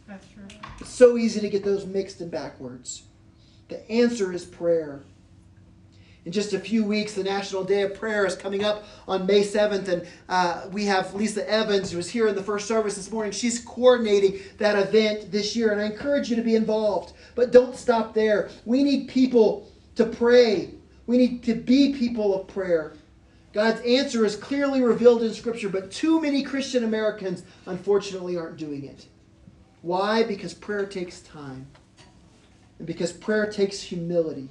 So 0.87 1.18
easy 1.18 1.40
to 1.40 1.49
get 1.49 1.64
those 1.64 1.85
mixed 1.85 2.20
and 2.20 2.31
backwards. 2.31 3.03
The 3.68 3.88
answer 3.90 4.33
is 4.33 4.44
prayer. 4.44 5.03
In 6.25 6.33
just 6.33 6.55
a 6.55 6.59
few 6.59 6.85
weeks, 6.85 7.12
the 7.12 7.22
National 7.22 7.62
Day 7.62 7.83
of 7.83 7.94
Prayer 7.94 8.27
is 8.27 8.35
coming 8.35 8.64
up 8.64 8.85
on 9.07 9.27
May 9.27 9.42
7th, 9.42 9.88
and 9.88 10.07
uh, 10.29 10.68
we 10.72 10.85
have 10.87 11.14
Lisa 11.14 11.49
Evans, 11.49 11.90
who 11.90 11.99
was 11.99 12.09
here 12.11 12.27
in 12.27 12.35
the 12.35 12.42
first 12.42 12.66
service 12.66 12.96
this 12.96 13.12
morning. 13.12 13.31
She's 13.31 13.61
coordinating 13.61 14.40
that 14.59 14.77
event 14.77 15.31
this 15.31 15.55
year, 15.55 15.70
and 15.70 15.81
I 15.81 15.85
encourage 15.85 16.31
you 16.31 16.37
to 16.37 16.42
be 16.42 16.57
involved. 16.57 17.12
But 17.35 17.53
don't 17.53 17.77
stop 17.77 18.14
there. 18.14 18.49
We 18.64 18.83
need 18.83 19.09
people 19.09 19.70
to 19.96 20.07
pray, 20.07 20.70
we 21.07 21.16
need 21.18 21.42
to 21.44 21.55
be 21.55 21.94
people 21.94 22.35
of 22.40 22.49
prayer. 22.49 22.94
God's 23.53 23.81
answer 23.83 24.25
is 24.25 24.37
clearly 24.37 24.83
revealed 24.83 25.22
in 25.22 25.33
Scripture, 25.33 25.68
but 25.68 25.90
too 25.90 26.20
many 26.20 26.42
Christian 26.42 26.85
Americans, 26.85 27.44
unfortunately, 27.66 28.37
aren't 28.37 28.57
doing 28.57 28.85
it. 28.85 29.07
Why? 29.87 30.25
Because 30.25 30.53
prayer 30.53 30.85
takes 30.85 31.20
time. 31.20 31.64
And 32.79 32.88
because 32.88 33.12
prayer 33.12 33.49
takes 33.49 33.81
humility. 33.81 34.49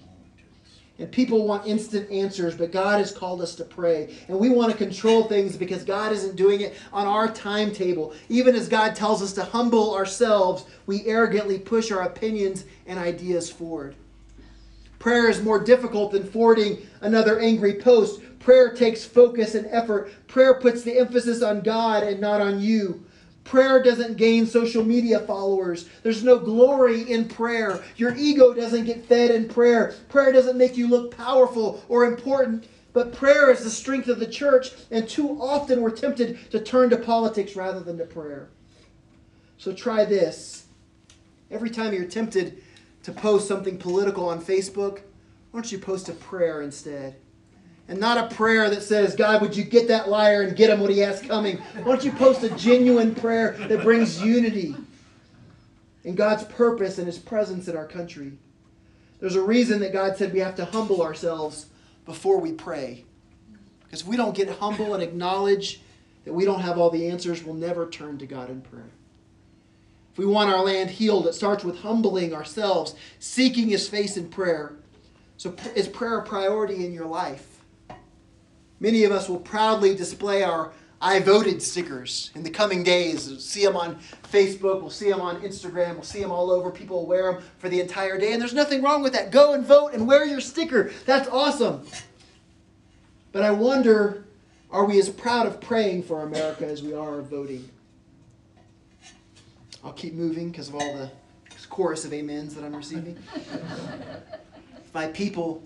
And 0.97 1.11
people 1.11 1.45
want 1.45 1.67
instant 1.67 2.09
answers, 2.09 2.55
but 2.55 2.71
God 2.71 2.99
has 2.99 3.11
called 3.11 3.41
us 3.41 3.53
to 3.55 3.65
pray. 3.65 4.15
And 4.29 4.39
we 4.39 4.47
want 4.47 4.71
to 4.71 4.77
control 4.77 5.25
things 5.25 5.57
because 5.57 5.83
God 5.83 6.13
isn't 6.13 6.37
doing 6.37 6.61
it 6.61 6.75
on 6.93 7.05
our 7.05 7.29
timetable. 7.29 8.13
Even 8.29 8.55
as 8.55 8.69
God 8.69 8.95
tells 8.95 9.21
us 9.21 9.33
to 9.33 9.43
humble 9.43 9.93
ourselves, 9.93 10.63
we 10.85 11.05
arrogantly 11.05 11.59
push 11.59 11.91
our 11.91 12.03
opinions 12.03 12.63
and 12.87 12.97
ideas 12.97 13.49
forward. 13.51 13.97
Prayer 14.99 15.29
is 15.29 15.41
more 15.41 15.61
difficult 15.61 16.13
than 16.13 16.23
forwarding 16.23 16.77
another 17.01 17.41
angry 17.41 17.73
post. 17.73 18.21
Prayer 18.39 18.73
takes 18.73 19.03
focus 19.03 19.53
and 19.53 19.67
effort. 19.67 20.13
Prayer 20.27 20.53
puts 20.61 20.83
the 20.83 20.97
emphasis 20.97 21.41
on 21.43 21.59
God 21.59 22.03
and 22.03 22.21
not 22.21 22.39
on 22.39 22.61
you. 22.61 23.04
Prayer 23.45 23.81
doesn't 23.81 24.17
gain 24.17 24.47
social 24.47 24.83
media 24.83 25.19
followers. 25.19 25.87
There's 26.01 26.23
no 26.23 26.39
glory 26.39 27.09
in 27.09 27.29
prayer. 27.29 27.81
Your 27.95 28.15
ego 28.15 28.53
doesn't 28.53 28.85
get 28.85 29.05
fed 29.05 29.31
in 29.31 29.47
prayer. 29.47 29.93
Prayer 30.09 30.33
doesn't 30.33 30.57
make 30.57 30.75
you 30.75 30.87
look 30.87 31.15
powerful 31.15 31.83
or 31.87 32.05
important. 32.05 32.67
But 32.91 33.13
prayer 33.13 33.51
is 33.51 33.63
the 33.63 33.69
strength 33.69 34.07
of 34.07 34.19
the 34.19 34.27
church, 34.27 34.71
and 34.89 35.07
too 35.07 35.37
often 35.41 35.81
we're 35.81 35.91
tempted 35.91 36.49
to 36.51 36.59
turn 36.59 36.89
to 36.89 36.97
politics 36.97 37.55
rather 37.55 37.81
than 37.81 37.97
to 37.99 38.05
prayer. 38.05 38.49
So 39.57 39.73
try 39.73 40.05
this. 40.05 40.65
Every 41.51 41.69
time 41.69 41.93
you're 41.93 42.05
tempted 42.05 42.63
to 43.03 43.11
post 43.11 43.47
something 43.47 43.77
political 43.77 44.27
on 44.27 44.41
Facebook, 44.41 45.01
why 45.51 45.61
don't 45.61 45.71
you 45.71 45.77
post 45.77 46.09
a 46.09 46.13
prayer 46.13 46.61
instead? 46.61 47.15
And 47.87 47.99
not 47.99 48.31
a 48.31 48.35
prayer 48.35 48.69
that 48.69 48.81
says, 48.81 49.15
God, 49.15 49.41
would 49.41 49.55
you 49.55 49.63
get 49.63 49.87
that 49.89 50.09
liar 50.09 50.41
and 50.41 50.55
get 50.55 50.71
him 50.71 50.79
what 50.79 50.89
he 50.89 50.99
has 50.99 51.21
coming? 51.21 51.57
Why 51.57 51.83
don't 51.83 52.03
you 52.03 52.11
post 52.11 52.43
a 52.43 52.49
genuine 52.55 53.13
prayer 53.13 53.51
that 53.67 53.83
brings 53.83 54.21
unity 54.21 54.75
in 56.03 56.15
God's 56.15 56.43
purpose 56.45 56.97
and 56.97 57.05
his 57.05 57.19
presence 57.19 57.67
in 57.67 57.77
our 57.77 57.85
country? 57.85 58.31
There's 59.19 59.35
a 59.35 59.41
reason 59.41 59.79
that 59.81 59.93
God 59.93 60.17
said 60.17 60.33
we 60.33 60.39
have 60.39 60.55
to 60.55 60.65
humble 60.65 61.01
ourselves 61.01 61.67
before 62.05 62.39
we 62.39 62.53
pray. 62.53 63.03
Because 63.83 64.01
if 64.01 64.07
we 64.07 64.17
don't 64.17 64.35
get 64.35 64.49
humble 64.49 64.93
and 64.93 65.03
acknowledge 65.03 65.81
that 66.25 66.33
we 66.33 66.43
don't 66.43 66.61
have 66.61 66.77
all 66.77 66.89
the 66.89 67.07
answers, 67.07 67.43
we'll 67.43 67.55
never 67.55 67.87
turn 67.87 68.17
to 68.17 68.25
God 68.25 68.49
in 68.49 68.61
prayer. 68.61 68.89
If 70.11 70.17
we 70.17 70.25
want 70.25 70.49
our 70.49 70.63
land 70.63 70.89
healed, 70.89 71.27
it 71.27 71.33
starts 71.33 71.63
with 71.63 71.79
humbling 71.79 72.33
ourselves, 72.33 72.95
seeking 73.19 73.69
His 73.69 73.87
face 73.87 74.17
in 74.17 74.29
prayer. 74.29 74.73
So, 75.37 75.53
is 75.75 75.87
prayer 75.87 76.19
a 76.19 76.23
priority 76.23 76.85
in 76.85 76.93
your 76.93 77.05
life? 77.05 77.54
Many 78.79 79.03
of 79.03 79.11
us 79.11 79.29
will 79.29 79.39
proudly 79.39 79.95
display 79.95 80.43
our 80.43 80.71
I 81.01 81.19
voted 81.19 81.61
stickers 81.61 82.31
in 82.35 82.43
the 82.43 82.49
coming 82.49 82.83
days. 82.83 83.27
We'll 83.27 83.39
see 83.39 83.63
them 83.63 83.75
on 83.75 83.99
Facebook, 84.31 84.81
we'll 84.81 84.89
see 84.89 85.09
them 85.09 85.21
on 85.21 85.41
Instagram, 85.41 85.95
we'll 85.95 86.03
see 86.03 86.21
them 86.21 86.31
all 86.31 86.49
over. 86.49 86.71
People 86.71 87.01
will 87.01 87.05
wear 87.05 87.33
them 87.33 87.43
for 87.59 87.69
the 87.69 87.79
entire 87.79 88.17
day, 88.17 88.31
and 88.31 88.41
there's 88.41 88.53
nothing 88.53 88.81
wrong 88.81 89.03
with 89.03 89.13
that. 89.13 89.29
Go 89.29 89.53
and 89.53 89.63
vote 89.65 89.93
and 89.93 90.07
wear 90.07 90.25
your 90.25 90.41
sticker. 90.41 90.91
That's 91.05 91.27
awesome. 91.29 91.85
But 93.31 93.43
I 93.43 93.51
wonder 93.51 94.23
are 94.71 94.85
we 94.85 94.99
as 94.99 95.09
proud 95.09 95.47
of 95.47 95.61
praying 95.61 96.03
for 96.03 96.23
America 96.23 96.65
as 96.65 96.81
we 96.81 96.93
are 96.93 97.19
of 97.19 97.27
voting? 97.27 97.69
I'll 99.83 99.93
keep 99.93 100.13
moving 100.13 100.49
because 100.49 100.69
of 100.69 100.75
all 100.75 100.93
the 100.95 101.11
chorus 101.69 102.05
of 102.05 102.13
amens 102.13 102.55
that 102.55 102.63
I'm 102.63 102.75
receiving. 102.75 103.17
my 104.93 105.07
people 105.07 105.61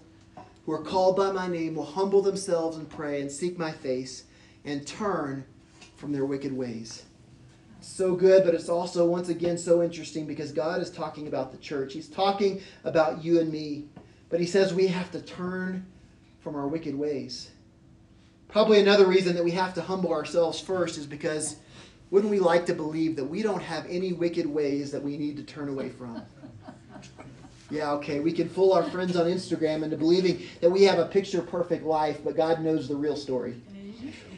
who 0.69 0.75
are 0.75 0.83
called 0.83 1.15
by 1.15 1.31
my 1.31 1.47
name 1.47 1.73
will 1.73 1.83
humble 1.83 2.21
themselves 2.21 2.77
and 2.77 2.87
pray 2.87 3.21
and 3.21 3.31
seek 3.31 3.57
my 3.57 3.71
face 3.71 4.25
and 4.65 4.85
turn 4.85 5.43
from 5.95 6.11
their 6.11 6.27
wicked 6.27 6.53
ways. 6.55 7.05
So 7.81 8.13
good, 8.13 8.43
but 8.43 8.53
it's 8.53 8.69
also, 8.69 9.07
once 9.07 9.29
again, 9.29 9.57
so 9.57 9.81
interesting 9.81 10.27
because 10.27 10.51
God 10.51 10.79
is 10.79 10.91
talking 10.91 11.25
about 11.25 11.51
the 11.51 11.57
church. 11.57 11.93
He's 11.93 12.07
talking 12.07 12.61
about 12.83 13.23
you 13.23 13.39
and 13.39 13.51
me. 13.51 13.85
But 14.29 14.41
He 14.41 14.45
says 14.45 14.71
we 14.71 14.85
have 14.85 15.09
to 15.13 15.21
turn 15.23 15.87
from 16.39 16.55
our 16.55 16.67
wicked 16.67 16.93
ways. 16.93 17.49
Probably 18.47 18.79
another 18.79 19.07
reason 19.07 19.35
that 19.37 19.43
we 19.43 19.51
have 19.51 19.73
to 19.73 19.81
humble 19.81 20.13
ourselves 20.13 20.59
first 20.59 20.99
is 20.99 21.07
because 21.07 21.55
wouldn't 22.11 22.29
we 22.29 22.39
like 22.39 22.67
to 22.67 22.75
believe 22.75 23.15
that 23.15 23.25
we 23.25 23.41
don't 23.41 23.63
have 23.63 23.87
any 23.89 24.13
wicked 24.13 24.45
ways 24.45 24.91
that 24.91 25.01
we 25.01 25.17
need 25.17 25.35
to 25.37 25.43
turn 25.43 25.67
away 25.67 25.89
from? 25.89 26.21
Yeah, 27.69 27.91
okay, 27.93 28.19
we 28.19 28.31
can 28.31 28.49
fool 28.49 28.73
our 28.73 28.83
friends 28.83 29.15
on 29.15 29.27
Instagram 29.27 29.83
into 29.83 29.95
believing 29.95 30.41
that 30.61 30.69
we 30.69 30.83
have 30.83 30.97
a 30.97 31.05
picture 31.05 31.41
perfect 31.41 31.85
life, 31.85 32.19
but 32.23 32.35
God 32.35 32.61
knows 32.61 32.87
the 32.87 32.95
real 32.95 33.15
story. 33.15 33.61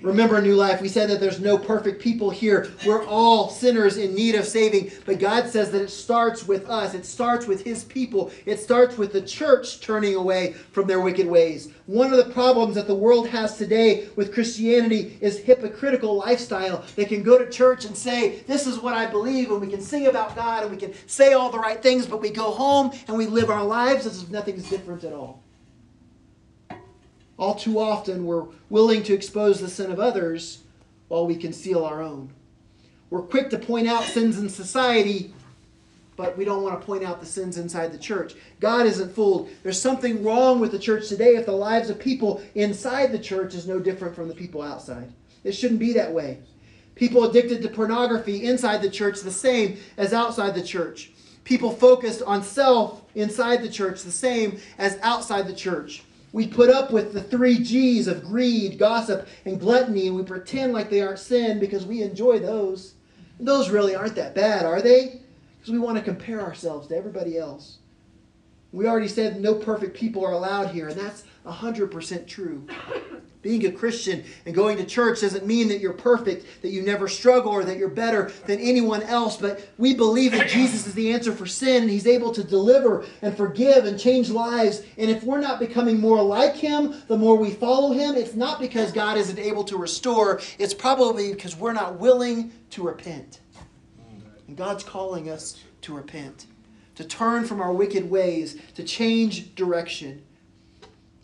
Remember, 0.01 0.41
New 0.41 0.55
Life, 0.55 0.81
we 0.81 0.87
said 0.87 1.09
that 1.09 1.19
there's 1.19 1.39
no 1.39 1.57
perfect 1.57 2.01
people 2.01 2.29
here. 2.29 2.71
We're 2.85 3.05
all 3.05 3.49
sinners 3.49 3.97
in 3.97 4.15
need 4.15 4.35
of 4.35 4.45
saving. 4.45 4.91
But 5.05 5.19
God 5.19 5.47
says 5.47 5.71
that 5.71 5.81
it 5.81 5.89
starts 5.89 6.47
with 6.47 6.69
us, 6.69 6.93
it 6.93 7.05
starts 7.05 7.45
with 7.45 7.63
His 7.63 7.83
people, 7.83 8.31
it 8.45 8.59
starts 8.59 8.97
with 8.97 9.13
the 9.13 9.21
church 9.21 9.79
turning 9.81 10.15
away 10.15 10.53
from 10.53 10.87
their 10.87 11.01
wicked 11.01 11.27
ways. 11.27 11.69
One 11.85 12.11
of 12.11 12.25
the 12.25 12.33
problems 12.33 12.75
that 12.75 12.87
the 12.87 12.95
world 12.95 13.27
has 13.29 13.57
today 13.57 14.07
with 14.15 14.33
Christianity 14.33 15.17
is 15.21 15.37
hypocritical 15.37 16.15
lifestyle. 16.15 16.83
They 16.95 17.05
can 17.05 17.21
go 17.21 17.37
to 17.37 17.49
church 17.49 17.85
and 17.85 17.95
say, 17.95 18.39
This 18.47 18.65
is 18.65 18.79
what 18.79 18.95
I 18.95 19.05
believe, 19.05 19.51
and 19.51 19.61
we 19.61 19.67
can 19.67 19.81
sing 19.81 20.07
about 20.07 20.35
God, 20.35 20.63
and 20.63 20.71
we 20.71 20.77
can 20.77 20.93
say 21.05 21.33
all 21.33 21.51
the 21.51 21.59
right 21.59 21.81
things, 21.81 22.07
but 22.07 22.21
we 22.21 22.31
go 22.31 22.51
home 22.51 22.91
and 23.07 23.17
we 23.17 23.27
live 23.27 23.49
our 23.49 23.63
lives 23.63 24.05
as 24.05 24.23
if 24.23 24.29
nothing's 24.29 24.69
different 24.69 25.03
at 25.03 25.13
all. 25.13 25.40
All 27.41 27.55
too 27.55 27.79
often, 27.79 28.27
we're 28.27 28.45
willing 28.69 29.01
to 29.01 29.15
expose 29.15 29.59
the 29.59 29.67
sin 29.67 29.91
of 29.91 29.99
others 29.99 30.59
while 31.07 31.25
we 31.25 31.35
conceal 31.35 31.83
our 31.83 31.99
own. 31.99 32.29
We're 33.09 33.23
quick 33.23 33.49
to 33.49 33.57
point 33.57 33.87
out 33.87 34.03
sins 34.03 34.37
in 34.37 34.47
society, 34.47 35.33
but 36.15 36.37
we 36.37 36.45
don't 36.45 36.61
want 36.61 36.79
to 36.79 36.85
point 36.85 37.03
out 37.03 37.19
the 37.19 37.25
sins 37.25 37.57
inside 37.57 37.93
the 37.93 37.97
church. 37.97 38.35
God 38.59 38.85
isn't 38.85 39.15
fooled. 39.15 39.49
There's 39.63 39.81
something 39.81 40.23
wrong 40.23 40.59
with 40.59 40.71
the 40.71 40.77
church 40.77 41.09
today 41.09 41.29
if 41.29 41.47
the 41.47 41.51
lives 41.51 41.89
of 41.89 41.97
people 41.97 42.43
inside 42.53 43.11
the 43.11 43.17
church 43.17 43.55
is 43.55 43.67
no 43.67 43.79
different 43.79 44.15
from 44.15 44.27
the 44.27 44.35
people 44.35 44.61
outside. 44.61 45.11
It 45.43 45.53
shouldn't 45.53 45.79
be 45.79 45.93
that 45.93 46.13
way. 46.13 46.41
People 46.93 47.23
addicted 47.23 47.63
to 47.63 47.69
pornography 47.69 48.45
inside 48.45 48.83
the 48.83 48.89
church, 48.89 49.19
the 49.19 49.31
same 49.31 49.79
as 49.97 50.13
outside 50.13 50.53
the 50.53 50.61
church. 50.61 51.11
People 51.43 51.71
focused 51.71 52.21
on 52.21 52.43
self 52.43 53.01
inside 53.15 53.63
the 53.63 53.69
church, 53.69 54.03
the 54.03 54.11
same 54.11 54.59
as 54.77 54.99
outside 55.01 55.47
the 55.47 55.55
church. 55.55 56.03
We 56.33 56.47
put 56.47 56.69
up 56.69 56.91
with 56.91 57.13
the 57.13 57.21
three 57.21 57.59
G's 57.59 58.07
of 58.07 58.23
greed, 58.23 58.77
gossip, 58.77 59.27
and 59.45 59.59
gluttony, 59.59 60.07
and 60.07 60.15
we 60.15 60.23
pretend 60.23 60.71
like 60.71 60.89
they 60.89 61.01
aren't 61.01 61.19
sin 61.19 61.59
because 61.59 61.85
we 61.85 62.01
enjoy 62.01 62.39
those. 62.39 62.93
And 63.37 63.47
those 63.47 63.69
really 63.69 63.95
aren't 63.95 64.15
that 64.15 64.35
bad, 64.35 64.65
are 64.65 64.81
they? 64.81 65.21
Because 65.59 65.73
we 65.73 65.79
want 65.79 65.97
to 65.97 66.03
compare 66.03 66.41
ourselves 66.41 66.87
to 66.87 66.95
everybody 66.95 67.37
else. 67.37 67.79
We 68.71 68.87
already 68.87 69.09
said 69.09 69.41
no 69.41 69.55
perfect 69.55 69.97
people 69.97 70.23
are 70.25 70.31
allowed 70.31 70.69
here, 70.69 70.87
and 70.87 70.97
that's 70.97 71.23
100% 71.45 72.27
true. 72.27 72.65
Being 73.41 73.65
a 73.65 73.71
Christian 73.71 74.23
and 74.45 74.53
going 74.53 74.77
to 74.77 74.85
church 74.85 75.21
doesn't 75.21 75.47
mean 75.47 75.67
that 75.69 75.79
you're 75.79 75.93
perfect, 75.93 76.61
that 76.61 76.69
you 76.69 76.83
never 76.83 77.07
struggle, 77.07 77.51
or 77.51 77.63
that 77.63 77.77
you're 77.77 77.89
better 77.89 78.31
than 78.45 78.59
anyone 78.59 79.01
else. 79.03 79.37
But 79.37 79.67
we 79.79 79.95
believe 79.95 80.33
that 80.33 80.47
Jesus 80.47 80.85
is 80.85 80.93
the 80.93 81.11
answer 81.11 81.31
for 81.31 81.47
sin, 81.47 81.83
and 81.83 81.91
He's 81.91 82.05
able 82.05 82.31
to 82.33 82.43
deliver 82.43 83.05
and 83.23 83.35
forgive 83.35 83.85
and 83.85 83.99
change 83.99 84.29
lives. 84.29 84.83
And 84.97 85.09
if 85.09 85.23
we're 85.23 85.41
not 85.41 85.59
becoming 85.59 85.99
more 85.99 86.21
like 86.21 86.55
Him, 86.55 87.01
the 87.07 87.17
more 87.17 87.35
we 87.35 87.49
follow 87.49 87.93
Him, 87.93 88.15
it's 88.15 88.35
not 88.35 88.59
because 88.59 88.91
God 88.91 89.17
isn't 89.17 89.39
able 89.39 89.63
to 89.65 89.77
restore, 89.77 90.39
it's 90.59 90.75
probably 90.75 91.33
because 91.33 91.55
we're 91.55 91.73
not 91.73 91.99
willing 91.99 92.51
to 92.71 92.83
repent. 92.83 93.39
And 94.47 94.55
God's 94.55 94.83
calling 94.83 95.29
us 95.29 95.63
to 95.81 95.95
repent, 95.95 96.45
to 96.95 97.03
turn 97.03 97.45
from 97.45 97.59
our 97.59 97.73
wicked 97.73 98.09
ways, 98.09 98.57
to 98.75 98.83
change 98.83 99.55
direction. 99.55 100.21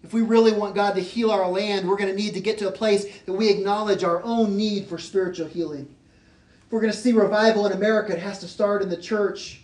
If 0.08 0.14
we 0.14 0.22
really 0.22 0.54
want 0.54 0.74
God 0.74 0.96
to 0.96 1.02
heal 1.02 1.30
our 1.32 1.50
land, 1.50 1.86
we're 1.86 1.98
going 1.98 2.10
to 2.10 2.16
need 2.16 2.34
to 2.36 2.40
get 2.40 2.58
to 2.60 2.70
a 2.70 2.72
place 2.72 3.06
that 3.26 3.34
we 3.34 3.50
acknowledge 3.50 4.06
our 4.06 4.24
own 4.24 4.56
need 4.56 4.88
for 4.88 4.98
spiritual 4.98 5.50
healing. 5.50 5.94
If 6.66 6.72
we're 6.72 6.80
going 6.80 6.94
to 6.94 6.98
see 6.98 7.12
revival 7.12 7.66
in 7.66 7.74
America, 7.74 8.14
it 8.14 8.20
has 8.20 8.40
to 8.40 8.48
start 8.48 8.82
in 8.82 8.88
the 8.88 8.96
church, 8.96 9.64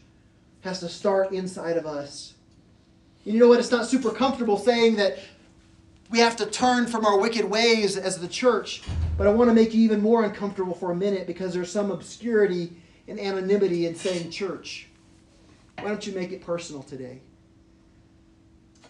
it 0.62 0.68
has 0.68 0.82
to 0.82 0.90
start 0.90 1.32
inside 1.32 1.78
of 1.78 1.86
us. 1.86 2.34
And 3.24 3.34
you 3.34 3.40
know 3.40 3.48
what? 3.48 3.60
It's 3.60 3.72
not 3.72 3.86
super 3.86 4.12
comfortable 4.12 4.58
saying 4.58 4.98
that 4.98 5.18
we 6.10 6.20
have 6.20 6.36
to 6.36 6.46
turn 6.46 6.88
from 6.88 7.06
our 7.06 7.18
wicked 7.18 7.46
ways 7.46 7.96
as 7.96 8.18
the 8.18 8.28
church, 8.28 8.82
but 9.18 9.28
I 9.28 9.30
want 9.30 9.50
to 9.50 9.54
make 9.54 9.74
you 9.74 9.82
even 9.82 10.02
more 10.02 10.26
uncomfortable 10.26 10.76
for 10.76 10.92
a 10.92 10.96
minute 10.96 11.26
because 11.26 11.54
there's 11.54 11.72
some 11.72 11.90
obscurity 11.90 12.74
and 13.08 13.18
anonymity 13.18 13.86
in 13.86 13.96
saying 13.96 14.30
church. 14.30 14.90
Why 15.80 15.88
don't 15.88 16.06
you 16.06 16.12
make 16.12 16.34
it 16.34 16.42
personal 16.42 16.84
today? 16.84 17.22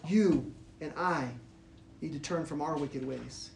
You 0.08 0.52
and 0.80 0.92
I 0.96 1.28
need 2.00 2.12
to 2.12 2.18
turn 2.18 2.44
from 2.44 2.60
our 2.60 2.76
wicked 2.76 3.06
ways. 3.06 3.50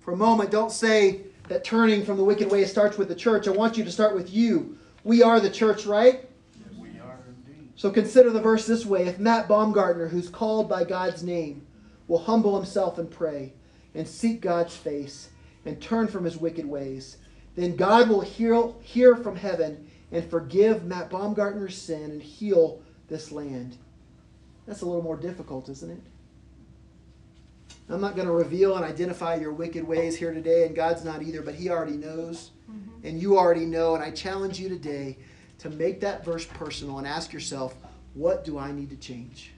For 0.00 0.12
a 0.12 0.16
moment, 0.16 0.50
don't 0.50 0.72
say 0.72 1.20
that 1.48 1.64
turning 1.64 2.04
from 2.04 2.16
the 2.16 2.24
wicked 2.24 2.50
ways 2.50 2.70
starts 2.70 2.96
with 2.96 3.08
the 3.08 3.14
church. 3.14 3.46
I 3.46 3.50
want 3.50 3.76
you 3.76 3.84
to 3.84 3.92
start 3.92 4.14
with 4.14 4.32
you. 4.32 4.78
We 5.04 5.22
are 5.22 5.40
the 5.40 5.50
church, 5.50 5.86
right? 5.86 6.28
We 6.78 6.98
are 7.00 7.18
indeed. 7.28 7.70
So 7.76 7.90
consider 7.90 8.30
the 8.30 8.40
verse 8.40 8.66
this 8.66 8.86
way 8.86 9.06
If 9.06 9.18
Matt 9.18 9.48
Baumgartner, 9.48 10.08
who's 10.08 10.28
called 10.28 10.68
by 10.68 10.84
God's 10.84 11.22
name, 11.22 11.66
will 12.08 12.18
humble 12.18 12.56
himself 12.56 12.98
and 12.98 13.10
pray 13.10 13.52
and 13.94 14.06
seek 14.06 14.40
God's 14.40 14.76
face 14.76 15.30
and 15.64 15.80
turn 15.80 16.08
from 16.08 16.24
his 16.24 16.36
wicked 16.36 16.66
ways, 16.66 17.18
then 17.56 17.76
God 17.76 18.08
will 18.08 18.20
hear, 18.20 18.68
hear 18.80 19.16
from 19.16 19.36
heaven 19.36 19.88
and 20.12 20.28
forgive 20.28 20.84
Matt 20.84 21.10
Baumgartner's 21.10 21.76
sin 21.76 22.10
and 22.10 22.22
heal 22.22 22.80
this 23.08 23.30
land. 23.30 23.76
That's 24.66 24.82
a 24.82 24.86
little 24.86 25.02
more 25.02 25.16
difficult, 25.16 25.68
isn't 25.68 25.90
it? 25.90 26.00
I'm 27.90 28.00
not 28.00 28.14
going 28.14 28.28
to 28.28 28.32
reveal 28.32 28.76
and 28.76 28.84
identify 28.84 29.34
your 29.34 29.52
wicked 29.52 29.86
ways 29.86 30.16
here 30.16 30.32
today, 30.32 30.66
and 30.66 30.76
God's 30.76 31.04
not 31.04 31.22
either, 31.22 31.42
but 31.42 31.54
He 31.54 31.70
already 31.70 31.96
knows, 31.96 32.50
mm-hmm. 32.70 33.06
and 33.06 33.20
you 33.20 33.36
already 33.36 33.66
know. 33.66 33.94
And 33.94 34.04
I 34.04 34.10
challenge 34.10 34.60
you 34.60 34.68
today 34.68 35.18
to 35.58 35.70
make 35.70 36.00
that 36.00 36.24
verse 36.24 36.46
personal 36.46 36.98
and 36.98 37.06
ask 37.06 37.32
yourself, 37.32 37.74
what 38.14 38.44
do 38.44 38.58
I 38.58 38.72
need 38.72 38.90
to 38.90 38.96
change? 38.96 39.52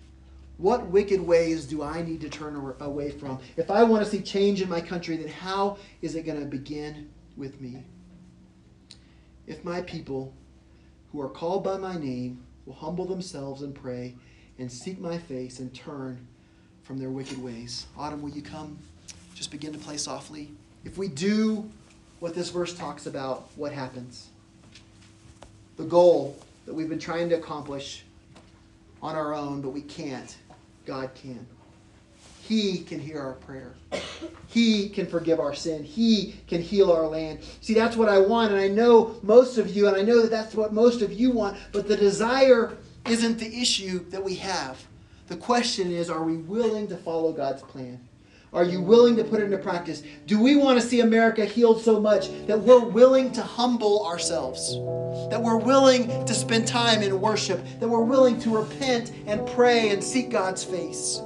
What 0.56 0.86
wicked 0.86 1.20
ways 1.20 1.66
do 1.66 1.82
I 1.82 2.02
need 2.02 2.20
to 2.22 2.28
turn 2.28 2.74
away 2.80 3.10
from? 3.10 3.38
If 3.56 3.70
I 3.70 3.82
want 3.82 4.04
to 4.04 4.10
see 4.10 4.20
change 4.20 4.62
in 4.62 4.68
my 4.68 4.80
country, 4.80 5.16
then 5.16 5.28
how 5.28 5.78
is 6.02 6.14
it 6.14 6.24
going 6.24 6.40
to 6.40 6.46
begin 6.46 7.10
with 7.36 7.60
me? 7.60 7.84
If 9.46 9.64
my 9.64 9.82
people 9.82 10.32
who 11.10 11.20
are 11.20 11.28
called 11.28 11.64
by 11.64 11.76
my 11.78 11.96
name 11.96 12.44
will 12.64 12.74
humble 12.74 13.06
themselves 13.06 13.62
and 13.62 13.74
pray 13.74 14.14
and 14.58 14.70
seek 14.70 15.00
my 15.00 15.18
face 15.18 15.58
and 15.58 15.74
turn 15.74 16.26
from 16.82 16.98
their 16.98 17.10
wicked 17.10 17.42
ways. 17.42 17.86
Autumn, 17.96 18.22
will 18.22 18.30
you 18.30 18.42
come? 18.42 18.78
Just 19.34 19.50
begin 19.50 19.72
to 19.72 19.78
play 19.78 19.96
softly. 19.96 20.50
If 20.84 20.98
we 20.98 21.08
do 21.08 21.70
what 22.20 22.34
this 22.34 22.50
verse 22.50 22.74
talks 22.74 23.06
about, 23.06 23.48
what 23.56 23.72
happens? 23.72 24.28
The 25.76 25.84
goal 25.84 26.36
that 26.66 26.74
we've 26.74 26.88
been 26.88 26.98
trying 26.98 27.28
to 27.30 27.36
accomplish 27.36 28.04
on 29.02 29.16
our 29.16 29.34
own, 29.34 29.60
but 29.60 29.70
we 29.70 29.82
can't, 29.82 30.36
God 30.86 31.10
can. 31.14 31.46
He 32.42 32.80
can 32.80 32.98
hear 32.98 33.20
our 33.20 33.34
prayer. 33.34 33.72
He 34.48 34.88
can 34.88 35.06
forgive 35.06 35.40
our 35.40 35.54
sin. 35.54 35.84
He 35.84 36.36
can 36.46 36.60
heal 36.60 36.92
our 36.92 37.06
land. 37.06 37.38
See, 37.60 37.74
that's 37.74 37.96
what 37.96 38.08
I 38.08 38.18
want, 38.18 38.52
and 38.52 38.60
I 38.60 38.68
know 38.68 39.16
most 39.22 39.58
of 39.58 39.74
you, 39.74 39.86
and 39.88 39.96
I 39.96 40.02
know 40.02 40.22
that 40.22 40.30
that's 40.30 40.54
what 40.54 40.72
most 40.72 41.02
of 41.02 41.12
you 41.12 41.30
want, 41.30 41.56
but 41.72 41.88
the 41.88 41.96
desire 41.96 42.76
isn't 43.08 43.38
the 43.38 43.60
issue 43.60 44.04
that 44.10 44.22
we 44.22 44.34
have. 44.36 44.84
The 45.32 45.38
question 45.38 45.90
is 45.90 46.10
are 46.10 46.22
we 46.22 46.36
willing 46.36 46.88
to 46.88 46.96
follow 46.98 47.32
God's 47.32 47.62
plan? 47.62 47.98
Are 48.52 48.64
you 48.64 48.82
willing 48.82 49.16
to 49.16 49.24
put 49.24 49.40
it 49.40 49.44
into 49.44 49.56
practice? 49.56 50.02
Do 50.26 50.38
we 50.38 50.56
want 50.56 50.78
to 50.78 50.86
see 50.86 51.00
America 51.00 51.46
healed 51.46 51.80
so 51.80 51.98
much 51.98 52.28
that 52.46 52.60
we're 52.60 52.84
willing 52.84 53.32
to 53.32 53.40
humble 53.40 54.06
ourselves? 54.06 54.74
That 55.30 55.40
we're 55.42 55.56
willing 55.56 56.06
to 56.26 56.34
spend 56.34 56.66
time 56.68 57.00
in 57.00 57.18
worship? 57.18 57.64
That 57.80 57.88
we're 57.88 58.04
willing 58.04 58.38
to 58.40 58.54
repent 58.54 59.12
and 59.26 59.48
pray 59.48 59.88
and 59.88 60.04
seek 60.04 60.28
God's 60.28 60.64
face? 60.64 61.16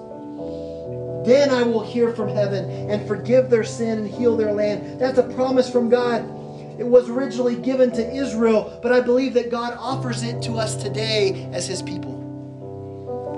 Then 1.26 1.50
I 1.50 1.64
will 1.64 1.84
hear 1.84 2.12
from 2.14 2.28
heaven 2.28 2.88
and 2.88 3.08
forgive 3.08 3.50
their 3.50 3.64
sin 3.64 3.98
and 3.98 4.08
heal 4.08 4.36
their 4.36 4.52
land. 4.52 5.00
That's 5.00 5.18
a 5.18 5.24
promise 5.34 5.68
from 5.68 5.88
God. 5.88 6.20
It 6.78 6.86
was 6.86 7.10
originally 7.10 7.56
given 7.56 7.90
to 7.90 8.14
Israel, 8.14 8.78
but 8.84 8.92
I 8.92 9.00
believe 9.00 9.34
that 9.34 9.50
God 9.50 9.76
offers 9.80 10.22
it 10.22 10.40
to 10.42 10.58
us 10.58 10.76
today 10.76 11.50
as 11.52 11.66
his 11.66 11.82
people. 11.82 12.15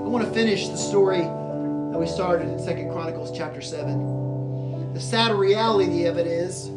I 0.09 0.11
want 0.11 0.25
to 0.25 0.33
finish 0.33 0.67
the 0.67 0.75
story 0.75 1.19
that 1.21 1.99
we 1.99 2.07
started 2.07 2.49
in 2.49 2.57
Second 2.57 2.91
Chronicles 2.91 3.31
chapter 3.31 3.61
7. 3.61 4.91
The 4.91 4.99
sad 4.99 5.33
reality 5.33 6.05
of 6.05 6.17
it 6.17 6.25
is 6.25 6.71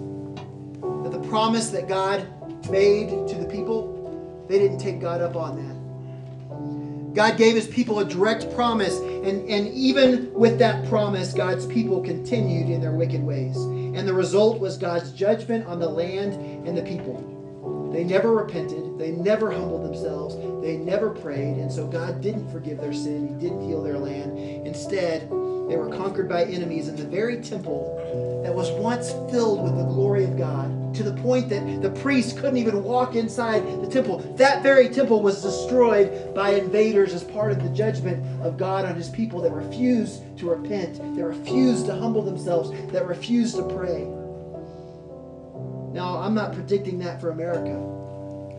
that 0.82 1.12
the 1.12 1.26
promise 1.30 1.70
that 1.70 1.88
God 1.88 2.26
made 2.70 3.08
to 3.28 3.34
the 3.36 3.46
people, 3.46 4.44
they 4.50 4.58
didn't 4.58 4.76
take 4.76 5.00
God 5.00 5.22
up 5.22 5.34
on 5.34 5.56
that. 5.56 7.14
God 7.14 7.38
gave 7.38 7.54
his 7.54 7.66
people 7.66 8.00
a 8.00 8.04
direct 8.04 8.54
promise, 8.54 8.98
and, 8.98 9.48
and 9.48 9.66
even 9.68 10.30
with 10.34 10.58
that 10.58 10.86
promise, 10.90 11.32
God's 11.32 11.64
people 11.64 12.02
continued 12.02 12.68
in 12.68 12.82
their 12.82 12.92
wicked 12.92 13.22
ways. 13.22 13.56
And 13.56 14.06
the 14.06 14.12
result 14.12 14.60
was 14.60 14.76
God's 14.76 15.10
judgment 15.10 15.66
on 15.66 15.78
the 15.78 15.88
land 15.88 16.34
and 16.68 16.76
the 16.76 16.82
people. 16.82 17.31
They 17.92 18.04
never 18.04 18.32
repented, 18.34 18.98
they 18.98 19.10
never 19.12 19.50
humbled 19.50 19.84
themselves, 19.84 20.36
they 20.62 20.76
never 20.76 21.10
prayed, 21.10 21.58
and 21.58 21.70
so 21.70 21.86
God 21.86 22.20
didn't 22.20 22.50
forgive 22.50 22.80
their 22.80 22.92
sin, 22.92 23.28
He 23.28 23.34
didn't 23.34 23.68
heal 23.68 23.82
their 23.82 23.98
land. 23.98 24.38
Instead, 24.66 25.28
They 25.68 25.76
were 25.76 25.88
conquered 25.88 26.28
by 26.28 26.44
enemies 26.44 26.88
in 26.88 26.96
the 26.96 27.04
very 27.04 27.40
temple 27.40 28.42
that 28.44 28.54
was 28.54 28.70
once 28.72 29.12
filled 29.30 29.62
with 29.62 29.76
the 29.76 29.84
glory 29.84 30.24
of 30.24 30.36
God, 30.36 30.94
to 30.94 31.02
the 31.02 31.14
point 31.22 31.48
that 31.48 31.80
the 31.80 31.90
priests 32.02 32.32
couldn't 32.38 32.58
even 32.58 32.82
walk 32.82 33.14
inside 33.14 33.64
the 33.80 33.88
temple. 33.88 34.18
That 34.36 34.62
very 34.62 34.88
temple 34.90 35.22
was 35.22 35.40
destroyed 35.40 36.34
by 36.34 36.50
invaders 36.50 37.14
as 37.14 37.24
part 37.24 37.52
of 37.52 37.62
the 37.62 37.70
judgment 37.70 38.22
of 38.42 38.58
God 38.58 38.84
on 38.84 38.96
his 38.96 39.08
people 39.08 39.40
that 39.40 39.52
refused 39.52 40.22
to 40.38 40.50
repent, 40.50 40.98
that 41.16 41.24
refused 41.24 41.86
to 41.86 41.94
humble 41.94 42.22
themselves, 42.22 42.70
that 42.92 43.06
refused 43.06 43.56
to 43.56 43.62
pray. 43.62 44.06
Now, 45.92 46.18
I'm 46.18 46.34
not 46.34 46.54
predicting 46.54 46.98
that 47.00 47.20
for 47.20 47.30
America. 47.30 47.92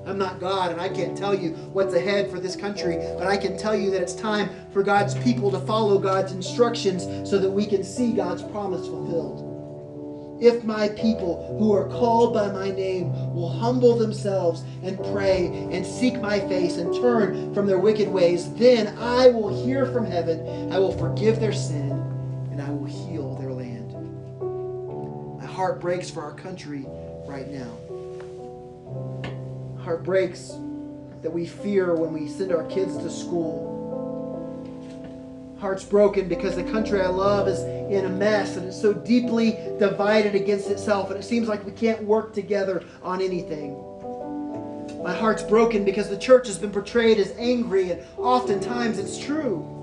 I'm 0.06 0.18
not 0.18 0.40
God, 0.40 0.72
and 0.72 0.82
I 0.82 0.90
can't 0.90 1.18
tell 1.18 1.34
you 1.34 1.52
what's 1.72 1.94
ahead 1.94 2.30
for 2.30 2.40
this 2.40 2.56
country, 2.56 2.98
but 3.18 3.26
I 3.26 3.38
can 3.38 3.58
tell 3.58 3.76
you 3.76 3.90
that 3.92 4.02
it's 4.02 4.14
time 4.14 4.50
for 4.72 4.84
God's 4.84 5.16
people 5.16 5.50
to 5.52 5.60
follow 5.60 5.98
God's 5.98 6.34
instructions 6.34 7.04
so 7.30 7.40
that 7.40 7.50
we 7.50 7.66
can 7.66 7.84
see 7.84 8.12
God's 8.12 8.44
promise 8.44 8.86
fulfilled. 8.86 9.50
If 10.42 10.66
my 10.66 10.90
people 10.90 11.58
who 11.58 11.74
are 11.74 11.88
called 11.88 12.34
by 12.34 12.52
my 12.52 12.70
name 12.70 13.14
will 13.34 13.50
humble 13.50 13.96
themselves 13.96 14.64
and 14.84 14.98
pray 15.14 15.48
and 15.72 15.86
seek 15.86 16.20
my 16.20 16.40
face 16.42 16.78
and 16.78 16.94
turn 16.96 17.54
from 17.54 17.66
their 17.66 17.80
wicked 17.80 18.10
ways, 18.10 18.54
then 18.56 18.98
I 18.98 19.30
will 19.30 19.66
hear 19.66 19.86
from 19.86 20.06
heaven, 20.06 20.72
I 20.72 20.80
will 20.80 20.98
forgive 20.98 21.40
their 21.40 21.54
sin, 21.54 21.92
and 22.52 22.62
I 22.62 22.70
will 22.70 22.86
heal 22.86 23.36
their 23.36 23.54
land. 23.54 23.94
My 25.40 25.46
heart 25.46 25.80
breaks 25.80 26.10
for 26.10 26.24
our 26.24 26.34
country 26.34 26.86
right 27.34 27.50
now 27.50 27.84
heart 29.84 30.04
breaks 30.04 30.54
that 31.24 31.32
we 31.32 31.48
fear 31.48 31.96
when 31.96 32.14
we 32.14 32.28
send 32.28 32.52
our 32.52 32.64
kids 32.66 32.96
to 32.98 33.10
school. 33.10 33.72
Heart's 35.60 35.84
broken 35.84 36.28
because 36.30 36.56
the 36.56 36.64
country 36.64 37.02
I 37.02 37.08
love 37.08 37.48
is 37.48 37.60
in 37.92 38.06
a 38.06 38.10
mess 38.10 38.56
and 38.56 38.68
it's 38.68 38.80
so 38.80 38.94
deeply 38.94 39.58
divided 39.80 40.36
against 40.36 40.70
itself, 40.70 41.10
and 41.10 41.20
it 41.20 41.24
seems 41.24 41.48
like 41.48 41.66
we 41.66 41.72
can't 41.72 42.04
work 42.04 42.34
together 42.34 42.84
on 43.02 43.20
anything. 43.22 43.74
My 45.04 45.14
heart's 45.14 45.44
broken 45.44 45.84
because 45.84 46.10
the 46.10 46.18
church 46.18 46.48
has 46.48 46.58
been 46.58 46.72
portrayed 46.72 47.18
as 47.18 47.34
angry, 47.38 47.92
and 47.92 48.04
oftentimes 48.18 49.00
it's 49.00 49.18
true. 49.18 49.83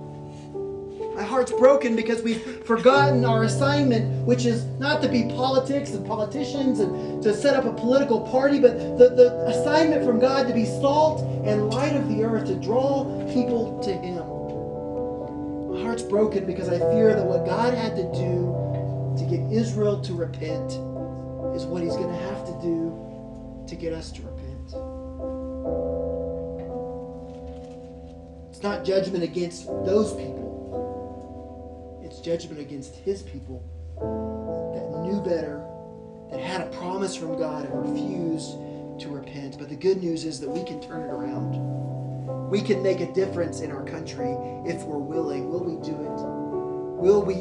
My 1.21 1.27
heart's 1.27 1.53
broken 1.53 1.97
because 1.97 2.23
we've 2.23 2.65
forgotten 2.65 3.27
our 3.27 3.45
assignment, 3.45 4.27
which 4.27 4.47
is 4.47 4.65
not 4.79 5.03
to 5.03 5.09
be 5.09 5.25
politics 5.25 5.91
and 5.91 6.07
politicians 6.07 6.81
and 6.81 7.23
to 7.23 7.35
set 7.35 7.55
up 7.55 7.67
a 7.67 7.75
political 7.75 8.23
party, 8.23 8.59
but 8.59 8.97
the, 8.97 9.11
the 9.11 9.47
assignment 9.47 10.03
from 10.03 10.19
God 10.19 10.49
to 10.49 10.55
be 10.55 10.65
salt 10.65 11.21
and 11.45 11.69
light 11.69 11.95
of 11.95 12.09
the 12.09 12.25
earth, 12.25 12.47
to 12.47 12.55
draw 12.55 13.05
people 13.35 13.79
to 13.81 13.93
Him. 13.93 15.75
My 15.75 15.83
heart's 15.83 16.03
broken 16.03 16.47
because 16.47 16.71
I 16.71 16.79
fear 16.79 17.15
that 17.15 17.27
what 17.27 17.45
God 17.45 17.75
had 17.75 17.97
to 17.97 18.05
do 18.15 19.15
to 19.19 19.27
get 19.29 19.41
Israel 19.53 20.01
to 20.01 20.15
repent 20.15 20.73
is 21.55 21.67
what 21.67 21.83
He's 21.83 21.97
going 21.97 22.09
to 22.09 22.23
have 22.29 22.47
to 22.47 22.53
do 22.63 23.67
to 23.69 23.77
get 23.77 23.93
us 23.93 24.11
to 24.13 24.23
repent. 24.23 24.69
It's 28.49 28.63
not 28.63 28.87
judgment 28.87 29.23
against 29.23 29.67
those 29.67 30.15
people 30.15 30.50
judgment 32.21 32.61
against 32.61 32.95
his 32.97 33.23
people 33.23 33.63
that 34.75 35.01
knew 35.01 35.21
better, 35.21 35.65
that 36.31 36.41
had 36.41 36.61
a 36.61 36.71
promise 36.77 37.17
from 37.17 37.39
God 37.39 37.65
and 37.67 37.91
refused 37.91 38.53
to 39.01 39.09
repent. 39.09 39.59
But 39.59 39.69
the 39.69 39.77
good 39.77 40.03
news 40.03 40.25
is 40.25 40.41
that 40.41 40.49
we 40.49 40.63
can 40.65 40.81
turn 40.81 41.03
it 41.03 41.11
around. 41.11 42.51
We 42.51 42.61
can 42.61 42.83
make 42.83 43.01
a 43.01 43.13
difference 43.13 43.61
in 43.61 43.71
our 43.71 43.85
country 43.85 44.37
if 44.67 44.83
we're 44.83 44.99
willing. 44.99 45.49
Will 45.51 45.65
we 45.65 45.77
do 45.85 45.95
it? 45.95 46.41
Will 47.01 47.23
we 47.23 47.35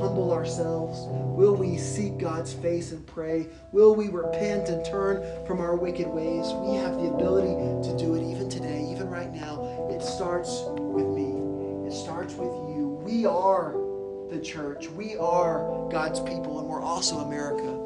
humble 0.00 0.32
ourselves? 0.32 1.06
Will 1.36 1.54
we 1.54 1.78
seek 1.78 2.18
God's 2.18 2.52
face 2.52 2.90
and 2.90 3.06
pray? 3.06 3.46
Will 3.72 3.94
we 3.94 4.08
repent 4.08 4.68
and 4.68 4.84
turn 4.84 5.46
from 5.46 5.60
our 5.60 5.76
wicked 5.76 6.08
ways? 6.08 6.46
We 6.54 6.74
have 6.76 6.96
the 6.96 7.08
ability 7.08 7.54
to 7.88 7.96
do 7.96 8.14
it 8.14 8.28
even 8.28 8.48
today, 8.48 8.88
even 8.90 9.08
right 9.08 9.32
now. 9.32 9.88
It 9.90 10.02
starts 10.02 10.64
with 10.78 11.06
me, 11.06 11.86
it 11.86 11.92
starts 11.92 12.34
with 12.34 12.52
you. 12.74 13.00
We 13.04 13.24
are 13.26 13.83
the 14.30 14.40
church. 14.40 14.88
We 14.88 15.16
are 15.16 15.88
God's 15.90 16.20
people, 16.20 16.58
and 16.60 16.68
we're 16.68 16.82
also 16.82 17.18
America. 17.18 17.80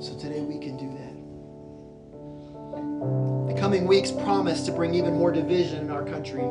So 0.00 0.16
today 0.18 0.40
we 0.40 0.58
can 0.58 0.76
do 0.76 0.88
that. 0.98 1.14
The 3.54 3.60
coming 3.60 3.86
weeks 3.86 4.10
promise 4.10 4.66
to 4.66 4.72
bring 4.72 4.94
even 4.94 5.14
more 5.14 5.30
division 5.30 5.78
in 5.78 5.90
our 5.90 6.04
country. 6.04 6.44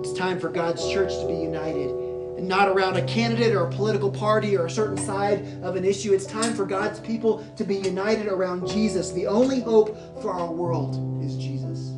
It's 0.00 0.12
time 0.16 0.38
for 0.38 0.48
God's 0.48 0.88
church 0.90 1.12
to 1.18 1.26
be 1.26 1.34
united 1.34 1.90
and 2.36 2.46
not 2.46 2.68
around 2.68 2.96
a 2.96 3.04
candidate 3.06 3.54
or 3.54 3.66
a 3.66 3.70
political 3.70 4.10
party 4.10 4.56
or 4.56 4.66
a 4.66 4.70
certain 4.70 4.98
side 4.98 5.44
of 5.62 5.74
an 5.74 5.84
issue. 5.84 6.12
It's 6.12 6.26
time 6.26 6.54
for 6.54 6.66
God's 6.66 7.00
people 7.00 7.42
to 7.56 7.64
be 7.64 7.76
united 7.76 8.26
around 8.26 8.68
Jesus. 8.68 9.10
The 9.12 9.26
only 9.26 9.60
hope 9.60 9.96
for 10.22 10.32
our 10.32 10.52
world 10.52 11.24
is 11.24 11.36
Jesus. 11.36 11.92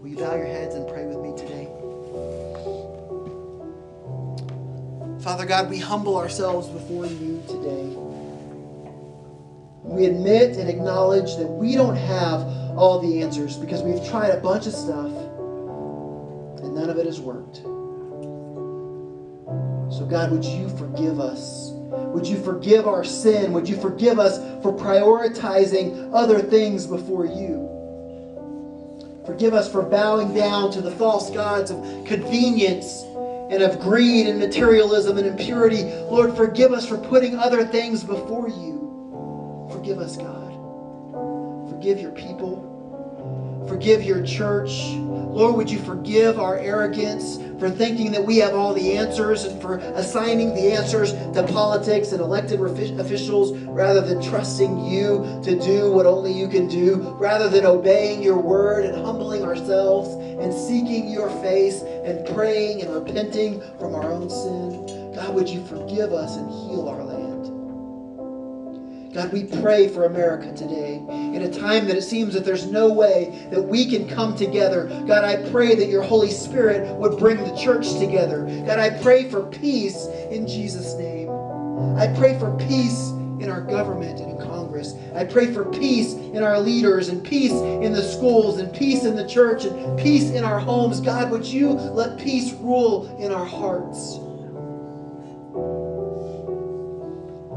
Will 0.00 0.08
you 0.08 0.16
bow 0.18 0.36
your 0.36 0.46
heads 0.46 0.74
and 0.74 0.83
Father 5.24 5.46
God, 5.46 5.70
we 5.70 5.78
humble 5.78 6.18
ourselves 6.18 6.68
before 6.68 7.06
you 7.06 7.42
today. 7.48 7.96
We 9.82 10.04
admit 10.04 10.58
and 10.58 10.68
acknowledge 10.68 11.36
that 11.36 11.46
we 11.46 11.74
don't 11.76 11.96
have 11.96 12.42
all 12.76 13.00
the 13.00 13.22
answers 13.22 13.56
because 13.56 13.82
we've 13.82 14.06
tried 14.06 14.32
a 14.32 14.36
bunch 14.36 14.66
of 14.66 14.74
stuff 14.74 15.10
and 16.60 16.74
none 16.74 16.90
of 16.90 16.98
it 16.98 17.06
has 17.06 17.20
worked. 17.20 17.62
So, 19.96 20.04
God, 20.04 20.30
would 20.30 20.44
you 20.44 20.68
forgive 20.76 21.18
us? 21.18 21.70
Would 21.72 22.26
you 22.26 22.36
forgive 22.42 22.86
our 22.86 23.02
sin? 23.02 23.54
Would 23.54 23.66
you 23.66 23.80
forgive 23.80 24.18
us 24.18 24.36
for 24.62 24.74
prioritizing 24.74 26.10
other 26.12 26.38
things 26.38 26.86
before 26.86 27.24
you? 27.24 27.70
Forgive 29.24 29.54
us 29.54 29.72
for 29.72 29.80
bowing 29.80 30.34
down 30.34 30.70
to 30.72 30.82
the 30.82 30.90
false 30.90 31.30
gods 31.30 31.70
of 31.70 31.78
convenience 32.04 33.04
and 33.54 33.62
of 33.62 33.78
greed 33.78 34.26
and 34.26 34.38
materialism 34.38 35.16
and 35.16 35.26
impurity. 35.26 35.84
Lord, 36.10 36.36
forgive 36.36 36.72
us 36.72 36.86
for 36.86 36.98
putting 36.98 37.38
other 37.38 37.64
things 37.64 38.02
before 38.02 38.48
you. 38.48 39.68
Forgive 39.72 39.98
us, 39.98 40.16
God. 40.16 40.50
Forgive 41.70 42.00
your 42.00 42.10
people. 42.10 42.70
Forgive 43.68 44.02
your 44.02 44.22
church. 44.24 44.70
Lord, 44.96 45.56
would 45.56 45.70
you 45.70 45.78
forgive 45.78 46.38
our 46.38 46.58
arrogance 46.58 47.38
for 47.58 47.70
thinking 47.70 48.12
that 48.12 48.24
we 48.24 48.38
have 48.38 48.54
all 48.54 48.74
the 48.74 48.96
answers 48.96 49.44
and 49.44 49.60
for 49.62 49.78
assigning 49.78 50.54
the 50.54 50.72
answers 50.72 51.12
to 51.12 51.46
politics 51.50 52.12
and 52.12 52.20
elected 52.20 52.60
officials 52.60 53.52
rather 53.68 54.00
than 54.00 54.20
trusting 54.20 54.84
you 54.84 55.40
to 55.44 55.58
do 55.58 55.90
what 55.90 56.06
only 56.06 56.32
you 56.32 56.48
can 56.48 56.68
do, 56.68 57.16
rather 57.18 57.48
than 57.48 57.64
obeying 57.64 58.22
your 58.22 58.38
word 58.38 58.84
and 58.84 58.96
humbling 59.04 59.42
ourselves 59.42 60.14
and 60.40 60.52
seeking 60.52 61.08
your 61.08 61.30
face 61.42 61.82
and 61.82 62.26
praying 62.34 62.82
and 62.82 62.94
repenting 62.94 63.62
from 63.78 63.94
our 63.94 64.10
own 64.10 64.28
sin. 64.30 65.12
God, 65.14 65.34
would 65.34 65.48
you 65.48 65.64
forgive 65.66 66.12
us 66.12 66.36
and 66.36 66.50
heal 66.50 66.88
our 66.88 67.02
land? 67.02 67.24
God, 69.14 69.32
we 69.32 69.44
pray 69.44 69.86
for 69.86 70.06
America 70.06 70.52
today 70.56 70.96
in 70.96 71.42
a 71.42 71.50
time 71.50 71.86
that 71.86 71.96
it 71.96 72.02
seems 72.02 72.34
that 72.34 72.44
there's 72.44 72.66
no 72.66 72.92
way 72.92 73.46
that 73.52 73.62
we 73.62 73.86
can 73.86 74.08
come 74.08 74.34
together. 74.34 74.88
God, 75.06 75.22
I 75.22 75.48
pray 75.50 75.76
that 75.76 75.86
your 75.86 76.02
Holy 76.02 76.32
Spirit 76.32 76.92
would 76.96 77.16
bring 77.16 77.36
the 77.36 77.54
church 77.54 77.92
together. 78.00 78.44
God, 78.66 78.80
I 78.80 79.00
pray 79.00 79.30
for 79.30 79.42
peace 79.42 80.06
in 80.32 80.48
Jesus' 80.48 80.94
name. 80.94 81.30
I 81.96 82.12
pray 82.18 82.36
for 82.40 82.50
peace 82.56 83.10
in 83.38 83.48
our 83.48 83.60
government 83.60 84.18
and 84.18 84.32
in 84.32 84.46
I 85.14 85.24
pray 85.24 85.52
for 85.52 85.64
peace 85.64 86.12
in 86.12 86.42
our 86.42 86.58
leaders 86.58 87.08
and 87.08 87.24
peace 87.24 87.52
in 87.52 87.92
the 87.92 88.02
schools 88.02 88.58
and 88.58 88.72
peace 88.74 89.04
in 89.04 89.16
the 89.16 89.26
church 89.26 89.64
and 89.64 89.98
peace 89.98 90.30
in 90.30 90.44
our 90.44 90.58
homes. 90.58 91.00
God, 91.00 91.30
would 91.30 91.46
you 91.46 91.70
let 91.70 92.18
peace 92.18 92.52
rule 92.52 93.16
in 93.18 93.32
our 93.32 93.44
hearts? 93.46 94.18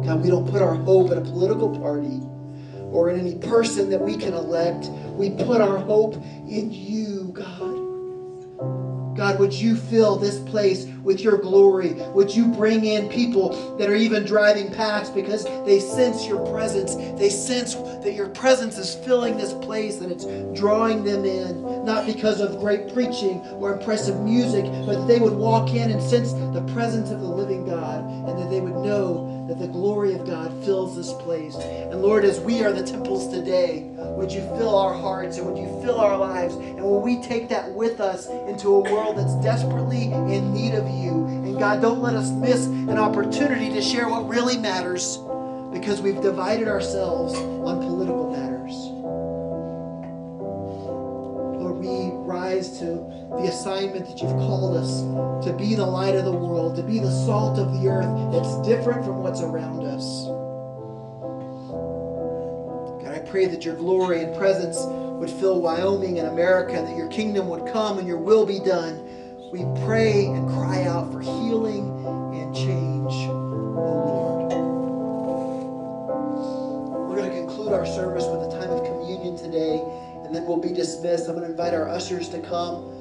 God, 0.05 0.23
we 0.23 0.30
don't 0.30 0.49
put 0.49 0.61
our 0.61 0.75
hope 0.75 1.11
in 1.11 1.17
a 1.17 1.21
political 1.21 1.78
party 1.78 2.21
or 2.91 3.09
in 3.09 3.19
any 3.19 3.36
person 3.36 3.89
that 3.89 3.99
we 3.99 4.15
can 4.15 4.34
elect. 4.34 4.86
We 5.17 5.32
put 5.32 5.59
our 5.59 5.78
hope 5.78 6.15
in 6.47 6.71
you, 6.71 7.32
God. 7.34 7.57
God, 9.18 9.39
would 9.39 9.53
you 9.53 9.76
fill 9.76 10.15
this 10.15 10.39
place 10.39 10.86
with 11.01 11.22
your 11.22 11.38
glory? 11.38 11.93
Would 11.93 12.34
you 12.34 12.47
bring 12.47 12.86
in 12.86 13.09
people 13.09 13.76
that 13.78 13.89
are 13.89 13.95
even 13.95 14.26
driving 14.26 14.72
past 14.72 15.15
because 15.15 15.43
they 15.65 15.80
sense 15.80 16.28
your 16.28 16.45
presence? 16.51 16.95
They 17.20 17.30
sense 17.30 17.74
that 17.74 18.13
your 18.13 18.30
presence 18.30 18.78
is 18.78 18.93
filling 18.93 19.36
this 19.38 19.53
place 19.53 20.01
and 20.01 20.11
it's 20.11 20.26
drawing 20.59 21.03
them 21.03 21.26
in, 21.26 21.84
not 21.84 22.05
because 22.05 22.39
of 22.39 22.59
great 22.59 22.93
preaching 22.93 23.41
or 23.55 23.74
impressive 23.74 24.22
music, 24.22 24.65
but 24.86 24.99
that 24.99 25.07
they 25.07 25.20
would 25.20 25.34
walk 25.34 25.72
in 25.72 25.89
and 25.91 26.01
sense 26.01 26.34
the 26.34 26.65
presence 26.74 27.09
of 27.09 27.20
the 27.20 27.28
living 27.28 27.65
God 27.65 28.05
and 28.30 28.39
that 28.39 28.49
they 28.49 28.61
would 28.61 28.76
know 28.76 29.36
that 29.48 29.60
the 29.60 29.68
glory 29.68 30.14
of 30.14 30.26
God 30.26 30.52
fills 30.66 30.95
this 30.95 31.14
place. 31.14 31.56
And 31.56 32.02
Lord, 32.02 32.26
as 32.26 32.39
we 32.39 32.64
are 32.64 32.74
the 32.74 32.84
temples 32.84 33.30
today, 33.30 33.89
would 33.95 34.32
you 34.32 34.41
fill 34.58 34.76
our 34.76 34.93
hearts 34.93 35.38
and 35.38 35.48
would 35.48 35.58
you 35.58 35.68
fill 35.82 36.00
our 36.00 36.18
lives? 36.18 36.56
And 36.56 36.82
will 36.82 37.02
we 37.02 37.22
take 37.22 37.48
that 37.50 37.72
with 37.72 38.02
us 38.02 38.28
into 38.28 38.76
a 38.76 38.80
world 38.80 39.18
that's 39.18 39.36
desperately 39.36 40.12
in 40.12 40.54
need 40.54 40.74
of 40.74 40.88
you? 40.89 41.26
And 41.28 41.58
God, 41.58 41.82
don't 41.82 42.02
let 42.02 42.16
us 42.16 42.30
miss 42.32 42.66
an 42.66 42.98
opportunity 42.98 43.70
to 43.70 43.82
share 43.82 44.10
what 44.10 44.28
really 44.28 44.58
matters 44.58 45.18
because 45.72 46.02
we've 46.02 46.22
divided 46.22 46.68
ourselves 46.68 47.34
on 47.36 47.80
political 47.80 48.30
matters. 48.32 48.74
Lord, 51.62 51.78
we 51.78 52.12
rise 52.26 52.80
to 52.80 53.16
the 53.30 53.47
assignment 53.49 54.07
that 54.07 54.21
you've 54.21 54.32
called 54.32 54.75
us 54.78 55.01
to 55.45 55.53
be 55.53 55.75
the 55.75 55.86
light 55.86 56.15
of 56.15 56.23
the 56.23 56.32
world, 56.32 56.75
to 56.78 56.84
be 56.84 56.99
the 56.99 57.11
salt 57.25 57.59
of 57.59 57.73
the 57.73 57.88
earth 57.88 58.32
that's 58.32 58.67
different 58.67 59.03
from 59.03 59.21
what's 59.21 59.41
around 59.41 59.84
us. 59.84 60.28
God, 63.03 63.13
I 63.13 63.19
pray 63.19 63.45
that 63.47 63.65
your 63.65 63.75
glory 63.75 64.23
and 64.23 64.36
presence 64.36 64.78
would 64.80 65.30
fill 65.30 65.59
Wyoming 65.61 66.19
and 66.19 66.30
America, 66.30 66.78
and 66.78 66.88
that 66.88 66.95
your 66.95 67.09
kingdom 67.09 67.49
would 67.49 67.65
come 67.71 67.99
and 67.99 68.07
your 68.07 68.17
will 68.17 68.45
be 68.45 68.59
done. 68.59 69.03
We 69.51 69.65
pray 69.86 70.25
and 70.25 70.47
cry 70.49 70.84
out 70.84 71.11
for 71.11 71.19
healing 71.19 72.05
and 72.34 72.55
change, 72.55 73.13
oh 73.13 73.34
Lord. 73.75 74.53
We're 77.09 77.17
going 77.17 77.30
to 77.30 77.36
conclude 77.36 77.73
our 77.73 77.86
service 77.86 78.25
with 78.25 78.43
a 78.43 78.59
time 78.59 78.69
of 78.69 78.84
communion 78.86 79.36
today, 79.38 79.82
and 80.23 80.34
then 80.34 80.45
we'll 80.45 80.57
be 80.57 80.71
dismissed. 80.71 81.28
I'm 81.28 81.36
going 81.36 81.45
to 81.45 81.51
invite 81.51 81.73
our 81.73 81.89
ushers 81.89 82.30
to 82.30 82.39
come 82.39 82.93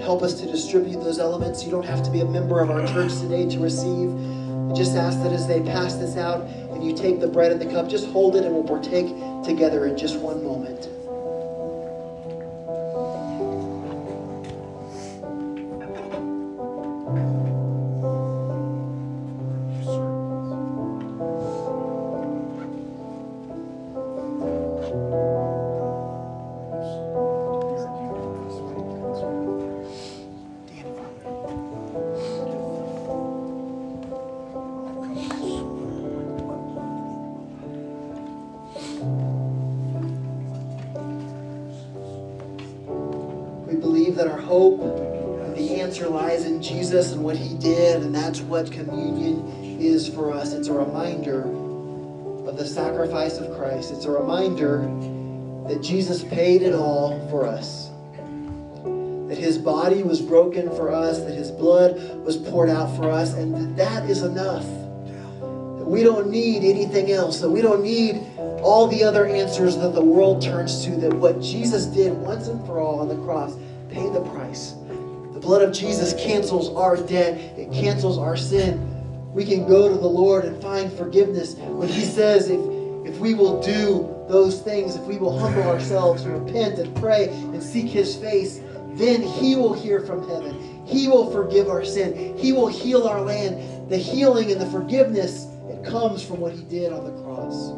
help 0.00 0.22
us 0.22 0.34
to 0.40 0.46
distribute 0.46 1.00
those 1.02 1.18
elements. 1.18 1.64
You 1.64 1.70
don't 1.70 1.84
have 1.84 2.02
to 2.04 2.10
be 2.10 2.20
a 2.20 2.24
member 2.24 2.60
of 2.60 2.70
our 2.70 2.86
church 2.86 3.12
today 3.18 3.48
to 3.48 3.58
receive. 3.58 4.10
I 4.70 4.74
just 4.74 4.96
ask 4.96 5.18
that 5.22 5.32
as 5.32 5.46
they 5.46 5.60
pass 5.60 5.94
this 5.94 6.16
out 6.16 6.42
and 6.42 6.84
you 6.84 6.94
take 6.94 7.20
the 7.20 7.28
bread 7.28 7.52
and 7.52 7.60
the 7.60 7.66
cup, 7.66 7.88
just 7.88 8.06
hold 8.08 8.36
it 8.36 8.44
and 8.44 8.54
we'll 8.54 8.64
partake 8.64 9.06
together 9.44 9.86
in 9.86 9.96
just 9.96 10.18
one 10.18 10.44
moment. 10.44 10.88
Sacrifice 53.28 53.38
of 53.38 53.56
Christ. 53.58 53.92
It's 53.92 54.04
a 54.04 54.10
reminder 54.10 54.78
that 55.68 55.82
Jesus 55.82 56.24
paid 56.24 56.62
it 56.62 56.74
all 56.74 57.18
for 57.28 57.46
us. 57.46 57.90
That 59.28 59.36
his 59.36 59.58
body 59.58 60.02
was 60.02 60.22
broken 60.22 60.70
for 60.70 60.90
us, 60.90 61.20
that 61.20 61.34
his 61.34 61.50
blood 61.50 62.24
was 62.24 62.36
poured 62.36 62.70
out 62.70 62.94
for 62.96 63.10
us, 63.10 63.34
and 63.34 63.54
that 63.54 63.76
that 63.76 64.10
is 64.10 64.22
enough. 64.22 64.64
That 64.64 65.86
we 65.86 66.02
don't 66.02 66.30
need 66.30 66.64
anything 66.64 67.10
else, 67.10 67.40
that 67.40 67.50
we 67.50 67.60
don't 67.60 67.82
need 67.82 68.22
all 68.62 68.86
the 68.86 69.04
other 69.04 69.26
answers 69.26 69.76
that 69.76 69.94
the 69.94 70.02
world 70.02 70.40
turns 70.40 70.84
to, 70.84 70.92
that 70.96 71.12
what 71.12 71.40
Jesus 71.40 71.84
did 71.86 72.12
once 72.14 72.48
and 72.48 72.64
for 72.66 72.80
all 72.80 73.00
on 73.00 73.08
the 73.08 73.16
cross 73.16 73.54
paid 73.90 74.12
the 74.12 74.22
price. 74.32 74.74
The 75.32 75.40
blood 75.40 75.62
of 75.62 75.72
Jesus 75.72 76.14
cancels 76.14 76.70
our 76.70 76.96
debt, 76.96 77.38
it 77.58 77.70
cancels 77.72 78.18
our 78.18 78.36
sin. 78.36 78.94
We 79.34 79.44
can 79.44 79.68
go 79.68 79.88
to 79.88 79.94
the 79.94 80.08
Lord 80.08 80.46
and 80.46 80.60
find 80.60 80.90
forgiveness 80.92 81.54
when 81.54 81.88
He 81.88 82.04
says, 82.04 82.48
if, 82.48 82.77
if 83.18 83.22
we 83.22 83.34
will 83.34 83.60
do 83.60 84.14
those 84.28 84.62
things, 84.62 84.94
if 84.94 85.02
we 85.02 85.18
will 85.18 85.36
humble 85.36 85.64
ourselves 85.64 86.22
and 86.22 86.46
repent 86.46 86.78
and 86.78 86.94
pray 86.94 87.26
and 87.28 87.60
seek 87.60 87.86
His 87.86 88.14
face, 88.14 88.60
then 88.90 89.20
He 89.22 89.56
will 89.56 89.72
hear 89.72 89.98
from 89.98 90.28
heaven. 90.28 90.86
He 90.86 91.08
will 91.08 91.28
forgive 91.32 91.68
our 91.68 91.84
sin. 91.84 92.38
He 92.38 92.52
will 92.52 92.68
heal 92.68 93.08
our 93.08 93.20
land. 93.20 93.90
The 93.90 93.96
healing 93.96 94.52
and 94.52 94.60
the 94.60 94.66
forgiveness, 94.66 95.48
it 95.68 95.84
comes 95.84 96.22
from 96.24 96.38
what 96.38 96.52
He 96.52 96.62
did 96.62 96.92
on 96.92 97.04
the 97.06 97.22
cross. 97.24 97.70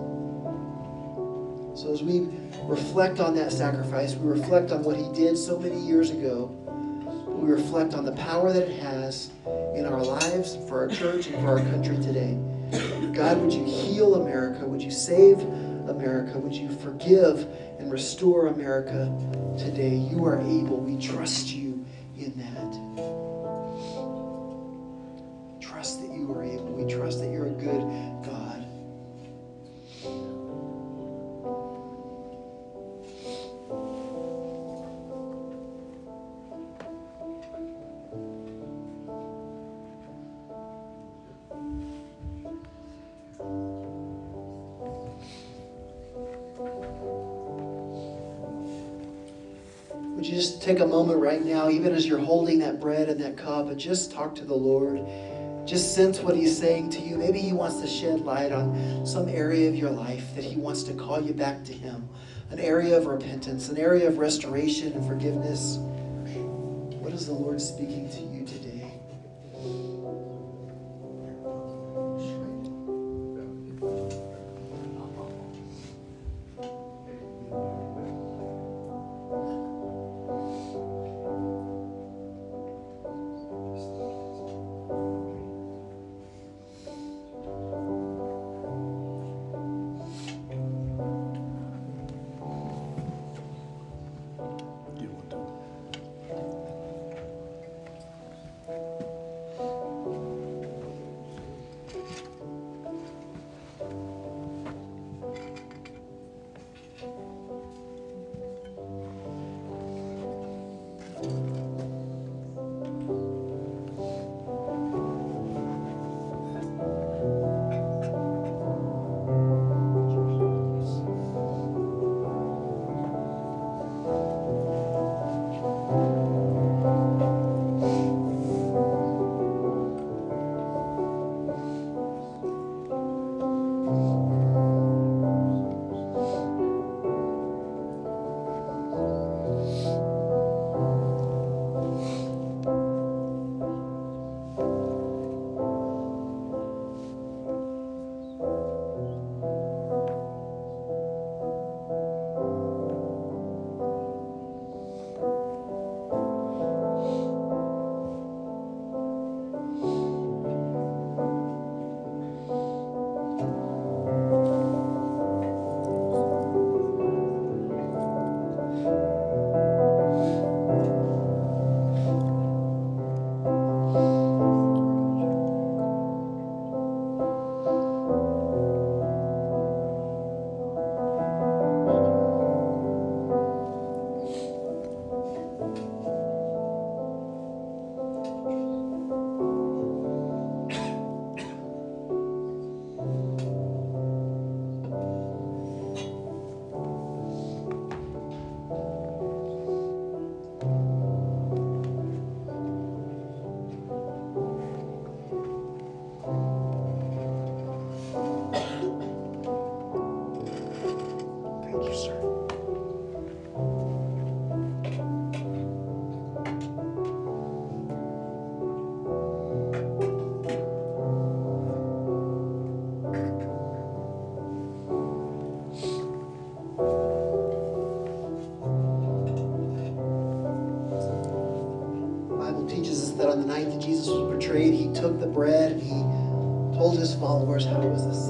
So 1.80 1.90
as 1.90 2.02
we 2.02 2.28
reflect 2.64 3.18
on 3.18 3.34
that 3.36 3.50
sacrifice, 3.50 4.14
we 4.14 4.28
reflect 4.28 4.72
on 4.72 4.82
what 4.82 4.96
he 4.96 5.10
did 5.14 5.38
so 5.38 5.58
many 5.58 5.80
years 5.80 6.10
ago, 6.10 6.54
we 7.28 7.50
reflect 7.50 7.94
on 7.94 8.04
the 8.04 8.12
power 8.12 8.52
that 8.52 8.68
it 8.68 8.78
has 8.80 9.30
in 9.74 9.86
our 9.86 10.04
lives, 10.04 10.58
for 10.68 10.80
our 10.80 10.88
church, 10.88 11.28
and 11.28 11.36
for 11.36 11.48
our 11.48 11.60
country 11.60 11.96
today. 11.96 12.36
God, 13.12 13.38
would 13.42 13.52
you 13.52 13.64
heal 13.64 14.14
America? 14.14 14.66
Would 14.66 14.82
you 14.82 14.90
save 14.90 15.40
America? 15.40 16.38
Would 16.38 16.54
you 16.54 16.70
forgive 16.76 17.46
and 17.78 17.90
restore 17.90 18.46
America 18.48 19.12
today? 19.58 19.94
You 19.96 20.24
are 20.24 20.40
able. 20.40 20.78
We 20.78 20.96
trust 20.96 21.48
you 21.48 21.84
in 22.16 22.32
that. 22.38 22.70
Trust 25.60 26.02
that 26.02 26.10
you 26.12 26.32
are 26.32 26.42
able. 26.42 26.72
We 26.72 26.90
trust 26.90 27.20
that 27.20 27.30
you're 27.30 27.39
take 50.70 50.80
a 50.80 50.86
moment 50.86 51.18
right 51.18 51.44
now, 51.44 51.68
even 51.68 51.92
as 51.92 52.06
you're 52.06 52.20
holding 52.20 52.60
that 52.60 52.78
bread 52.78 53.08
and 53.08 53.20
that 53.20 53.36
cup, 53.36 53.68
and 53.68 53.78
just 53.78 54.12
talk 54.12 54.36
to 54.36 54.44
the 54.44 54.54
Lord? 54.54 55.00
Just 55.66 55.96
sense 55.96 56.20
what 56.20 56.36
He's 56.36 56.56
saying 56.56 56.90
to 56.90 57.00
you. 57.00 57.16
Maybe 57.16 57.40
He 57.40 57.52
wants 57.52 57.80
to 57.80 57.88
shed 57.88 58.20
light 58.20 58.52
on 58.52 59.04
some 59.04 59.28
area 59.28 59.68
of 59.68 59.74
your 59.74 59.90
life 59.90 60.32
that 60.36 60.44
He 60.44 60.56
wants 60.56 60.84
to 60.84 60.92
call 60.94 61.20
you 61.20 61.32
back 61.32 61.64
to 61.64 61.72
Him. 61.72 62.08
An 62.50 62.60
area 62.60 62.96
of 62.96 63.06
repentance, 63.06 63.68
an 63.68 63.78
area 63.78 64.06
of 64.06 64.18
restoration 64.18 64.92
and 64.92 65.04
forgiveness. 65.06 65.78
What 67.00 67.12
is 67.14 67.26
the 67.26 67.32
Lord 67.32 67.60
speaking 67.60 68.08
to 68.10 68.20
you 68.20 68.29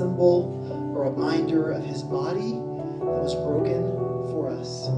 symbol, 0.00 0.96
a 0.96 1.10
reminder 1.10 1.72
of 1.72 1.84
his 1.84 2.02
body 2.02 2.52
that 2.52 3.20
was 3.20 3.34
broken 3.34 3.82
for 4.32 4.48
us. 4.48 4.88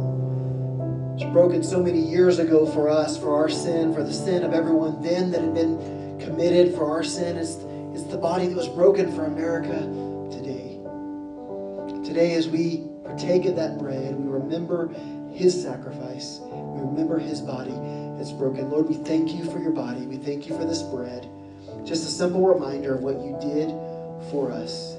It 1.20 1.26
was 1.26 1.32
broken 1.32 1.64
so 1.64 1.82
many 1.82 1.98
years 1.98 2.38
ago 2.38 2.66
for 2.66 2.88
us, 2.88 3.18
for 3.18 3.34
our 3.34 3.48
sin, 3.48 3.92
for 3.92 4.04
the 4.04 4.12
sin 4.12 4.44
of 4.44 4.52
everyone 4.52 5.02
then 5.02 5.32
that 5.32 5.40
had 5.40 5.54
been 5.54 6.20
committed 6.20 6.72
for 6.76 6.88
our 6.88 7.02
sin. 7.02 7.36
It's, 7.36 7.56
it's 7.92 8.04
the 8.04 8.16
body 8.16 8.46
that 8.46 8.56
was 8.56 8.68
broken 8.68 9.12
for 9.12 9.24
America 9.24 9.74
today. 10.30 10.78
Today, 12.06 12.34
as 12.34 12.46
we 12.46 12.86
partake 13.04 13.44
of 13.46 13.56
that 13.56 13.78
bread, 13.78 14.14
we 14.14 14.30
remember 14.30 14.86
his 15.32 15.60
sacrifice. 15.60 16.38
We 16.44 16.80
remember 16.80 17.18
his 17.18 17.40
body 17.40 17.74
that's 18.16 18.30
broken. 18.30 18.70
Lord, 18.70 18.88
we 18.88 18.94
thank 18.94 19.34
you 19.34 19.50
for 19.50 19.58
your 19.58 19.72
body. 19.72 20.06
We 20.06 20.18
thank 20.18 20.48
you 20.48 20.56
for 20.56 20.64
this 20.64 20.82
bread. 20.82 21.28
Just 21.84 22.06
a 22.06 22.10
simple 22.10 22.46
reminder 22.46 22.94
of 22.94 23.00
what 23.00 23.16
you 23.16 23.36
did 23.40 23.70
for 24.30 24.52
us 24.52 24.91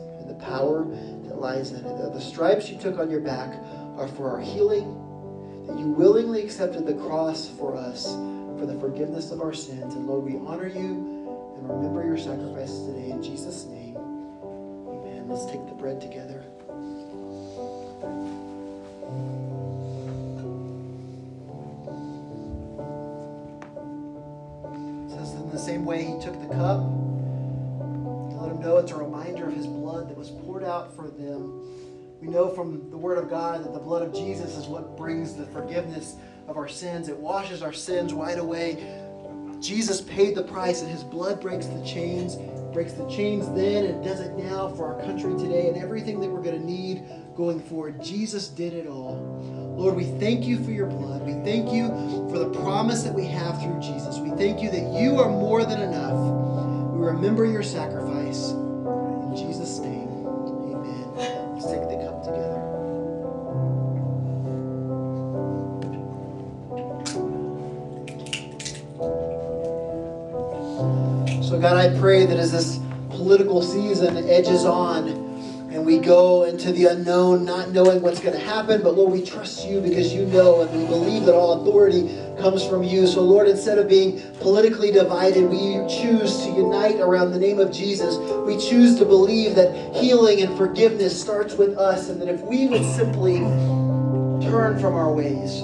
power 0.44 0.86
that 0.86 1.40
lies 1.40 1.72
in 1.72 1.86
it. 1.86 2.14
The 2.14 2.22
stripes 2.22 2.70
you 2.70 2.78
took 2.78 3.00
on 3.00 3.10
your 3.10 3.22
back 3.22 3.54
are 3.98 4.08
for 4.08 4.30
our 4.30 4.40
healing, 4.40 4.94
that 5.68 5.80
you 5.80 5.88
willingly 5.88 6.44
accepted 6.44 6.86
the 6.86 6.94
cross 6.94 7.48
for 7.48 7.76
us 7.76 8.14
for 8.60 8.66
the 8.66 8.80
forgiveness 8.80 9.32
of 9.32 9.42
our 9.42 9.54
sins. 9.54 9.96
And 9.96 10.08
Lord, 10.08 10.24
we 10.24 10.38
honor 10.48 10.68
you 10.68 11.24
and 11.58 11.70
remember 11.70 12.06
your 12.06 12.18
sacrifice 12.18 12.80
today 12.80 13.12
in 13.12 13.22
Jesus' 13.24 13.66
name. 13.66 13.96
Amen. 13.98 15.28
Let's 15.28 15.46
take 15.46 15.66
the 15.68 15.74
bread 15.74 16.02
together. 16.02 16.44
Says 25.10 25.34
in 25.34 25.50
the 25.52 25.60
same 25.60 25.86
way 25.86 26.04
he 26.04 26.20
took 26.20 26.40
the 26.42 26.54
cup 26.54 26.82
know 28.64 28.78
it's 28.78 28.92
a 28.92 28.96
reminder 28.96 29.48
of 29.48 29.54
his 29.54 29.68
blood 29.68 30.10
that 30.10 30.18
was 30.18 30.30
poured 30.30 30.64
out 30.64 30.96
for 30.96 31.10
them. 31.10 32.20
We 32.22 32.28
know 32.28 32.50
from 32.50 32.90
the 32.90 32.98
Word 32.98 33.18
of 33.18 33.30
God 33.30 33.64
that 33.64 33.74
the 33.74 33.80
blood 33.80 34.02
of 34.02 34.14
Jesus 34.14 34.56
is 34.56 34.66
what 34.68 34.96
brings 34.96 35.34
the 35.34 35.46
forgiveness 35.48 36.16
of 36.48 36.56
our 36.56 36.70
sins. 36.70 37.10
It 37.10 37.18
washes 37.18 37.62
our 37.62 37.74
sins 37.74 38.14
right 38.14 38.40
away. 38.40 39.02
Jesus 39.60 40.02
paid 40.02 40.36
the 40.36 40.44
price, 40.44 40.82
and 40.82 40.90
his 40.90 41.04
blood 41.04 41.42
breaks 41.42 41.66
the 41.66 41.84
chains, 41.86 42.38
breaks 42.74 42.94
the 42.94 43.08
chains 43.10 43.48
then, 43.50 43.86
and 43.86 44.04
does 44.04 44.22
it 44.22 44.38
now 44.38 44.70
for 44.70 44.94
our 44.94 45.02
country 45.02 45.34
today, 45.38 45.68
and 45.68 45.78
everything 45.78 46.20
that 46.22 46.30
we're 46.30 46.42
going 46.42 46.60
to 46.60 46.66
need 46.66 47.04
going 47.36 47.60
forward. 47.60 48.02
Jesus 48.02 48.48
did 48.48 48.74
it 48.74 48.88
all. 48.88 49.16
Lord, 49.78 49.96
we 49.96 50.06
thank 50.20 50.46
you 50.46 50.64
for 50.64 50.72
your 50.72 50.88
blood. 50.88 51.26
We 51.26 51.34
thank 51.44 51.72
you 51.74 51.90
for 52.30 52.40
the 52.40 52.50
promise 52.62 53.04
that 53.04 53.14
we 53.14 53.26
have 53.26 53.62
through 53.62 53.80
Jesus. 53.82 54.18
We 54.20 54.32
thank 54.32 54.62
you 54.62 54.70
that 54.72 55.02
you 55.02 55.18
are 55.18 55.30
more 55.30 55.66
than 55.66 55.82
enough. 55.82 56.94
We 56.94 57.06
remember 57.06 57.46
your 57.46 57.64
sacrifice. 57.64 58.03
Edges 74.30 74.66
on, 74.66 75.08
and 75.74 75.86
we 75.86 75.98
go 75.98 76.44
into 76.44 76.72
the 76.72 76.86
unknown, 76.86 77.46
not 77.46 77.72
knowing 77.72 78.02
what's 78.02 78.20
going 78.20 78.38
to 78.38 78.46
happen. 78.46 78.84
But 78.84 78.96
Lord, 78.96 79.12
we 79.12 79.26
trust 79.26 79.68
you 79.68 79.82
because 79.82 80.14
you 80.14 80.26
know, 80.28 80.62
and 80.62 80.80
we 80.80 80.86
believe 80.86 81.26
that 81.26 81.34
all 81.34 81.62
authority 81.62 82.16
comes 82.40 82.64
from 82.64 82.84
you. 82.84 83.08
So, 83.08 83.22
Lord, 83.22 83.48
instead 83.48 83.80
of 83.80 83.88
being 83.88 84.22
politically 84.40 84.92
divided, 84.92 85.50
we 85.50 85.78
choose 85.88 86.44
to 86.44 86.52
unite 86.52 87.00
around 87.00 87.32
the 87.32 87.40
name 87.40 87.60
of 87.60 87.72
Jesus. 87.72 88.18
We 88.46 88.58
choose 88.58 88.98
to 89.00 89.06
believe 89.06 89.56
that 89.56 89.96
healing 89.96 90.42
and 90.42 90.56
forgiveness 90.58 91.20
starts 91.20 91.56
with 91.56 91.78
us, 91.78 92.10
and 92.10 92.22
that 92.22 92.28
if 92.28 92.42
we 92.42 92.68
would 92.68 92.86
simply 92.86 93.40
turn 94.48 94.80
from 94.80 94.94
our 94.94 95.12
ways, 95.12 95.62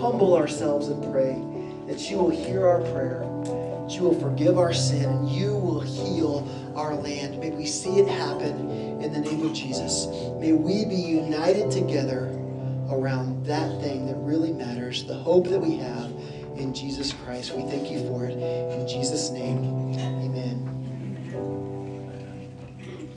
humble 0.00 0.36
ourselves, 0.36 0.88
and 0.88 1.02
pray, 1.10 1.40
that 1.86 2.10
you 2.10 2.18
will 2.18 2.30
hear 2.30 2.66
our 2.66 2.80
prayer, 2.80 3.22
you 3.94 4.02
will 4.02 4.18
forgive 4.18 4.58
our 4.58 4.72
sin, 4.72 5.04
and 5.04 5.28
you 5.28 5.56
will 5.56 5.80
heal 5.80 6.72
our 6.76 6.94
land. 6.94 7.38
May 7.38 7.50
we 7.50 7.66
see 7.66 7.98
it 7.98 8.08
happen 8.08 8.70
in 9.02 9.12
the 9.12 9.20
name 9.20 9.44
of 9.46 9.52
Jesus. 9.52 10.06
May 10.38 10.52
we 10.52 10.84
be 10.84 10.94
united 10.94 11.70
together 11.70 12.26
around 12.90 13.44
that 13.46 13.80
thing 13.80 14.06
that 14.06 14.16
really 14.16 14.52
matters, 14.52 15.04
the 15.04 15.14
hope 15.14 15.48
that 15.48 15.60
we 15.60 15.76
have 15.76 16.10
in 16.56 16.74
Jesus 16.74 17.12
Christ. 17.12 17.54
We 17.54 17.62
thank 17.62 17.90
you 17.90 18.06
for 18.08 18.26
it. 18.26 18.36
In 18.38 18.86
Jesus' 18.86 19.30
name, 19.30 19.92